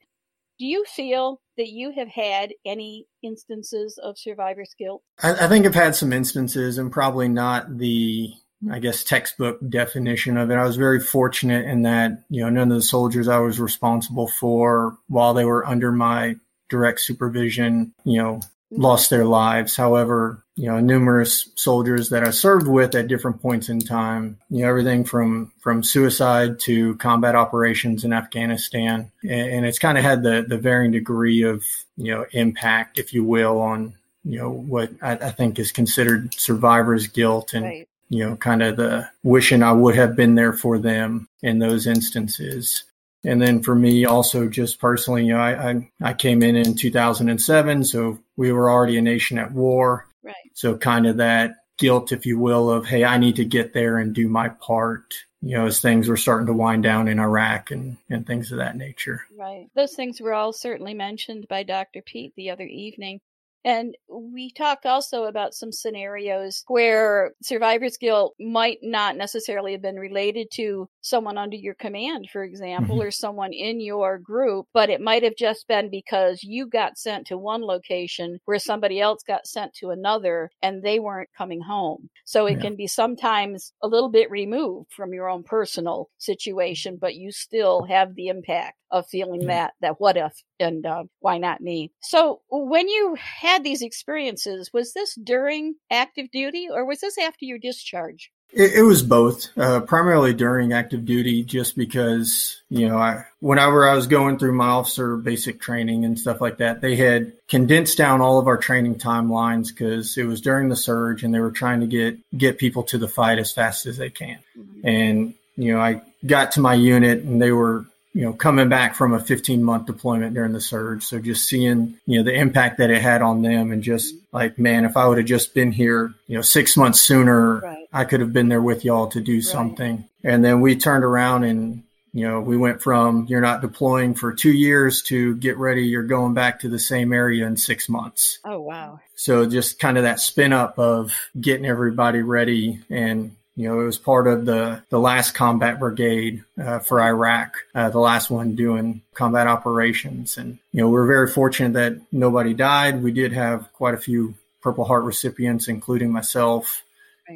Do 0.59 0.67
you 0.67 0.85
feel 0.85 1.41
that 1.57 1.69
you 1.69 1.93
have 1.93 2.09
had 2.09 2.53
any 2.67 3.07
instances 3.23 3.99
of 4.03 4.19
survivor's 4.19 4.75
guilt? 4.79 5.03
I, 5.23 5.47
I 5.47 5.49
think 5.49 5.65
I've 5.65 5.75
had 5.75 5.97
some 5.97 6.13
instances 6.13 6.77
and 6.77 6.93
probably 6.93 7.29
not 7.29 7.79
the 7.79 8.35
I 8.70 8.79
guess, 8.79 9.05
textbook 9.05 9.59
definition 9.66 10.37
of 10.37 10.51
it. 10.51 10.57
I 10.57 10.66
was 10.66 10.77
very 10.77 11.01
fortunate 11.01 11.64
in 11.64 11.83
that, 11.83 12.25
you 12.29 12.42
know, 12.42 12.51
none 12.51 12.70
of 12.70 12.77
the 12.77 12.83
soldiers 12.83 13.29
I 13.29 13.38
was 13.38 13.59
responsible 13.59 14.29
for 14.29 14.99
while 15.09 15.33
they 15.33 15.46
were 15.46 15.66
under 15.66 15.92
my 15.92 16.37
direct 16.68 17.01
supervision, 17.01 17.94
you 18.05 18.18
know, 18.18 18.35
mm-hmm. 18.35 18.83
lost 18.83 19.09
their 19.09 19.25
lives. 19.25 19.77
However, 19.77 20.44
you 20.57 20.66
know, 20.66 20.79
numerous 20.79 21.49
soldiers 21.57 22.11
that 22.11 22.27
I 22.27 22.31
served 22.33 22.68
with 22.68 22.94
at 22.94 23.09
different 23.09 23.40
points 23.40 23.70
in 23.70 23.81
time, 23.81 24.37
you 24.51 24.62
know, 24.62 24.68
everything 24.68 25.05
from, 25.05 25.53
from 25.61 25.83
suicide 25.83 26.61
to 26.61 26.96
combat 26.96 27.35
operations 27.35 28.05
in 28.05 28.12
Afghanistan. 28.12 29.11
And, 29.23 29.64
it's 29.64 29.79
kind 29.79 29.96
of 29.96 30.05
had 30.05 30.23
the, 30.23 30.44
the 30.46 30.59
varying 30.59 30.92
degree 30.92 31.44
of, 31.44 31.64
you 31.96 32.14
know, 32.14 32.27
impact, 32.33 32.99
if 32.99 33.14
you 33.14 33.25
will, 33.25 33.59
on, 33.59 33.94
you 34.23 34.38
know, 34.38 34.51
what 34.51 34.90
I, 35.01 35.12
I 35.12 35.31
think 35.31 35.59
is 35.59 35.73
considered 35.73 36.35
survivor's 36.35 37.07
guilt 37.07 37.55
and, 37.55 37.64
right 37.64 37.87
you 38.11 38.29
know, 38.29 38.37
kind 38.37 38.62
of 38.62 38.77
the 38.77 39.09
wishing 39.23 39.62
I 39.62 39.73
would 39.73 39.94
have 39.94 40.16
been 40.16 40.35
there 40.35 40.53
for 40.53 40.79
them 40.79 41.29
in 41.42 41.61
those 41.61 41.87
instances. 41.87 42.85
And 43.25 43.40
then 43.40 43.62
for 43.62 43.75
me, 43.75 44.05
also 44.05 44.49
just 44.49 44.81
personally, 44.81 45.27
you 45.27 45.33
know, 45.33 45.40
I, 45.40 45.70
I, 45.70 45.90
I 46.03 46.14
came 46.14 46.42
in 46.42 46.57
in 46.57 46.75
2007, 46.75 47.85
so 47.85 48.18
we 48.37 48.51
were 48.51 48.68
already 48.70 48.99
a 48.99 49.03
nation 49.03 49.38
at 49.38 49.53
war. 49.53 50.07
Right. 50.25 50.35
So 50.55 50.77
kind 50.77 51.07
of 51.07 51.18
that 51.18 51.55
guilt, 51.79 52.11
if 52.12 52.27
you 52.27 52.38
will, 52.38 52.68
of 52.68 52.85
hey, 52.85 53.05
I 53.05 53.16
need 53.16 53.37
to 53.37 53.44
get 53.44 53.73
there 53.73 53.99
and 53.99 54.14
do 54.14 54.29
my 54.29 54.49
part. 54.49 55.14
You 55.42 55.57
know, 55.57 55.66
as 55.66 55.81
things 55.81 56.07
were 56.07 56.18
starting 56.18 56.46
to 56.49 56.53
wind 56.53 56.83
down 56.83 57.09
in 57.09 57.18
Iraq 57.18 57.70
and 57.70 57.96
and 58.11 58.27
things 58.27 58.53
of 58.53 58.59
that 58.59 58.77
nature. 58.77 59.25
Right. 59.38 59.68
Those 59.75 59.94
things 59.94 60.20
were 60.20 60.35
all 60.35 60.53
certainly 60.53 60.92
mentioned 60.92 61.46
by 61.49 61.62
Dr. 61.62 62.03
Pete 62.03 62.35
the 62.37 62.51
other 62.51 62.66
evening. 62.66 63.20
And 63.64 63.94
we 64.09 64.51
talked 64.51 64.87
also 64.87 65.25
about 65.25 65.55
some 65.55 65.73
scenarios 65.73 66.64
where 66.68 67.33
survivor's 67.42 67.96
guilt 67.99 68.35
might 68.40 68.79
not 68.83 69.16
necessarily 69.16 69.73
have 69.73 69.83
been 69.83 69.99
related 69.99 70.49
to 70.55 70.88
someone 71.03 71.37
under 71.37 71.57
your 71.57 71.75
command, 71.75 72.29
for 72.33 72.42
example, 72.42 72.96
mm-hmm. 72.96 73.09
or 73.09 73.11
someone 73.11 73.53
in 73.53 73.81
your 73.81 74.18
group, 74.18 74.66
but 74.73 74.88
it 74.88 75.01
might 75.01 75.23
have 75.23 75.37
just 75.37 75.68
been 75.68 75.90
because 75.90 76.42
you 76.42 76.66
got 76.66 76.99
sent 76.99 77.27
to 77.27 77.37
one 77.37 77.62
location 77.62 78.38
where 78.46 78.59
somebody 78.59 79.01
else 79.01 79.23
got 79.27 79.46
sent 79.46 79.75
to 79.75 79.90
another 79.90 80.51
and 80.62 80.83
they 80.83 80.99
weren't 80.99 81.29
coming 81.37 81.61
home. 81.61 82.09
So 82.25 82.46
it 82.46 82.57
yeah. 82.57 82.62
can 82.62 82.77
be 82.77 82.87
sometimes 82.87 83.73
a 83.83 83.88
little 83.88 84.11
bit 84.11 84.31
removed 84.31 84.92
from 84.92 85.12
your 85.12 85.29
own 85.29 85.42
personal 85.42 86.09
situation, 86.18 86.99
but 87.01 87.14
you 87.14 87.31
still 87.31 87.85
have 87.85 88.14
the 88.14 88.29
impact 88.29 88.79
of 88.90 89.07
feeling 89.07 89.42
yeah. 89.42 89.49
that, 89.49 89.73
that 89.81 89.94
what 90.01 90.16
if 90.16 90.33
and 90.61 90.85
uh, 90.87 91.05
why 91.20 91.38
not 91.38 91.61
me? 91.61 91.90
So 92.01 92.40
when 92.51 92.88
you 92.88 93.16
had 93.18 93.64
these 93.64 93.83
experiences, 93.83 94.70
was 94.73 94.92
this 94.92 95.14
during 95.14 95.75
active 95.90 96.31
duty 96.31 96.68
or 96.70 96.85
was 96.85 97.01
this 97.01 97.18
after 97.18 97.44
your 97.44 97.59
discharge? 97.59 98.31
It, 98.53 98.73
it 98.75 98.83
was 98.83 99.05
both, 99.05 99.46
uh, 99.57 99.81
primarily 99.81 100.35
during 100.35 100.73
active 100.73 101.05
duty, 101.05 101.44
just 101.44 101.77
because, 101.77 102.61
you 102.68 102.88
know, 102.88 102.99
I, 102.99 103.25
whenever 103.38 103.88
I 103.88 103.94
was 103.94 104.09
going 104.09 104.38
through 104.38 104.55
my 104.55 104.66
officer 104.66 105.16
basic 105.16 105.61
training 105.61 106.05
and 106.05 106.18
stuff 106.18 106.40
like 106.40 106.59
that, 106.59 106.81
they 106.81 106.96
had 106.96 107.33
condensed 107.46 107.96
down 107.96 108.20
all 108.20 108.40
of 108.40 108.49
our 108.49 108.57
training 108.57 108.96
timelines 108.96 109.68
because 109.68 110.18
it 110.18 110.25
was 110.25 110.40
during 110.40 110.68
the 110.68 110.75
surge 110.75 111.23
and 111.23 111.33
they 111.33 111.38
were 111.38 111.53
trying 111.53 111.79
to 111.81 111.87
get, 111.87 112.18
get 112.37 112.59
people 112.59 112.83
to 112.85 112.99
the 112.99 113.07
fight 113.07 113.38
as 113.38 113.53
fast 113.53 113.87
as 113.87 113.96
they 113.96 114.11
can. 114.11 114.40
Mm-hmm. 114.59 114.87
And, 114.87 115.35
you 115.57 115.73
know, 115.73 115.81
I 115.81 116.03
got 116.27 116.53
to 116.53 116.61
my 116.61 116.75
unit 116.75 117.23
and 117.23 117.40
they 117.40 117.53
were 117.53 117.87
you 118.12 118.23
know, 118.23 118.33
coming 118.33 118.68
back 118.68 118.94
from 118.96 119.12
a 119.12 119.20
15 119.20 119.62
month 119.62 119.87
deployment 119.87 120.35
during 120.35 120.53
the 120.53 120.61
surge. 120.61 121.05
So 121.05 121.20
just 121.20 121.49
seeing, 121.49 121.96
you 122.07 122.18
know, 122.18 122.25
the 122.25 122.35
impact 122.35 122.79
that 122.79 122.90
it 122.90 123.01
had 123.01 123.23
on 123.23 123.42
them 123.42 123.70
and 123.70 123.83
just 123.83 124.14
like, 124.33 124.59
man, 124.59 124.85
if 124.85 124.96
I 124.96 125.07
would 125.07 125.18
have 125.18 125.27
just 125.27 125.55
been 125.55 125.70
here, 125.70 126.12
you 126.27 126.37
know, 126.37 126.42
six 126.42 126.77
months 126.77 127.01
sooner, 127.01 127.59
right. 127.59 127.87
I 127.92 128.05
could 128.05 128.20
have 128.20 128.33
been 128.33 128.49
there 128.49 128.62
with 128.62 128.85
y'all 128.85 129.09
to 129.09 129.20
do 129.20 129.37
right. 129.37 129.44
something. 129.44 130.09
And 130.25 130.44
then 130.44 130.61
we 130.61 130.77
turned 130.77 131.05
around 131.05 131.44
and, 131.44 131.85
you 132.12 132.27
know, 132.27 132.40
we 132.40 132.57
went 132.57 132.83
from 132.83 133.27
you're 133.29 133.40
not 133.40 133.61
deploying 133.61 134.14
for 134.14 134.33
two 134.33 134.53
years 134.53 135.03
to 135.03 135.37
get 135.37 135.57
ready, 135.57 135.83
you're 135.83 136.03
going 136.03 136.35
back 136.35 136.61
to 136.61 136.68
the 136.68 136.81
same 136.81 137.12
area 137.12 137.46
in 137.46 137.57
six 137.57 137.88
months. 137.88 138.40
Oh, 138.44 138.59
wow. 138.61 138.99
So 139.14 139.46
just 139.46 139.79
kind 139.79 139.96
of 139.96 140.03
that 140.03 140.18
spin 140.18 140.53
up 140.53 140.81
of 140.81 141.12
getting 141.40 141.66
everybody 141.66 142.23
ready 142.23 142.81
and 142.90 143.37
you 143.57 143.69
know, 143.69 143.81
it 143.81 143.85
was 143.85 143.99
part 143.99 144.27
of 144.27 144.47
the, 144.47 144.83
the 144.89 144.99
last 144.99 145.33
combat 145.33 145.79
brigade 145.79 146.45
uh, 146.59 146.79
for 146.79 147.01
Iraq, 147.01 147.55
uh, 147.75 147.91
the 147.91 147.99
last 147.99 148.31
one 148.31 148.55
doing 148.55 149.03
combat 149.15 149.47
operations. 149.47 150.39
And, 150.39 150.59
you 150.73 150.81
know, 150.81 150.89
we 150.89 150.99
are 150.99 151.07
very 151.07 151.29
fortunate 151.29 151.75
that 151.75 152.01
nobody 152.13 152.55
died. 152.55 153.03
We 153.03 153.13
did 153.13 153.33
have 153.33 153.73
quite 153.73 153.95
a 153.95 153.99
few 153.99 154.35
Purple 154.63 154.85
Heart 154.85 155.05
recipients, 155.05 155.69
including 155.69 156.11
myself. 156.11 156.83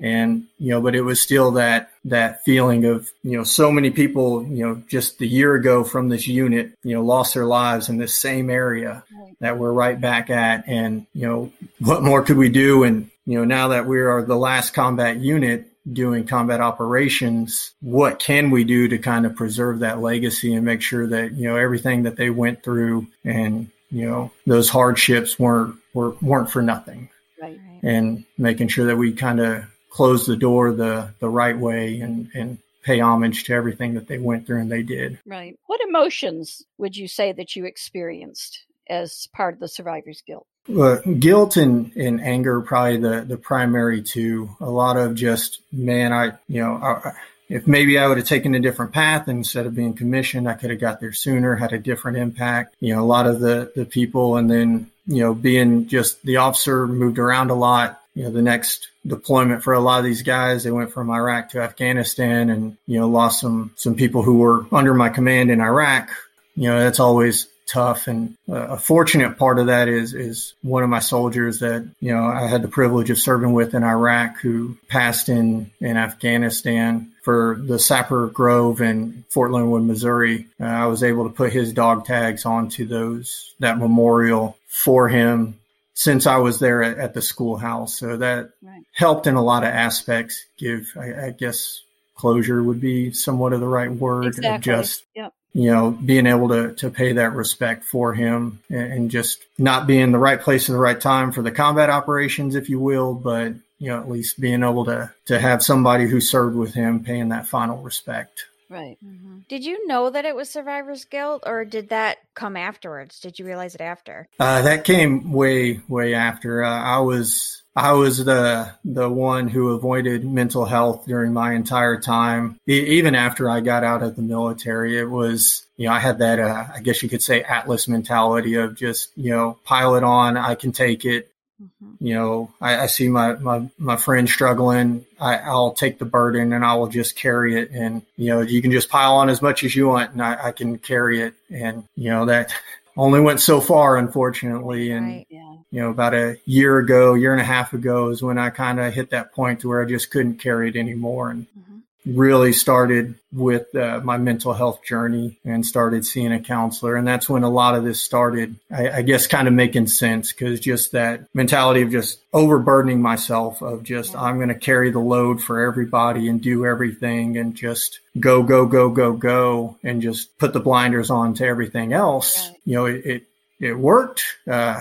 And, 0.03 0.47
you 0.59 0.71
know, 0.71 0.81
but 0.81 0.97
it 0.97 1.03
was 1.03 1.21
still 1.21 1.53
that, 1.53 1.91
that 2.07 2.45
feeling 2.45 2.85
of, 2.85 3.09
you 3.23 3.39
know, 3.39 3.45
so 3.45 3.71
many 3.71 3.91
people, 3.91 4.45
you 4.45 4.67
know, 4.67 4.83
just 4.89 5.21
a 5.21 5.27
year 5.27 5.55
ago 5.55 5.85
from 5.85 6.09
this 6.09 6.27
unit, 6.27 6.73
you 6.83 6.95
know, 6.95 7.05
lost 7.05 7.35
their 7.35 7.47
lives 7.47 7.89
in 7.89 7.99
this 7.99 8.19
same 8.19 8.51
area 8.51 9.05
right. 9.17 9.37
that 9.39 9.57
we're 9.57 9.73
right 9.73 10.01
back 10.01 10.31
at. 10.31 10.65
And, 10.67 11.07
you 11.15 11.29
know, 11.29 11.53
what 11.79 12.03
more 12.03 12.23
could 12.23 12.37
we 12.37 12.49
do? 12.49 12.83
And, 12.83 13.09
you 13.25 13.39
know, 13.39 13.45
now 13.45 13.69
that 13.69 13.87
we 13.87 14.01
are 14.01 14.23
the 14.23 14.37
last 14.37 14.75
combat 14.75 15.19
unit, 15.19 15.71
doing 15.91 16.27
combat 16.27 16.61
operations, 16.61 17.75
what 17.81 18.19
can 18.19 18.51
we 18.51 18.65
do 18.65 18.89
to 18.89 18.99
kind 18.99 19.27
of 19.27 19.37
preserve 19.37 19.81
that 19.81 20.01
legacy 20.01 20.55
and 20.55 20.65
make 20.65 20.81
sure 20.81 21.07
that, 21.07 21.33
you 21.33 21.47
know, 21.47 21.57
everything 21.57 22.05
that 22.05 22.17
they 22.17 22.31
went 22.31 22.63
through 22.63 23.07
and, 23.25 23.71
you 23.91 24.09
know, 24.09 24.31
those 24.47 24.69
hardships 24.69 25.39
weren't, 25.39 25.77
were, 25.93 26.17
weren't 26.23 26.51
for 26.51 26.63
nothing. 26.63 27.11
Right. 27.41 27.61
And 27.83 28.25
making 28.39 28.69
sure 28.69 28.87
that 28.87 28.97
we 28.97 29.13
kind 29.13 29.41
of 29.41 29.65
close 29.91 30.27
the 30.27 30.37
door 30.37 30.73
the, 30.73 31.13
the 31.21 31.29
right 31.29 31.59
way 31.59 32.01
and, 32.01 32.31
and 32.35 32.59
pay 32.83 33.01
homage 33.01 33.45
to 33.45 33.55
everything 33.55 33.95
that 33.95 34.09
they 34.09 34.19
went 34.19 34.47
through 34.47 34.61
and 34.61 34.73
they 34.73 34.83
did. 34.83 35.19
Right. 35.27 35.59
What 35.67 35.81
emotions 35.87 36.63
would 36.79 36.97
you 36.97 37.09
say 37.09 37.33
that 37.33 37.57
you 37.57 37.67
experienced 37.67 38.65
as 38.89 39.29
part 39.35 39.55
of 39.55 39.61
the 39.61 39.69
survivor's 39.69 40.23
guilt? 40.27 40.47
Well, 40.69 41.01
guilt 41.01 41.57
and, 41.57 41.95
and 41.95 42.21
anger 42.21 42.61
probably 42.63 42.97
the, 42.97 43.21
the 43.23 43.37
primary 43.37 44.03
two. 44.03 44.57
A 44.61 44.71
lot 44.71 44.97
of 44.97 45.15
just 45.15 45.61
man, 45.73 46.13
I 46.13 46.33
you 46.49 46.63
know, 46.63 46.75
I, 46.75 47.13
if 47.49 47.67
maybe 47.67 47.99
I 47.99 48.09
would 48.09 48.17
have 48.17 48.27
taken 48.27 48.55
a 48.55 48.61
different 48.61 48.93
path 48.93 49.29
instead 49.29 49.67
of 49.67 49.75
being 49.75 49.95
commissioned, 49.95 50.49
I 50.49 50.55
could 50.55 50.71
have 50.71 50.81
got 50.81 51.01
there 51.01 51.13
sooner, 51.13 51.55
had 51.55 51.73
a 51.73 51.79
different 51.79 52.17
impact. 52.17 52.75
You 52.81 52.95
know, 52.95 53.03
a 53.03 53.05
lot 53.05 53.27
of 53.27 53.41
the, 53.41 53.71
the 53.77 53.85
people 53.85 54.37
and 54.37 54.51
then, 54.51 54.91
you 55.07 55.23
know, 55.23 55.35
being 55.35 55.87
just 55.87 56.23
the 56.23 56.39
officer 56.39 56.87
moved 56.87 57.19
around 57.19 57.51
a 57.51 57.55
lot. 57.55 58.01
You 58.15 58.25
know, 58.25 58.31
the 58.31 58.43
next 58.43 58.89
deployment 59.07 59.63
for 59.63 59.75
a 59.75 59.81
lot 59.81 59.99
of 59.99 60.05
these 60.05 60.23
guys, 60.23 60.65
they 60.65 60.71
went 60.71 60.93
from 60.93 61.11
Iraq 61.11 61.51
to 61.51 61.61
Afghanistan 61.61 62.49
and, 62.49 62.77
you 62.87 62.99
know, 62.99 63.09
lost 63.09 63.41
some, 63.41 63.73
some 63.77 63.97
people 63.97 64.23
who 64.23 64.39
were 64.39 64.67
under 64.73 64.95
my 64.95 65.11
command 65.11 65.51
in 65.51 65.61
Iraq. 65.61 66.09
You 66.57 66.71
know, 66.71 66.79
that's 66.79 67.01
always 67.01 67.49
tough. 67.67 68.07
And 68.07 68.37
a 68.49 68.79
fortunate 68.79 69.39
part 69.39 69.59
of 69.59 69.67
that 69.67 69.89
is 69.89 70.15
is 70.15 70.55
one 70.63 70.83
of 70.83 70.91
my 70.91 70.99
soldiers 70.99 71.61
that 71.61 71.89
you 72.01 72.15
know 72.15 72.25
I 72.25 72.47
had 72.47 72.63
the 72.63 72.69
privilege 72.69 73.11
of 73.11 73.19
serving 73.19 73.53
with 73.53 73.75
in 73.75 73.83
Iraq, 73.83 74.39
who 74.41 74.77
passed 74.89 75.29
in 75.29 75.71
in 75.81 75.97
Afghanistan 75.97 77.13
for 77.23 77.59
the 77.61 77.79
Sapper 77.79 78.29
Grove 78.29 78.81
in 78.81 79.25
Fort 79.31 79.51
Leonard 79.51 79.85
Missouri. 79.85 80.47
Uh, 80.61 80.65
I 80.65 80.87
was 80.87 81.03
able 81.03 81.25
to 81.25 81.35
put 81.35 81.53
his 81.53 81.73
dog 81.73 82.05
tags 82.05 82.45
onto 82.45 82.87
those 82.87 83.55
that 83.61 83.79
memorial 83.79 84.57
for 84.69 85.09
him 85.09 85.59
since 85.95 86.27
I 86.27 86.37
was 86.37 86.59
there 86.59 86.83
at, 86.83 86.99
at 86.99 87.15
the 87.15 87.23
schoolhouse. 87.23 87.99
So 87.99 88.17
that 88.19 88.51
right. 88.63 88.83
helped 88.93 89.27
in 89.27 89.37
a 89.37 89.43
lot 89.43 89.63
of 89.63 89.71
aspects. 89.71 90.45
Give, 90.59 90.87
I, 90.97 91.27
I, 91.27 91.31
guess, 91.31 91.83
closure 92.17 92.63
would 92.63 92.81
be 92.81 93.13
somewhat 93.13 93.53
of 93.53 93.61
the 93.61 93.69
right 93.69 93.91
word. 93.91 94.27
Exactly. 94.27 94.73
Just 94.73 95.05
yep 95.15 95.33
you 95.55 95.71
know, 95.71 95.93
being 95.93 96.27
able 96.27 96.49
to, 96.49 96.75
to 96.75 96.91
pay 96.91 97.13
that 97.13 97.33
respect 97.33 97.85
for 97.85 98.13
him 98.13 98.61
and, 98.69 98.93
and 98.93 99.11
just 99.11 99.45
not 99.57 99.87
being 99.87 100.11
the 100.11 100.19
right 100.19 100.41
place 100.41 100.69
at 100.69 100.73
the 100.73 100.79
right 100.79 101.01
time 101.01 101.31
for 101.31 101.43
the 101.43 101.53
combat 101.53 101.89
operations, 101.89 102.57
if 102.57 102.69
you 102.69 102.81
will, 102.81 103.15
but, 103.15 103.55
you 103.79 103.89
know, 103.89 104.01
at 104.01 104.11
least 104.11 104.41
being 104.41 104.65
able 104.65 104.85
to, 104.85 105.13
to 105.27 105.39
have 105.39 105.63
somebody 105.63 106.09
who 106.09 106.21
served 106.21 106.57
with 106.57 106.75
him 106.75 107.05
paying 107.05 107.29
that 107.29 107.47
final 107.47 107.79
respect. 107.79 108.47
Right. 108.71 108.97
Mm-hmm. 109.05 109.39
Did 109.49 109.65
you 109.65 109.87
know 109.87 110.11
that 110.11 110.25
it 110.25 110.35
was 110.35 110.51
survivor's 110.51 111.05
guilt 111.05 111.43
or 111.47 111.65
did 111.65 111.91
that 111.91 112.19
come 112.35 112.57
afterwards? 112.57 113.21
Did 113.21 113.39
you 113.39 113.45
realize 113.45 113.75
it 113.75 113.81
after? 113.81 114.29
Uh, 114.39 114.63
that 114.63 114.85
came 114.85 115.33
way, 115.33 115.81
way 115.89 116.15
after. 116.15 116.65
Uh, 116.65 116.83
I 116.83 116.99
was 116.99 117.63
I 117.77 117.93
was 117.93 118.25
the 118.25 118.73
the 118.85 119.09
one 119.09 119.49
who 119.49 119.71
avoided 119.71 120.25
mental 120.25 120.65
health 120.65 121.07
during 121.07 121.33
my 121.33 121.55
entire 121.55 122.01
time. 122.01 122.59
even 122.67 123.15
after 123.17 123.51
I 123.51 123.61
got 123.61 123.83
out 123.83 124.03
of 124.03 124.15
the 124.15 124.23
military, 124.23 124.97
it 124.99 125.11
was 125.11 125.67
you 125.77 125.89
know 125.89 125.95
I 125.95 125.99
had 125.99 126.19
that 126.19 126.39
uh, 126.39 126.67
I 126.73 126.81
guess 126.81 127.03
you 127.03 127.09
could 127.09 127.23
say 127.23 127.43
Atlas 127.43 127.89
mentality 127.89 128.55
of 128.55 128.77
just 128.77 129.11
you 129.17 129.31
know 129.31 129.59
pile 129.65 129.97
it 129.97 130.05
on, 130.05 130.37
I 130.37 130.55
can 130.55 130.71
take 130.71 131.05
it. 131.05 131.31
Mm-hmm. 131.65 132.07
You 132.07 132.15
know, 132.15 132.55
I, 132.61 132.81
I, 132.81 132.87
see 132.87 133.09
my, 133.09 133.35
my, 133.35 133.69
my 133.79 133.97
friend 133.97 134.29
struggling. 134.29 135.05
I, 135.21 135.39
I'll 135.39 135.73
take 135.73 135.99
the 135.99 136.05
burden 136.05 136.53
and 136.53 136.65
I 136.65 136.75
will 136.75 136.89
just 136.89 137.17
carry 137.17 137.61
it. 137.61 137.71
And, 137.71 138.03
you 138.17 138.29
know, 138.29 138.41
you 138.41 138.61
can 138.61 138.71
just 138.71 138.89
pile 138.89 139.17
on 139.17 139.31
as 139.31 139.41
much 139.41 139.65
as 139.65 139.75
you 139.75 139.89
want 139.89 140.13
and 140.13 140.23
I, 140.23 140.49
I 140.49 140.53
can 140.53 140.79
carry 140.79 141.23
it. 141.23 141.35
And, 141.51 141.85
you 141.97 142.11
know, 142.11 142.27
that 142.27 142.55
only 142.97 143.21
went 143.21 143.41
so 143.41 143.61
far, 143.61 143.97
unfortunately. 143.97 144.91
And, 144.91 145.07
right, 145.07 145.27
yeah 145.31 145.55
you 145.75 145.81
know, 145.81 145.91
about 145.91 146.15
a 146.15 146.39
year 146.45 146.79
ago, 146.79 147.15
year 147.15 147.33
and 147.33 147.41
a 147.41 147.45
half 147.45 147.73
ago 147.73 148.11
is 148.11 148.23
when 148.23 148.39
I 148.39 148.51
kind 148.51 148.79
of 148.79 148.95
hit 148.95 149.11
that 149.11 149.33
point 149.33 149.59
to 149.61 149.69
where 149.69 149.83
I 149.83 149.87
just 149.87 150.09
couldn't 150.09 150.37
carry 150.37 150.69
it 150.69 150.77
anymore 150.77 151.31
and 151.31 151.49
mm-hmm. 151.49 151.74
Really 152.07 152.53
started 152.53 153.15
with 153.33 153.75
uh, 153.75 154.01
my 154.05 154.17
mental 154.17 154.53
health 154.53 154.85
journey 154.85 155.39
and 155.45 155.65
started 155.65 156.05
seeing 156.05 156.33
a 156.33 156.41
counselor. 156.41 156.97
And 156.97 157.07
that's 157.07 157.29
when 157.29 157.43
a 157.43 157.51
lot 157.51 157.75
of 157.75 157.85
this 157.85 158.01
started, 158.01 158.57
I, 158.71 158.91
I 158.91 159.03
guess, 159.03 159.27
kind 159.27 159.49
of 159.49 159.55
making 159.55 159.87
sense 159.87 160.33
because 160.33 160.61
just 160.61 160.93
that 160.93 161.27
mentality 161.35 161.83
of 161.83 161.91
just 161.91 162.21
overburdening 162.33 163.01
myself 163.01 163.63
of 163.63 163.83
just. 163.83 164.15
I'm 164.15 164.37
going 164.37 164.49
to 164.49 164.55
carry 164.55 164.91
the 164.91 165.01
load 165.01 165.43
for 165.43 165.61
everybody 165.61 166.29
and 166.29 166.41
do 166.41 166.67
everything 166.67 167.37
and 167.39 167.55
just 167.55 168.01
go, 168.19 168.43
go, 168.43 168.67
go, 168.67 168.91
go, 168.91 169.13
go, 169.13 169.77
and 169.83 170.03
just 170.03 170.37
put 170.39 170.53
the 170.53 170.61
blinders 170.61 171.11
on 171.11 171.35
to 171.35 171.47
everything 171.47 171.93
else. 171.93 172.51
You 172.65 172.75
know, 172.75 172.87
it, 172.87 173.07
it, 173.07 173.23
it 173.61 173.79
worked. 173.79 174.25
Uh, 174.47 174.81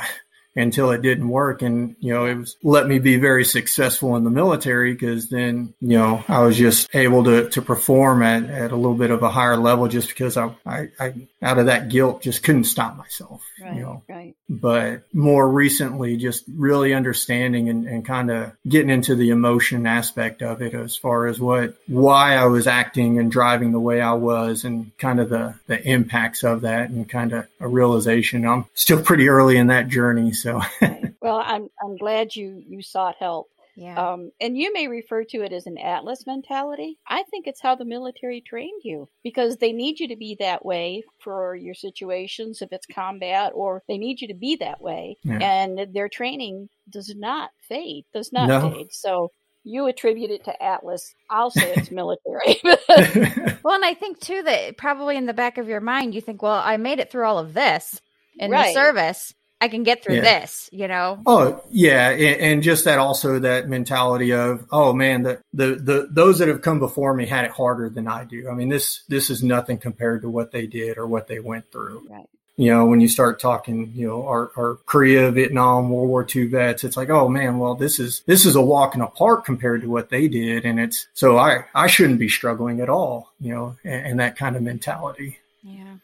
until 0.56 0.92
it 0.92 1.02
didn't 1.02 1.30
work. 1.30 1.62
And, 1.62 1.96
you 2.00 2.14
know, 2.14 2.26
it 2.26 2.36
was 2.36 2.56
let 2.64 2.88
me 2.88 3.00
be 3.00 3.18
very 3.18 3.44
successful 3.44 4.16
in 4.16 4.24
the 4.24 4.30
military 4.30 4.94
because 4.94 5.30
then, 5.30 5.74
you 5.82 5.98
know, 5.98 6.24
I 6.28 6.42
was 6.42 6.58
just 6.58 6.94
able 6.94 7.24
to, 7.24 7.50
to 7.50 7.62
perform 7.62 8.22
at, 8.22 8.50
at 8.50 8.72
a 8.72 8.76
little 8.76 8.98
bit 8.98 9.12
of 9.12 9.24
a 9.24 9.30
higher 9.30 9.58
level 9.58 9.88
just 9.88 10.10
because 10.10 10.38
I, 10.38 10.56
I, 10.66 10.90
I 11.00 11.14
out 11.42 11.58
of 11.58 11.66
that 11.66 11.90
guilt 11.90 12.22
just 12.22 12.44
couldn't 12.44 12.66
stop 12.66 12.98
myself, 12.98 13.44
right, 13.62 13.76
you 13.76 13.82
know, 13.82 14.04
right. 14.08 14.36
but 14.50 15.04
more 15.12 15.50
recently, 15.50 16.18
just 16.18 16.44
really 16.56 16.94
understanding 16.94 17.70
and, 17.70 17.88
and 17.88 18.06
kind 18.06 18.30
of 18.30 18.52
getting 18.68 18.90
into 18.90 19.16
the 19.16 19.30
emotion 19.30 19.88
aspect 19.88 20.42
of 20.42 20.62
it 20.62 20.74
as 20.74 20.96
far 20.96 21.28
as 21.28 21.40
what, 21.40 21.76
why 21.88 22.36
I 22.36 22.46
was 22.46 22.68
acting 22.68 23.18
and 23.20 23.32
driving 23.32 23.72
the 23.72 23.80
way 23.80 24.02
I 24.02 24.14
was 24.14 24.64
and 24.64 24.96
kind 24.98 25.20
of 25.20 25.30
the, 25.30 25.56
the 25.68 25.82
impacts 25.82 26.44
of 26.44 26.62
that 26.62 26.90
and 26.90 27.10
kind 27.10 27.34
of 27.34 27.48
a 27.60 27.68
realization. 27.68 28.46
I'm 28.46 28.66
still 28.74 29.02
pretty 29.02 29.28
early 29.30 29.58
in 29.58 29.68
that 29.68 29.88
journey. 29.88 30.32
So, 30.44 30.62
well, 31.22 31.42
I'm 31.44 31.70
I'm 31.82 31.98
glad 31.98 32.36
you 32.36 32.62
you 32.68 32.82
sought 32.82 33.16
help. 33.18 33.48
Yeah. 33.76 33.96
Um, 33.96 34.32
and 34.40 34.56
you 34.56 34.72
may 34.72 34.88
refer 34.88 35.24
to 35.24 35.42
it 35.42 35.52
as 35.52 35.66
an 35.66 35.78
Atlas 35.80 36.28
mentality. 36.28 37.00
I 37.08 37.24
think 37.24 37.48
it's 37.48 37.62
how 37.62 37.76
the 37.76 37.86
military 37.86 38.42
trained 38.42 38.82
you 38.84 39.10
because 39.24 39.58
they 39.58 39.72
need 39.72 40.00
you 40.00 40.10
to 40.10 40.16
be 40.16 40.36
that 40.40 40.64
way 40.64 41.04
for 41.24 41.56
your 41.56 41.74
situations, 41.74 42.62
if 42.62 42.72
it's 42.72 42.86
combat, 42.86 43.52
or 43.56 43.82
they 43.88 43.98
need 43.98 44.22
you 44.22 44.28
to 44.28 44.36
be 44.36 44.58
that 44.58 44.80
way. 44.80 45.18
Yeah. 45.24 45.40
And 45.40 45.88
their 45.92 46.08
training 46.08 46.70
does 46.88 47.16
not 47.16 47.50
fade, 47.68 48.06
does 48.14 48.32
not 48.32 48.48
no. 48.48 48.70
fade. 48.70 48.88
So 48.92 49.32
you 49.64 49.88
attribute 49.88 50.30
it 50.30 50.44
to 50.46 50.64
Atlas. 50.64 51.16
I'll 51.30 51.50
say 51.50 51.74
it's 51.76 51.90
military. 51.92 52.60
well, 53.64 53.76
and 53.76 53.86
I 53.86 53.96
think 53.96 54.20
too 54.20 54.44
that 54.44 54.78
probably 54.78 55.18
in 55.18 55.26
the 55.26 55.34
back 55.34 55.58
of 55.58 55.68
your 55.68 55.82
mind, 55.82 56.14
you 56.14 56.22
think, 56.22 56.44
well, 56.44 56.62
I 56.64 56.78
made 56.78 57.00
it 57.00 57.10
through 57.10 57.26
all 57.26 57.40
of 57.40 57.54
this 57.54 58.00
in 58.38 58.52
right. 58.52 58.68
the 58.68 58.74
service. 58.74 59.34
I 59.64 59.70
can 59.70 59.84
get 59.84 60.04
through 60.04 60.16
yeah. 60.16 60.40
this, 60.42 60.70
you 60.74 60.90
know? 60.90 61.22
Oh 61.26 61.64
yeah. 61.70 62.10
And, 62.10 62.42
and, 62.42 62.64
just 62.64 62.84
that 62.84 63.00
also 63.00 63.40
that 63.40 63.70
mentality 63.70 64.34
of, 64.34 64.66
oh 64.74 64.92
man, 64.92 65.24
the, 65.24 65.42
the, 65.54 65.76
the, 65.76 66.08
those 66.12 66.40
that 66.40 66.50
have 66.50 66.62
come 66.62 66.80
before 66.80 67.14
me 67.14 67.26
had 67.26 67.46
it 67.46 67.52
harder 67.52 67.90
than 67.90 68.06
I 68.06 68.26
do. 68.26 68.50
I 68.50 68.56
mean, 68.56 68.68
this, 68.68 69.04
this 69.08 69.30
is 69.30 69.42
nothing 69.42 69.78
compared 69.78 70.24
to 70.24 70.30
what 70.30 70.52
they 70.52 70.68
did 70.68 70.98
or 70.98 71.08
what 71.08 71.28
they 71.28 71.40
went 71.40 71.72
through. 71.72 72.06
Right. 72.10 72.28
You 72.58 72.72
know, 72.72 72.88
when 72.88 73.00
you 73.00 73.08
start 73.08 73.40
talking, 73.40 73.94
you 73.96 74.06
know, 74.06 74.28
our, 74.28 74.52
our 74.58 74.76
Korea, 74.86 75.32
Vietnam, 75.32 75.90
World 75.90 76.10
War 76.10 76.28
II 76.30 76.48
vets, 76.48 76.84
it's 76.84 76.98
like, 76.98 77.10
oh 77.10 77.30
man, 77.30 77.58
well, 77.58 77.76
this 77.76 78.02
is, 78.02 78.22
this 78.26 78.46
is 78.46 78.58
a 78.58 78.62
walk 78.62 78.96
in 78.96 79.02
a 79.02 79.08
park 79.08 79.46
compared 79.46 79.82
to 79.84 79.90
what 79.90 80.10
they 80.10 80.28
did. 80.28 80.66
And 80.66 80.78
it's, 80.78 81.08
so 81.14 81.38
I, 81.38 81.64
I 81.74 81.88
shouldn't 81.88 82.20
be 82.20 82.28
struggling 82.28 82.82
at 82.82 82.90
all, 82.90 83.32
you 83.40 83.56
know, 83.56 83.78
and, 83.86 84.08
and 84.08 84.20
that 84.20 84.36
kind 84.36 84.58
of 84.58 84.62
mentality. 84.62 85.40
Yeah. 85.64 85.96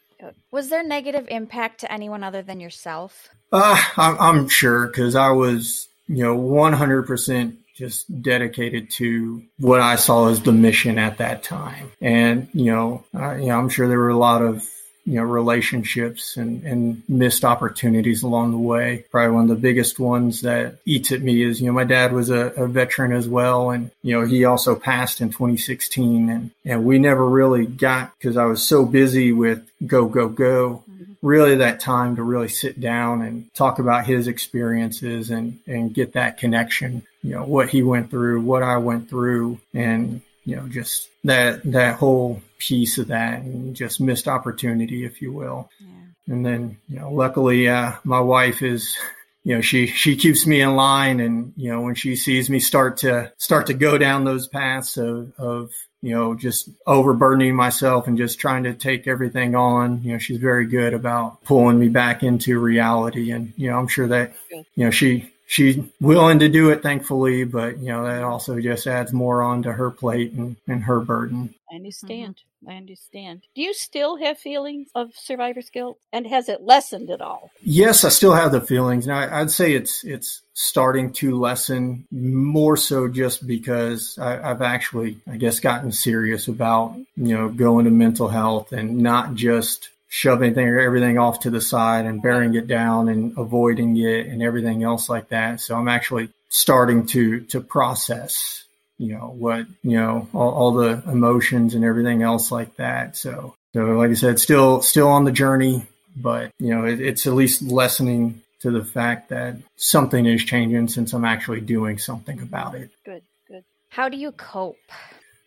Was 0.52 0.70
there 0.70 0.84
negative 0.84 1.28
impact 1.30 1.82
to 1.82 1.92
anyone 1.92 2.24
other 2.24 2.42
than 2.42 2.60
yourself? 2.60 3.30
Uh, 3.52 3.82
I'm, 3.98 4.20
I'm 4.20 4.50
sure 4.50 4.88
because 4.88 5.16
I 5.16 5.32
was, 5.32 5.88
you 6.08 6.24
know, 6.24 6.38
100% 6.38 7.56
just 7.76 8.22
dedicated 8.22 8.90
to 8.92 9.42
what 9.58 9.80
I 9.80 9.96
saw 9.96 10.28
as 10.28 10.42
the 10.42 10.52
mission 10.52 11.00
at 11.00 11.20
that 11.20 11.44
time. 11.44 11.92
And, 12.02 12.50
you 12.54 12.72
know, 12.72 13.06
uh, 13.16 13.36
you 13.36 13.48
know, 13.48 13.58
I'm 13.58 13.70
sure 13.70 13.88
there 13.88 13.98
were 13.98 14.10
a 14.10 14.18
lot 14.18 14.42
of 14.42 14.68
you 15.10 15.16
know, 15.16 15.24
relationships 15.24 16.38
and, 16.38 16.64
and 16.64 17.02
missed 17.10 17.44
opportunities 17.44 18.22
along 18.22 18.52
the 18.52 18.60
way. 18.60 19.06
Probably 19.10 19.34
one 19.34 19.44
of 19.46 19.50
the 19.50 19.56
biggest 19.56 19.98
ones 19.98 20.42
that 20.42 20.76
eats 20.86 21.12
at 21.12 21.24
me 21.24 21.42
is, 21.42 21.60
you 21.60 21.66
know, 21.66 21.74
my 21.74 21.84
dad 21.84 22.14
was 22.14 22.30
a, 22.30 22.52
a 22.52 22.68
veteran 22.68 23.12
as 23.12 23.28
well. 23.28 23.72
And, 23.72 23.90
you 24.04 24.14
know, 24.14 24.28
he 24.28 24.46
also 24.46 24.76
passed 24.76 25.20
in 25.20 25.30
2016 25.30 26.30
and, 26.30 26.52
and 26.64 26.86
we 26.86 27.00
never 27.00 27.28
really 27.28 27.66
got, 27.66 28.14
cause 28.22 28.38
I 28.38 28.46
was 28.46 28.62
so 28.62 28.86
busy 28.86 29.32
with 29.32 29.68
go, 29.88 30.06
go, 30.06 30.30
go, 30.30 30.84
mm-hmm. 30.88 31.14
really 31.24 31.56
that 31.56 31.80
time 31.80 32.16
to 32.18 32.22
really 32.22 32.50
sit 32.50 32.80
down 32.80 33.24
and 33.24 33.52
talk 33.56 33.80
about 33.80 34.06
his 34.06 34.28
experiences 34.28 35.32
and, 35.32 35.58
and 35.66 35.92
get 35.92 36.14
that 36.14 36.38
connection, 36.38 37.02
you 37.24 37.32
know, 37.32 37.46
what 37.46 37.70
he 37.70 37.82
went 37.82 38.12
through, 38.12 38.42
what 38.42 38.62
I 38.62 38.78
went 38.78 39.10
through 39.10 39.60
and, 39.74 40.22
you 40.44 40.56
know, 40.56 40.68
just 40.68 41.10
that, 41.24 41.64
that 41.72 41.96
whole 41.96 42.42
piece 42.58 42.98
of 42.98 43.08
that 43.08 43.42
and 43.42 43.76
just 43.76 44.02
missed 44.02 44.28
opportunity, 44.28 45.06
if 45.06 45.22
you 45.22 45.32
will. 45.32 45.70
Yeah. 45.80 46.34
And 46.34 46.46
then, 46.46 46.78
you 46.88 47.00
know, 47.00 47.12
luckily, 47.12 47.68
uh, 47.68 47.94
my 48.04 48.20
wife 48.20 48.62
is, 48.62 48.98
you 49.44 49.56
know, 49.56 49.62
she, 49.62 49.88
she 49.88 50.16
keeps 50.16 50.46
me 50.46 50.62
in 50.62 50.76
line 50.76 51.20
and, 51.20 51.54
you 51.56 51.72
know, 51.72 51.82
when 51.82 51.96
she 51.96 52.16
sees 52.16 52.50
me 52.50 52.60
start 52.60 52.98
to, 52.98 53.32
start 53.38 53.68
to 53.68 53.74
go 53.74 53.98
down 53.98 54.24
those 54.24 54.48
paths 54.48 54.98
of, 54.98 55.34
of, 55.38 55.72
you 56.02 56.14
know, 56.14 56.34
just 56.34 56.70
overburdening 56.88 57.56
myself 57.56 58.08
and 58.08 58.18
just 58.18 58.40
trying 58.40 58.64
to 58.64 58.74
take 58.74 59.08
everything 59.08 59.56
on. 59.56 60.02
You 60.04 60.14
know, 60.14 60.18
she's 60.18 60.38
very 60.38 60.66
good 60.66 60.94
about 60.94 61.44
pulling 61.44 61.80
me 61.80 61.90
back 61.90 62.24
into 62.24 62.60
reality. 62.60 63.32
And, 63.32 63.54
you 63.58 63.70
know, 63.70 63.78
I'm 63.78 63.88
sure 63.88 64.08
that, 64.08 64.34
you 64.50 64.86
know, 64.86 64.92
she, 64.92 65.32
she's 65.50 65.80
willing 66.00 66.38
to 66.40 66.48
do 66.48 66.70
it, 66.70 66.84
thankfully, 66.84 67.44
but 67.44 67.80
you 67.80 67.88
know 67.88 68.06
that 68.06 68.24
also 68.24 68.60
just 68.62 68.88
adds 68.88 69.12
more 69.12 69.42
onto 69.42 69.72
her 69.72 69.90
plate 69.92 70.32
and, 70.32 70.56
and 70.68 70.84
her 70.84 71.02
burden. 71.02 71.54
I 71.72 71.76
understand. 71.76 72.36
Mm-hmm. 72.36 72.70
I 72.70 72.76
understand. 72.76 73.42
Do 73.56 73.62
you 73.62 73.74
still 73.74 74.18
have 74.18 74.38
feelings 74.38 74.90
of 74.94 75.12
survivor's 75.16 75.70
guilt, 75.70 75.98
and 76.14 76.28
has 76.28 76.50
it 76.50 76.62
lessened 76.62 77.10
at 77.10 77.20
all? 77.20 77.52
Yes, 77.64 78.06
I 78.06 78.10
still 78.10 78.34
have 78.34 78.52
the 78.52 78.62
feelings. 78.62 79.08
Now, 79.08 79.28
I'd 79.32 79.52
say 79.52 79.74
it's 79.74 80.04
it's 80.04 80.42
starting 80.54 81.12
to 81.14 81.38
lessen 81.38 82.06
more 82.12 82.78
so 82.78 83.08
just 83.08 83.48
because 83.48 84.20
I, 84.20 84.50
have 84.50 84.62
actually, 84.62 85.18
I 85.30 85.38
guess, 85.38 85.60
gotten 85.60 85.92
serious 85.92 86.48
about 86.48 86.96
you 87.18 87.36
know 87.36 87.50
going 87.50 87.86
to 87.86 87.92
mental 87.92 88.28
health 88.28 88.72
and 88.72 89.00
not 89.00 89.34
just 89.34 89.90
shoving 90.10 90.58
everything 90.58 91.18
off 91.18 91.40
to 91.42 91.50
the 91.50 91.62
side 91.62 92.06
and 92.06 92.22
bearing 92.22 92.56
it 92.56 92.68
down 92.68 93.08
and 93.08 93.38
avoiding 93.38 93.96
it 93.96 94.26
and 94.26 94.42
everything 94.42 94.84
else 94.84 95.08
like 95.08 95.30
that. 95.30 95.62
So 95.62 95.76
I'm 95.76 95.88
actually 95.88 96.30
starting 96.50 97.06
to 97.06 97.42
to 97.42 97.62
process 97.62 98.66
you 98.98 99.14
know 99.14 99.34
what 99.38 99.66
you 99.84 99.98
know 99.98 100.28
all, 100.34 100.52
all, 100.52 100.72
the 100.74 101.02
emotions 101.08 101.76
and 101.76 101.86
everything 101.86 102.24
else 102.24 102.52
like 102.52 102.76
that. 102.76 103.16
So 103.16 103.56
so 103.74 103.86
like 103.86 104.10
i 104.10 104.14
said 104.14 104.40
still 104.40 104.82
still 104.82 105.08
on 105.08 105.26
the 105.26 105.32
journey 105.32 105.86
but 106.16 106.52
you 106.60 106.74
know 106.74 106.86
it, 106.86 107.00
it's 107.00 107.28
at 107.28 107.34
least 107.34 107.62
lessening 107.62 108.42
to 108.60 108.72
the 108.72 108.84
fact 108.84 109.30
that 109.30 109.56
something 109.78 110.26
is 110.26 110.44
changing 110.44 110.88
since 110.88 111.14
i'm 111.14 111.24
actually 111.24 111.62
doing 111.62 111.98
something 111.98 112.42
about 112.42 112.76
it. 112.76 112.90
Good 113.06 113.24
good. 113.48 113.64
How 113.90 114.10
do 114.10 114.18
you 114.18 114.32
cope? 114.34 114.78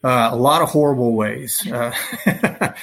Uh, 0.05 0.31
a 0.33 0.37
lot 0.37 0.63
of 0.63 0.69
horrible 0.69 1.13
ways. 1.13 1.65
Uh, 1.71 1.93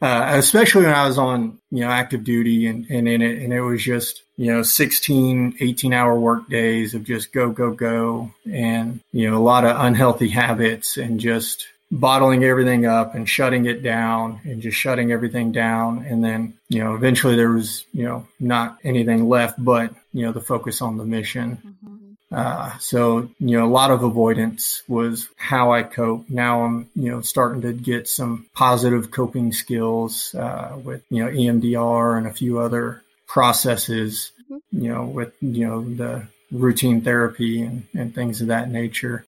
uh, 0.00 0.32
especially 0.34 0.84
when 0.84 0.94
I 0.94 1.06
was 1.06 1.18
on, 1.18 1.58
you 1.70 1.80
know, 1.80 1.90
active 1.90 2.24
duty 2.24 2.66
and, 2.66 2.86
and 2.88 3.08
in 3.08 3.20
it, 3.22 3.42
and 3.42 3.52
it 3.52 3.60
was 3.60 3.82
just, 3.82 4.22
you 4.36 4.52
know, 4.52 4.62
16, 4.62 5.56
18 5.60 5.92
hour 5.92 6.18
work 6.18 6.48
days 6.48 6.94
of 6.94 7.04
just 7.04 7.32
go, 7.32 7.50
go, 7.50 7.72
go. 7.72 8.32
And, 8.50 9.00
you 9.12 9.28
know, 9.28 9.36
a 9.36 9.42
lot 9.42 9.64
of 9.64 9.76
unhealthy 9.80 10.28
habits 10.28 10.96
and 10.96 11.18
just 11.18 11.66
bottling 11.90 12.44
everything 12.44 12.86
up 12.86 13.14
and 13.14 13.28
shutting 13.28 13.64
it 13.66 13.82
down 13.82 14.40
and 14.44 14.62
just 14.62 14.76
shutting 14.76 15.10
everything 15.10 15.52
down. 15.52 16.04
And 16.04 16.22
then, 16.22 16.54
you 16.68 16.84
know, 16.84 16.94
eventually 16.94 17.34
there 17.34 17.50
was, 17.50 17.84
you 17.92 18.04
know, 18.04 18.26
not 18.38 18.78
anything 18.84 19.28
left 19.28 19.62
but, 19.62 19.92
you 20.12 20.24
know, 20.24 20.32
the 20.32 20.40
focus 20.40 20.80
on 20.82 20.96
the 20.96 21.04
mission. 21.04 21.56
Mm-hmm. 21.56 21.97
Uh, 22.30 22.76
so, 22.78 23.30
you 23.38 23.58
know, 23.58 23.64
a 23.64 23.70
lot 23.70 23.90
of 23.90 24.02
avoidance 24.02 24.82
was 24.86 25.28
how 25.36 25.72
I 25.72 25.82
cope. 25.82 26.28
Now 26.28 26.62
I'm, 26.64 26.90
you 26.94 27.10
know, 27.10 27.22
starting 27.22 27.62
to 27.62 27.72
get 27.72 28.06
some 28.06 28.46
positive 28.54 29.10
coping 29.10 29.52
skills, 29.52 30.34
uh, 30.34 30.78
with, 30.82 31.02
you 31.08 31.24
know, 31.24 31.30
EMDR 31.30 32.18
and 32.18 32.26
a 32.26 32.32
few 32.32 32.58
other 32.58 33.02
processes, 33.26 34.32
mm-hmm. 34.50 34.82
you 34.82 34.92
know, 34.92 35.04
with, 35.04 35.32
you 35.40 35.66
know, 35.66 35.82
the 35.82 36.26
routine 36.50 37.00
therapy 37.00 37.62
and, 37.62 37.86
and 37.94 38.14
things 38.14 38.40
of 38.40 38.48
that 38.48 38.70
nature. 38.70 39.24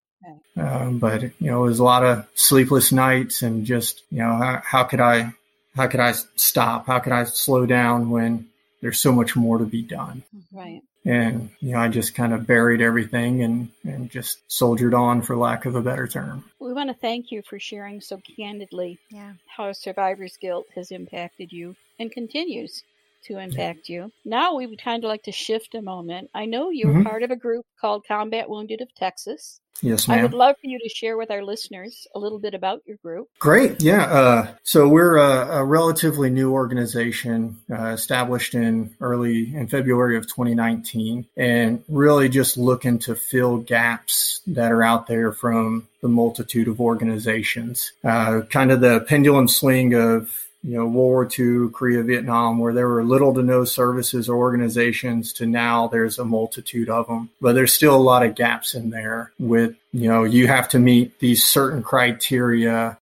Um, 0.56 0.98
but, 0.98 1.22
you 1.22 1.50
know, 1.50 1.64
it 1.64 1.68
was 1.68 1.78
a 1.78 1.84
lot 1.84 2.04
of 2.04 2.26
sleepless 2.34 2.92
nights 2.92 3.40
and 3.40 3.64
just, 3.64 4.02
you 4.10 4.18
know, 4.18 4.34
how, 4.36 4.62
how 4.62 4.84
could 4.84 5.00
I, 5.00 5.32
how 5.74 5.86
could 5.86 6.00
I 6.00 6.12
stop? 6.36 6.86
How 6.86 6.98
could 6.98 7.12
I 7.12 7.24
slow 7.24 7.64
down 7.64 8.10
when 8.10 8.48
there's 8.82 8.98
so 8.98 9.12
much 9.12 9.36
more 9.36 9.56
to 9.56 9.64
be 9.64 9.80
done? 9.80 10.22
Right 10.52 10.82
and 11.04 11.50
you 11.60 11.72
know 11.72 11.78
i 11.78 11.88
just 11.88 12.14
kind 12.14 12.32
of 12.32 12.46
buried 12.46 12.80
everything 12.80 13.42
and 13.42 13.70
and 13.84 14.10
just 14.10 14.38
soldiered 14.48 14.94
on 14.94 15.22
for 15.22 15.36
lack 15.36 15.64
of 15.64 15.74
a 15.74 15.82
better 15.82 16.06
term 16.06 16.44
we 16.58 16.72
want 16.72 16.90
to 16.90 16.94
thank 16.94 17.30
you 17.30 17.42
for 17.42 17.58
sharing 17.58 18.00
so 18.00 18.20
candidly 18.36 18.98
yeah. 19.10 19.32
how 19.46 19.72
survivor's 19.72 20.36
guilt 20.36 20.66
has 20.74 20.90
impacted 20.90 21.52
you 21.52 21.74
and 21.98 22.12
continues 22.12 22.82
to 23.24 23.38
impact 23.38 23.88
you. 23.88 24.10
Now 24.24 24.54
we 24.54 24.66
would 24.66 24.82
kind 24.82 25.04
of 25.04 25.08
like 25.08 25.22
to 25.24 25.32
shift 25.32 25.74
a 25.74 25.82
moment. 25.82 26.30
I 26.34 26.46
know 26.46 26.70
you're 26.70 26.90
mm-hmm. 26.90 27.02
part 27.02 27.22
of 27.22 27.30
a 27.30 27.36
group 27.36 27.66
called 27.80 28.04
Combat 28.06 28.48
Wounded 28.48 28.80
of 28.80 28.94
Texas. 28.94 29.60
Yes, 29.82 30.08
ma'am. 30.08 30.18
I 30.18 30.22
would 30.22 30.34
love 30.34 30.56
for 30.60 30.66
you 30.66 30.78
to 30.78 30.88
share 30.88 31.16
with 31.16 31.30
our 31.30 31.42
listeners 31.42 32.06
a 32.14 32.18
little 32.18 32.38
bit 32.38 32.54
about 32.54 32.82
your 32.86 32.98
group. 32.98 33.28
Great. 33.38 33.82
Yeah. 33.82 34.04
Uh, 34.04 34.48
so 34.62 34.88
we're 34.88 35.16
a, 35.16 35.60
a, 35.60 35.64
relatively 35.64 36.28
new 36.28 36.52
organization 36.52 37.58
uh, 37.72 37.86
established 37.86 38.54
in 38.54 38.94
early 39.00 39.54
in 39.54 39.68
February 39.68 40.16
of 40.16 40.26
2019 40.26 41.26
and 41.36 41.82
really 41.88 42.28
just 42.28 42.58
looking 42.58 42.98
to 43.00 43.14
fill 43.14 43.58
gaps 43.58 44.42
that 44.46 44.70
are 44.70 44.82
out 44.82 45.06
there 45.06 45.32
from 45.32 45.88
the 46.02 46.08
multitude 46.08 46.68
of 46.68 46.80
organizations. 46.80 47.92
Uh, 48.04 48.42
kind 48.50 48.70
of 48.70 48.80
the 48.80 49.00
pendulum 49.00 49.48
swing 49.48 49.94
of 49.94 50.30
you 50.62 50.76
know, 50.76 50.84
World 50.84 50.94
War 50.94 51.28
II, 51.38 51.70
Korea, 51.72 52.02
Vietnam, 52.02 52.58
where 52.58 52.74
there 52.74 52.88
were 52.88 53.02
little 53.02 53.32
to 53.34 53.42
no 53.42 53.64
services 53.64 54.28
or 54.28 54.36
organizations 54.36 55.32
to 55.34 55.46
now 55.46 55.88
there's 55.88 56.18
a 56.18 56.24
multitude 56.24 56.90
of 56.90 57.06
them. 57.06 57.30
But 57.40 57.54
there's 57.54 57.72
still 57.72 57.94
a 57.94 57.96
lot 57.96 58.24
of 58.24 58.34
gaps 58.34 58.74
in 58.74 58.90
there 58.90 59.32
with, 59.38 59.74
you 59.92 60.08
know, 60.08 60.24
you 60.24 60.46
have 60.48 60.68
to 60.70 60.78
meet 60.78 61.18
these 61.18 61.44
certain 61.44 61.82
criteria 61.82 62.98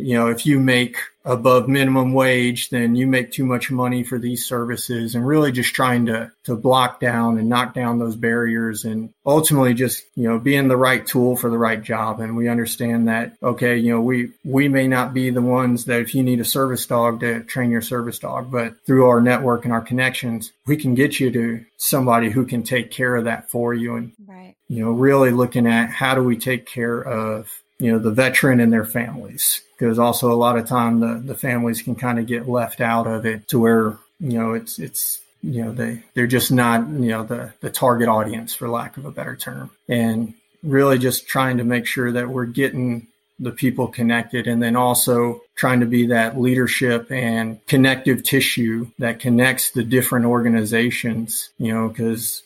you 0.00 0.14
know, 0.14 0.28
if 0.28 0.46
you 0.46 0.58
make 0.58 0.98
above 1.30 1.68
minimum 1.68 2.12
wage, 2.12 2.70
then 2.70 2.96
you 2.96 3.06
make 3.06 3.30
too 3.30 3.46
much 3.46 3.70
money 3.70 4.02
for 4.02 4.18
these 4.18 4.44
services 4.44 5.14
and 5.14 5.24
really 5.24 5.52
just 5.52 5.72
trying 5.72 6.06
to, 6.06 6.32
to 6.42 6.56
block 6.56 6.98
down 6.98 7.38
and 7.38 7.48
knock 7.48 7.72
down 7.72 8.00
those 8.00 8.16
barriers 8.16 8.84
and 8.84 9.14
ultimately 9.24 9.72
just, 9.72 10.02
you 10.16 10.28
know, 10.28 10.40
being 10.40 10.66
the 10.66 10.76
right 10.76 11.06
tool 11.06 11.36
for 11.36 11.48
the 11.48 11.56
right 11.56 11.82
job. 11.82 12.18
And 12.18 12.36
we 12.36 12.48
understand 12.48 13.06
that, 13.06 13.36
okay, 13.40 13.76
you 13.76 13.92
know, 13.92 14.00
we, 14.00 14.32
we 14.44 14.66
may 14.66 14.88
not 14.88 15.14
be 15.14 15.30
the 15.30 15.40
ones 15.40 15.84
that 15.84 16.00
if 16.00 16.16
you 16.16 16.24
need 16.24 16.40
a 16.40 16.44
service 16.44 16.84
dog 16.84 17.20
to 17.20 17.44
train 17.44 17.70
your 17.70 17.80
service 17.80 18.18
dog, 18.18 18.50
but 18.50 18.74
through 18.84 19.06
our 19.06 19.20
network 19.20 19.64
and 19.64 19.72
our 19.72 19.80
connections, 19.80 20.50
we 20.66 20.76
can 20.76 20.96
get 20.96 21.20
you 21.20 21.30
to 21.30 21.64
somebody 21.76 22.30
who 22.30 22.44
can 22.44 22.64
take 22.64 22.90
care 22.90 23.14
of 23.14 23.26
that 23.26 23.48
for 23.48 23.72
you. 23.72 23.94
And, 23.94 24.12
right. 24.26 24.56
you 24.66 24.84
know, 24.84 24.90
really 24.90 25.30
looking 25.30 25.68
at 25.68 25.90
how 25.90 26.16
do 26.16 26.24
we 26.24 26.36
take 26.36 26.66
care 26.66 27.00
of, 27.00 27.48
you 27.78 27.92
know, 27.92 28.00
the 28.00 28.10
veteran 28.10 28.58
and 28.58 28.72
their 28.72 28.84
families 28.84 29.62
because 29.80 29.98
also 29.98 30.30
a 30.30 30.34
lot 30.34 30.58
of 30.58 30.66
time 30.66 31.00
the, 31.00 31.14
the 31.24 31.34
families 31.34 31.80
can 31.80 31.94
kind 31.94 32.18
of 32.18 32.26
get 32.26 32.46
left 32.46 32.82
out 32.82 33.06
of 33.06 33.24
it 33.24 33.48
to 33.48 33.58
where 33.58 33.96
you 34.20 34.38
know 34.38 34.52
it's 34.52 34.78
it's 34.78 35.20
you 35.42 35.64
know 35.64 35.72
they 35.72 36.02
they're 36.12 36.26
just 36.26 36.52
not 36.52 36.86
you 36.86 37.08
know 37.08 37.24
the 37.24 37.52
the 37.60 37.70
target 37.70 38.06
audience 38.08 38.54
for 38.54 38.68
lack 38.68 38.98
of 38.98 39.06
a 39.06 39.10
better 39.10 39.34
term. 39.34 39.70
And 39.88 40.34
really 40.62 40.98
just 40.98 41.26
trying 41.26 41.56
to 41.56 41.64
make 41.64 41.86
sure 41.86 42.12
that 42.12 42.28
we're 42.28 42.44
getting 42.44 43.06
the 43.38 43.50
people 43.50 43.88
connected 43.88 44.46
and 44.46 44.62
then 44.62 44.76
also 44.76 45.40
trying 45.54 45.80
to 45.80 45.86
be 45.86 46.08
that 46.08 46.38
leadership 46.38 47.10
and 47.10 47.66
connective 47.66 48.22
tissue 48.22 48.86
that 48.98 49.18
connects 49.18 49.70
the 49.70 49.82
different 49.82 50.26
organizations 50.26 51.48
you 51.56 51.72
know 51.72 51.88
because 51.88 52.42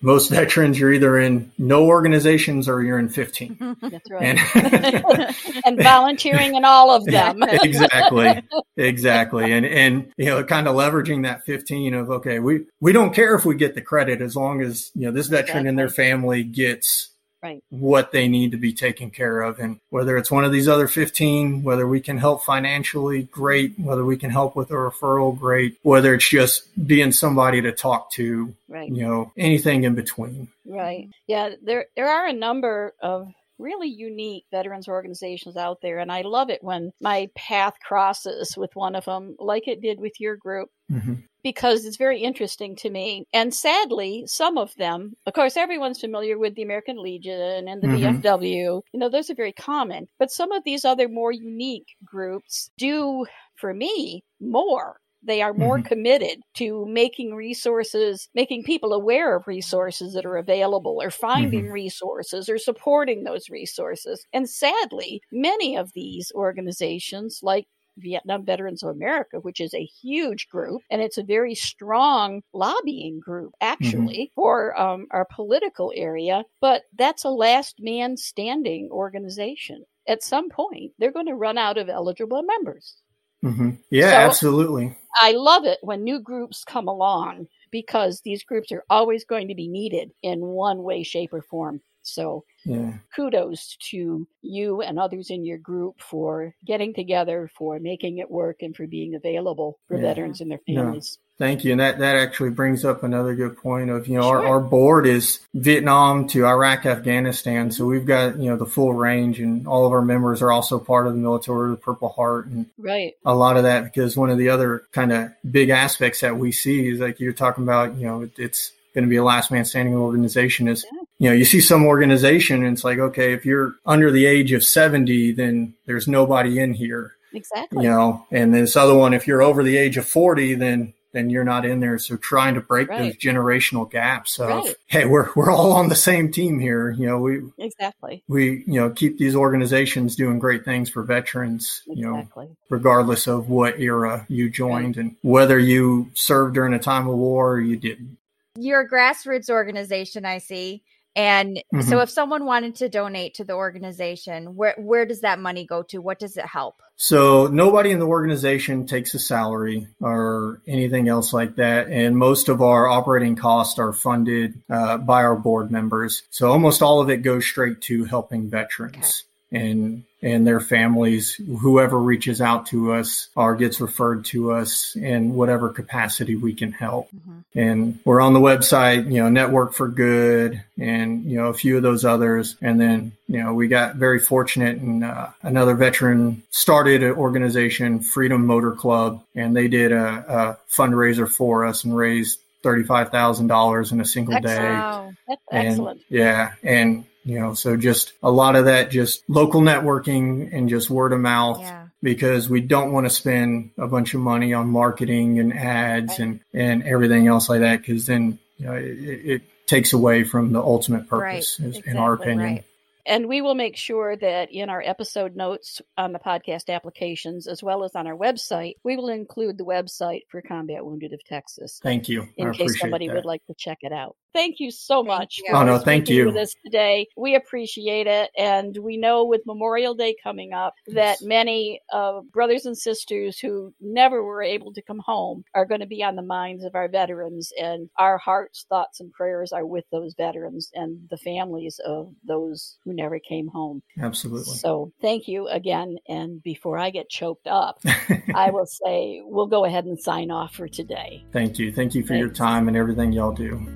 most 0.00 0.30
veterans 0.30 0.78
you're 0.78 0.92
either 0.92 1.18
in 1.18 1.50
no 1.58 1.86
organizations 1.86 2.68
or 2.68 2.82
you're 2.82 2.98
in 2.98 3.08
15 3.08 3.76
that's 3.82 4.10
right. 4.10 4.22
And, 4.22 5.34
and 5.64 5.78
volunteering 5.82 6.54
in 6.54 6.64
all 6.64 6.90
of 6.90 7.04
them. 7.04 7.42
Exactly 7.42 8.42
exactly. 8.76 9.52
And 9.52 9.66
and 9.66 10.12
you 10.16 10.26
know 10.26 10.44
kind 10.44 10.68
of 10.68 10.76
leveraging 10.76 11.24
that 11.24 11.44
15 11.44 11.94
of 11.94 12.10
okay 12.10 12.38
we 12.38 12.66
we 12.80 12.92
don't 12.92 13.14
care 13.14 13.34
if 13.34 13.44
we 13.44 13.56
get 13.56 13.74
the 13.74 13.82
credit 13.82 14.20
as 14.20 14.36
long 14.36 14.60
as 14.60 14.90
you 14.94 15.06
know 15.06 15.12
this 15.12 15.26
veteran 15.26 15.66
exactly. 15.66 15.68
and 15.68 15.78
their 15.78 15.88
family 15.88 16.44
gets 16.44 17.10
right. 17.42 17.62
what 17.70 18.12
they 18.12 18.28
need 18.28 18.52
to 18.52 18.56
be 18.56 18.72
taken 18.72 19.10
care 19.10 19.42
of. 19.42 19.58
And 19.58 19.80
whether 19.90 20.16
it's 20.16 20.30
one 20.30 20.44
of 20.44 20.52
these 20.52 20.68
other 20.68 20.88
15, 20.88 21.62
whether 21.62 21.86
we 21.86 22.00
can 22.00 22.18
help 22.18 22.44
financially, 22.44 23.24
great. 23.24 23.78
Whether 23.78 24.04
we 24.04 24.16
can 24.16 24.30
help 24.30 24.56
with 24.56 24.70
a 24.70 24.74
referral, 24.74 25.38
great. 25.38 25.78
Whether 25.82 26.14
it's 26.14 26.28
just 26.28 26.68
being 26.86 27.12
somebody 27.12 27.62
to 27.62 27.72
talk 27.72 28.10
to, 28.12 28.54
right. 28.68 28.88
you 28.88 29.06
know, 29.06 29.32
anything 29.36 29.84
in 29.84 29.94
between. 29.94 30.48
Right. 30.64 31.08
Yeah. 31.26 31.50
There, 31.62 31.86
there 31.96 32.08
are 32.08 32.26
a 32.26 32.32
number 32.32 32.94
of 33.02 33.28
really 33.58 33.88
unique 33.88 34.44
veterans 34.50 34.86
organizations 34.86 35.56
out 35.56 35.80
there. 35.80 35.98
And 35.98 36.12
I 36.12 36.22
love 36.22 36.50
it 36.50 36.62
when 36.62 36.92
my 37.00 37.30
path 37.34 37.74
crosses 37.80 38.54
with 38.56 38.74
one 38.74 38.94
of 38.94 39.06
them, 39.06 39.36
like 39.38 39.66
it 39.66 39.80
did 39.80 39.98
with 39.98 40.20
your 40.20 40.36
group. 40.36 40.68
Mm-hmm 40.92 41.14
because 41.46 41.84
it's 41.84 41.96
very 41.96 42.22
interesting 42.22 42.74
to 42.74 42.90
me. 42.90 43.24
And 43.32 43.54
sadly, 43.54 44.24
some 44.26 44.58
of 44.58 44.74
them, 44.74 45.14
of 45.26 45.32
course, 45.32 45.56
everyone's 45.56 46.00
familiar 46.00 46.36
with 46.36 46.56
the 46.56 46.62
American 46.64 47.00
Legion 47.00 47.68
and 47.68 47.80
the 47.80 47.86
mm-hmm. 47.86 48.18
VFW. 48.18 48.82
You 48.92 48.98
know, 48.98 49.08
those 49.08 49.30
are 49.30 49.36
very 49.36 49.52
common. 49.52 50.08
But 50.18 50.32
some 50.32 50.50
of 50.50 50.64
these 50.64 50.84
other 50.84 51.08
more 51.08 51.30
unique 51.30 51.94
groups 52.04 52.68
do, 52.76 53.26
for 53.54 53.72
me, 53.72 54.24
more 54.40 54.96
they 55.22 55.42
are 55.42 55.52
more 55.52 55.78
mm-hmm. 55.78 55.88
committed 55.88 56.40
to 56.54 56.86
making 56.86 57.34
resources, 57.34 58.28
making 58.34 58.62
people 58.62 58.92
aware 58.92 59.36
of 59.36 59.46
resources 59.46 60.14
that 60.14 60.24
are 60.24 60.36
available 60.36 60.98
or 61.02 61.10
finding 61.10 61.64
mm-hmm. 61.64 61.72
resources 61.72 62.48
or 62.48 62.58
supporting 62.58 63.24
those 63.24 63.50
resources. 63.50 64.24
And 64.32 64.48
sadly, 64.48 65.20
many 65.32 65.76
of 65.76 65.92
these 65.94 66.30
organizations, 66.34 67.40
like 67.42 67.66
Vietnam 67.98 68.44
Veterans 68.44 68.82
of 68.82 68.90
America, 68.90 69.38
which 69.38 69.60
is 69.60 69.74
a 69.74 69.84
huge 69.84 70.48
group, 70.48 70.82
and 70.90 71.02
it's 71.02 71.18
a 71.18 71.22
very 71.22 71.54
strong 71.54 72.42
lobbying 72.52 73.20
group, 73.20 73.52
mm-hmm. 73.62 73.72
actually, 73.72 74.30
mm-hmm. 74.30 74.40
for 74.40 74.78
um, 74.78 75.06
our 75.10 75.26
political 75.34 75.92
area. 75.94 76.44
But 76.60 76.82
that's 76.96 77.24
a 77.24 77.30
last 77.30 77.76
man 77.80 78.16
standing 78.16 78.88
organization. 78.90 79.84
At 80.08 80.22
some 80.22 80.50
point, 80.50 80.92
they're 80.98 81.12
going 81.12 81.26
to 81.26 81.34
run 81.34 81.58
out 81.58 81.78
of 81.78 81.88
eligible 81.88 82.42
members. 82.42 82.96
Mm-hmm. 83.44 83.70
Yeah, 83.90 84.10
so 84.10 84.16
absolutely. 84.16 84.96
I 85.20 85.32
love 85.32 85.64
it 85.64 85.78
when 85.82 86.04
new 86.04 86.20
groups 86.20 86.64
come 86.64 86.88
along 86.88 87.48
because 87.70 88.20
these 88.20 88.44
groups 88.44 88.72
are 88.72 88.84
always 88.90 89.24
going 89.24 89.48
to 89.48 89.54
be 89.54 89.68
needed 89.68 90.10
in 90.22 90.40
one 90.40 90.82
way, 90.82 91.02
shape, 91.02 91.32
or 91.32 91.42
form. 91.42 91.80
So 92.02 92.44
yeah. 92.66 92.92
kudos 93.14 93.76
to 93.90 94.26
you 94.42 94.82
and 94.82 94.98
others 94.98 95.30
in 95.30 95.44
your 95.44 95.58
group 95.58 96.00
for 96.00 96.54
getting 96.64 96.94
together, 96.94 97.50
for 97.56 97.78
making 97.78 98.18
it 98.18 98.30
work, 98.30 98.62
and 98.62 98.76
for 98.76 98.86
being 98.86 99.14
available 99.14 99.78
for 99.88 99.96
yeah. 99.96 100.02
veterans 100.02 100.40
and 100.40 100.50
their 100.50 100.60
families. 100.66 101.18
Thank 101.38 101.64
you. 101.64 101.72
And 101.72 101.80
that, 101.80 101.98
that 101.98 102.16
actually 102.16 102.48
brings 102.50 102.82
up 102.82 103.02
another 103.02 103.34
good 103.34 103.58
point 103.58 103.90
of, 103.90 104.08
you 104.08 104.16
know, 104.16 104.22
sure. 104.22 104.40
our, 104.40 104.46
our 104.46 104.60
board 104.60 105.06
is 105.06 105.40
Vietnam 105.52 106.26
to 106.28 106.46
Iraq, 106.46 106.86
Afghanistan. 106.86 107.70
So 107.70 107.84
we've 107.84 108.06
got, 108.06 108.38
you 108.38 108.48
know, 108.48 108.56
the 108.56 108.64
full 108.64 108.94
range 108.94 109.38
and 109.38 109.66
all 109.66 109.84
of 109.84 109.92
our 109.92 110.00
members 110.00 110.40
are 110.40 110.50
also 110.50 110.78
part 110.78 111.06
of 111.06 111.12
the 111.12 111.18
military, 111.18 111.70
the 111.70 111.76
Purple 111.76 112.08
Heart 112.08 112.46
and 112.46 112.66
right. 112.78 113.12
a 113.26 113.34
lot 113.34 113.58
of 113.58 113.64
that 113.64 113.84
because 113.84 114.16
one 114.16 114.30
of 114.30 114.38
the 114.38 114.48
other 114.48 114.84
kind 114.92 115.12
of 115.12 115.30
big 115.50 115.68
aspects 115.68 116.22
that 116.22 116.38
we 116.38 116.52
see 116.52 116.88
is 116.88 117.00
like 117.00 117.20
you're 117.20 117.34
talking 117.34 117.64
about, 117.64 117.96
you 117.96 118.06
know, 118.06 118.22
it, 118.22 118.38
it's 118.38 118.72
going 118.94 119.04
to 119.04 119.10
be 119.10 119.16
a 119.16 119.24
last 119.24 119.50
man 119.50 119.66
standing 119.66 119.94
organization 119.94 120.68
is, 120.68 120.86
yeah. 120.90 121.02
You 121.18 121.28
know, 121.30 121.34
you 121.34 121.44
see 121.44 121.60
some 121.60 121.86
organization 121.86 122.64
and 122.64 122.74
it's 122.74 122.84
like, 122.84 122.98
okay, 122.98 123.32
if 123.32 123.46
you're 123.46 123.74
under 123.86 124.10
the 124.10 124.26
age 124.26 124.52
of 124.52 124.62
70, 124.62 125.32
then 125.32 125.74
there's 125.86 126.06
nobody 126.06 126.58
in 126.58 126.74
here. 126.74 127.14
Exactly. 127.32 127.84
You 127.84 127.90
know, 127.90 128.26
and 128.30 128.54
this 128.54 128.76
other 128.76 128.94
one, 128.94 129.14
if 129.14 129.26
you're 129.26 129.42
over 129.42 129.62
the 129.62 129.76
age 129.76 129.96
of 129.96 130.06
40, 130.06 130.54
then 130.54 130.92
then 131.16 131.30
you're 131.30 131.44
not 131.44 131.64
in 131.64 131.80
there. 131.80 131.98
So 131.98 132.18
trying 132.18 132.54
to 132.54 132.60
break 132.60 132.88
right. 132.88 132.98
those 132.98 133.16
generational 133.16 133.90
gaps 133.90 134.38
of, 134.38 134.48
right. 134.48 134.74
hey, 134.86 135.06
we're 135.06 135.30
we're 135.34 135.50
all 135.50 135.72
on 135.72 135.88
the 135.88 135.94
same 135.94 136.30
team 136.30 136.60
here. 136.60 136.90
You 136.90 137.06
know, 137.06 137.18
we 137.18 137.40
exactly 137.58 138.22
we 138.28 138.64
you 138.66 138.80
know 138.80 138.90
keep 138.90 139.16
these 139.16 139.34
organizations 139.34 140.14
doing 140.14 140.38
great 140.38 140.64
things 140.64 140.90
for 140.90 141.02
veterans. 141.02 141.82
Exactly. 141.88 142.44
You 142.44 142.50
know, 142.50 142.56
regardless 142.68 143.26
of 143.26 143.48
what 143.48 143.80
era 143.80 144.26
you 144.28 144.50
joined 144.50 144.98
right. 144.98 145.06
and 145.06 145.16
whether 145.22 145.58
you 145.58 146.10
served 146.14 146.54
during 146.54 146.74
a 146.74 146.78
time 146.78 147.08
of 147.08 147.16
war 147.16 147.54
or 147.54 147.60
you 147.60 147.76
didn't. 147.76 148.18
You're 148.58 148.82
a 148.82 148.88
grassroots 148.88 149.50
organization, 149.50 150.24
I 150.24 150.38
see. 150.38 150.82
And 151.16 151.56
mm-hmm. 151.56 151.80
so 151.80 152.00
if 152.00 152.10
someone 152.10 152.44
wanted 152.44 152.74
to 152.76 152.90
donate 152.90 153.34
to 153.34 153.44
the 153.44 153.54
organization, 153.54 154.54
where 154.54 154.74
where 154.76 155.06
does 155.06 155.22
that 155.22 155.38
money 155.40 155.64
go 155.64 155.82
to? 155.84 155.98
What 155.98 156.18
does 156.18 156.36
it 156.36 156.44
help? 156.44 156.82
So 156.96 157.46
nobody 157.46 157.90
in 157.90 157.98
the 157.98 158.06
organization 158.06 158.86
takes 158.86 159.14
a 159.14 159.18
salary 159.18 159.88
or 160.00 160.60
anything 160.68 161.08
else 161.08 161.32
like 161.32 161.56
that. 161.56 161.88
And 161.88 162.18
most 162.18 162.50
of 162.50 162.60
our 162.60 162.86
operating 162.86 163.34
costs 163.34 163.78
are 163.78 163.94
funded 163.94 164.62
uh, 164.68 164.98
by 164.98 165.22
our 165.22 165.36
board 165.36 165.70
members. 165.70 166.22
So 166.28 166.50
almost 166.50 166.82
all 166.82 167.00
of 167.00 167.08
it 167.08 167.22
goes 167.22 167.46
straight 167.46 167.80
to 167.82 168.04
helping 168.04 168.50
veterans. 168.50 168.96
Okay 168.96 169.32
and 169.52 170.04
and 170.22 170.46
their 170.46 170.60
families 170.60 171.34
whoever 171.60 172.00
reaches 172.00 172.40
out 172.40 172.66
to 172.66 172.92
us 172.92 173.28
or 173.36 173.54
gets 173.54 173.80
referred 173.80 174.24
to 174.24 174.50
us 174.50 174.96
in 174.96 175.34
whatever 175.34 175.68
capacity 175.68 176.34
we 176.34 176.52
can 176.52 176.72
help 176.72 177.08
mm-hmm. 177.14 177.38
and 177.54 177.98
we're 178.04 178.20
on 178.20 178.32
the 178.32 178.40
website 178.40 179.04
you 179.12 179.22
know 179.22 179.28
network 179.28 179.72
for 179.72 179.88
good 179.88 180.62
and 180.78 181.24
you 181.24 181.36
know 181.36 181.46
a 181.46 181.54
few 181.54 181.76
of 181.76 181.82
those 181.82 182.04
others 182.04 182.56
and 182.60 182.80
then 182.80 183.12
you 183.28 183.42
know 183.42 183.54
we 183.54 183.68
got 183.68 183.96
very 183.96 184.18
fortunate 184.18 184.78
and 184.78 185.04
uh, 185.04 185.28
another 185.42 185.74
veteran 185.74 186.42
started 186.50 187.02
an 187.02 187.12
organization 187.12 188.00
freedom 188.00 188.46
motor 188.46 188.72
club 188.72 189.22
and 189.34 189.56
they 189.56 189.68
did 189.68 189.92
a, 189.92 190.58
a 190.66 190.72
fundraiser 190.72 191.30
for 191.30 191.64
us 191.64 191.84
and 191.84 191.96
raised 191.96 192.40
$35,000 192.64 193.92
in 193.92 194.00
a 194.00 194.04
single 194.04 194.40
day. 194.40 194.70
Wow. 194.70 195.12
That's 195.28 195.40
and, 195.52 195.68
excellent. 195.68 196.00
Yeah. 196.08 196.52
And 196.64 197.04
you 197.26 197.40
know 197.40 197.54
so 197.54 197.76
just 197.76 198.12
a 198.22 198.30
lot 198.30 198.54
of 198.54 198.66
that 198.66 198.90
just 198.90 199.28
local 199.28 199.60
networking 199.60 200.48
and 200.52 200.68
just 200.68 200.88
word 200.88 201.12
of 201.12 201.20
mouth 201.20 201.60
yeah. 201.60 201.88
because 202.00 202.48
we 202.48 202.60
don't 202.60 202.92
want 202.92 203.04
to 203.04 203.10
spend 203.10 203.72
a 203.76 203.88
bunch 203.88 204.14
of 204.14 204.20
money 204.20 204.54
on 204.54 204.68
marketing 204.68 205.40
and 205.40 205.52
ads 205.52 206.10
right. 206.10 206.20
and 206.20 206.40
and 206.54 206.84
everything 206.84 207.26
else 207.26 207.48
like 207.48 207.60
that 207.60 207.80
because 207.80 208.06
then 208.06 208.38
you 208.58 208.66
know 208.66 208.74
it, 208.74 208.80
it, 208.82 209.42
takes 209.66 209.92
away 209.92 210.22
from 210.22 210.52
the 210.52 210.60
ultimate 210.60 211.08
purpose 211.08 211.58
right. 211.58 211.70
exactly, 211.70 211.90
in 211.90 211.98
our 211.98 212.12
opinion 212.12 212.38
right. 212.38 212.64
And 213.08 213.28
we 213.28 213.40
will 213.40 213.54
make 213.54 213.76
sure 213.76 214.16
that 214.16 214.50
in 214.50 214.68
our 214.68 214.82
episode 214.82 215.36
notes 215.36 215.80
on 215.96 216.12
the 216.12 216.18
podcast 216.18 216.68
applications, 216.68 217.46
as 217.46 217.62
well 217.62 217.84
as 217.84 217.94
on 217.94 218.08
our 218.08 218.16
website, 218.16 218.74
we 218.82 218.96
will 218.96 219.10
include 219.10 219.58
the 219.58 219.64
website 219.64 220.22
for 220.28 220.42
Combat 220.42 220.84
Wounded 220.84 221.12
of 221.12 221.22
Texas. 221.22 221.78
Thank 221.80 222.08
you. 222.08 222.28
In 222.36 222.48
I 222.48 222.52
case 222.52 222.80
somebody 222.80 223.06
that. 223.06 223.14
would 223.14 223.24
like 223.24 223.46
to 223.46 223.54
check 223.54 223.78
it 223.82 223.92
out. 223.92 224.16
Thank 224.36 224.56
you 224.60 224.70
so 224.70 224.96
thank 224.96 225.06
much. 225.06 225.38
You. 225.38 225.54
Oh 225.54 225.64
no, 225.64 225.78
thank 225.78 226.10
you. 226.10 226.26
With 226.26 226.36
us 226.36 226.54
today, 226.62 227.06
we 227.16 227.36
appreciate 227.36 228.06
it, 228.06 228.30
and 228.36 228.76
we 228.76 228.98
know 228.98 229.24
with 229.24 229.40
Memorial 229.46 229.94
Day 229.94 230.14
coming 230.22 230.52
up 230.52 230.74
that 230.88 231.22
many 231.22 231.80
uh, 231.90 232.20
brothers 232.34 232.66
and 232.66 232.76
sisters 232.76 233.38
who 233.38 233.72
never 233.80 234.22
were 234.22 234.42
able 234.42 234.74
to 234.74 234.82
come 234.82 235.00
home 235.02 235.42
are 235.54 235.64
going 235.64 235.80
to 235.80 235.86
be 235.86 236.02
on 236.02 236.16
the 236.16 236.22
minds 236.22 236.64
of 236.64 236.74
our 236.74 236.86
veterans, 236.86 237.50
and 237.58 237.88
our 237.98 238.18
hearts, 238.18 238.66
thoughts, 238.68 239.00
and 239.00 239.10
prayers 239.10 239.52
are 239.52 239.64
with 239.64 239.84
those 239.90 240.14
veterans 240.18 240.70
and 240.74 240.98
the 241.08 241.16
families 241.16 241.80
of 241.86 242.12
those 242.28 242.76
who 242.84 242.92
never 242.92 243.18
came 243.18 243.48
home. 243.48 243.80
Absolutely. 243.98 244.56
So 244.56 244.92
thank 245.00 245.28
you 245.28 245.48
again. 245.48 245.96
And 246.08 246.42
before 246.42 246.76
I 246.78 246.90
get 246.90 247.08
choked 247.08 247.46
up, 247.46 247.78
I 248.34 248.50
will 248.50 248.66
say 248.66 249.22
we'll 249.24 249.46
go 249.46 249.64
ahead 249.64 249.86
and 249.86 249.98
sign 249.98 250.30
off 250.30 250.54
for 250.54 250.68
today. 250.68 251.24
Thank 251.32 251.58
you. 251.58 251.72
Thank 251.72 251.94
you 251.94 252.02
for 252.02 252.08
Thanks. 252.08 252.20
your 252.20 252.28
time 252.28 252.68
and 252.68 252.76
everything 252.76 253.12
y'all 253.12 253.32
do. 253.32 253.66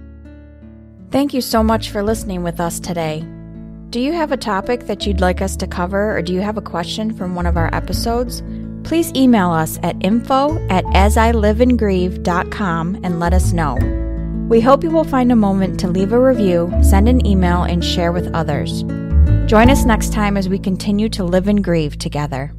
Thank 1.10 1.34
you 1.34 1.40
so 1.40 1.64
much 1.64 1.90
for 1.90 2.04
listening 2.04 2.44
with 2.44 2.60
us 2.60 2.78
today. 2.78 3.24
Do 3.90 3.98
you 3.98 4.12
have 4.12 4.30
a 4.30 4.36
topic 4.36 4.86
that 4.86 5.04
you'd 5.04 5.20
like 5.20 5.42
us 5.42 5.56
to 5.56 5.66
cover, 5.66 6.16
or 6.16 6.22
do 6.22 6.32
you 6.32 6.40
have 6.40 6.56
a 6.56 6.62
question 6.62 7.12
from 7.12 7.34
one 7.34 7.46
of 7.46 7.56
our 7.56 7.68
episodes? 7.74 8.44
Please 8.84 9.12
email 9.16 9.50
us 9.50 9.80
at 9.82 9.96
info 10.04 10.64
at 10.68 10.84
asiliveandgrieve.com 10.84 13.00
and 13.02 13.18
let 13.18 13.34
us 13.34 13.52
know. 13.52 13.76
We 14.48 14.60
hope 14.60 14.84
you 14.84 14.90
will 14.90 15.02
find 15.02 15.32
a 15.32 15.36
moment 15.36 15.80
to 15.80 15.88
leave 15.88 16.12
a 16.12 16.20
review, 16.20 16.72
send 16.80 17.08
an 17.08 17.26
email, 17.26 17.64
and 17.64 17.84
share 17.84 18.12
with 18.12 18.32
others. 18.32 18.84
Join 19.46 19.68
us 19.68 19.84
next 19.84 20.12
time 20.12 20.36
as 20.36 20.48
we 20.48 20.60
continue 20.60 21.08
to 21.08 21.24
live 21.24 21.48
and 21.48 21.64
grieve 21.64 21.98
together. 21.98 22.52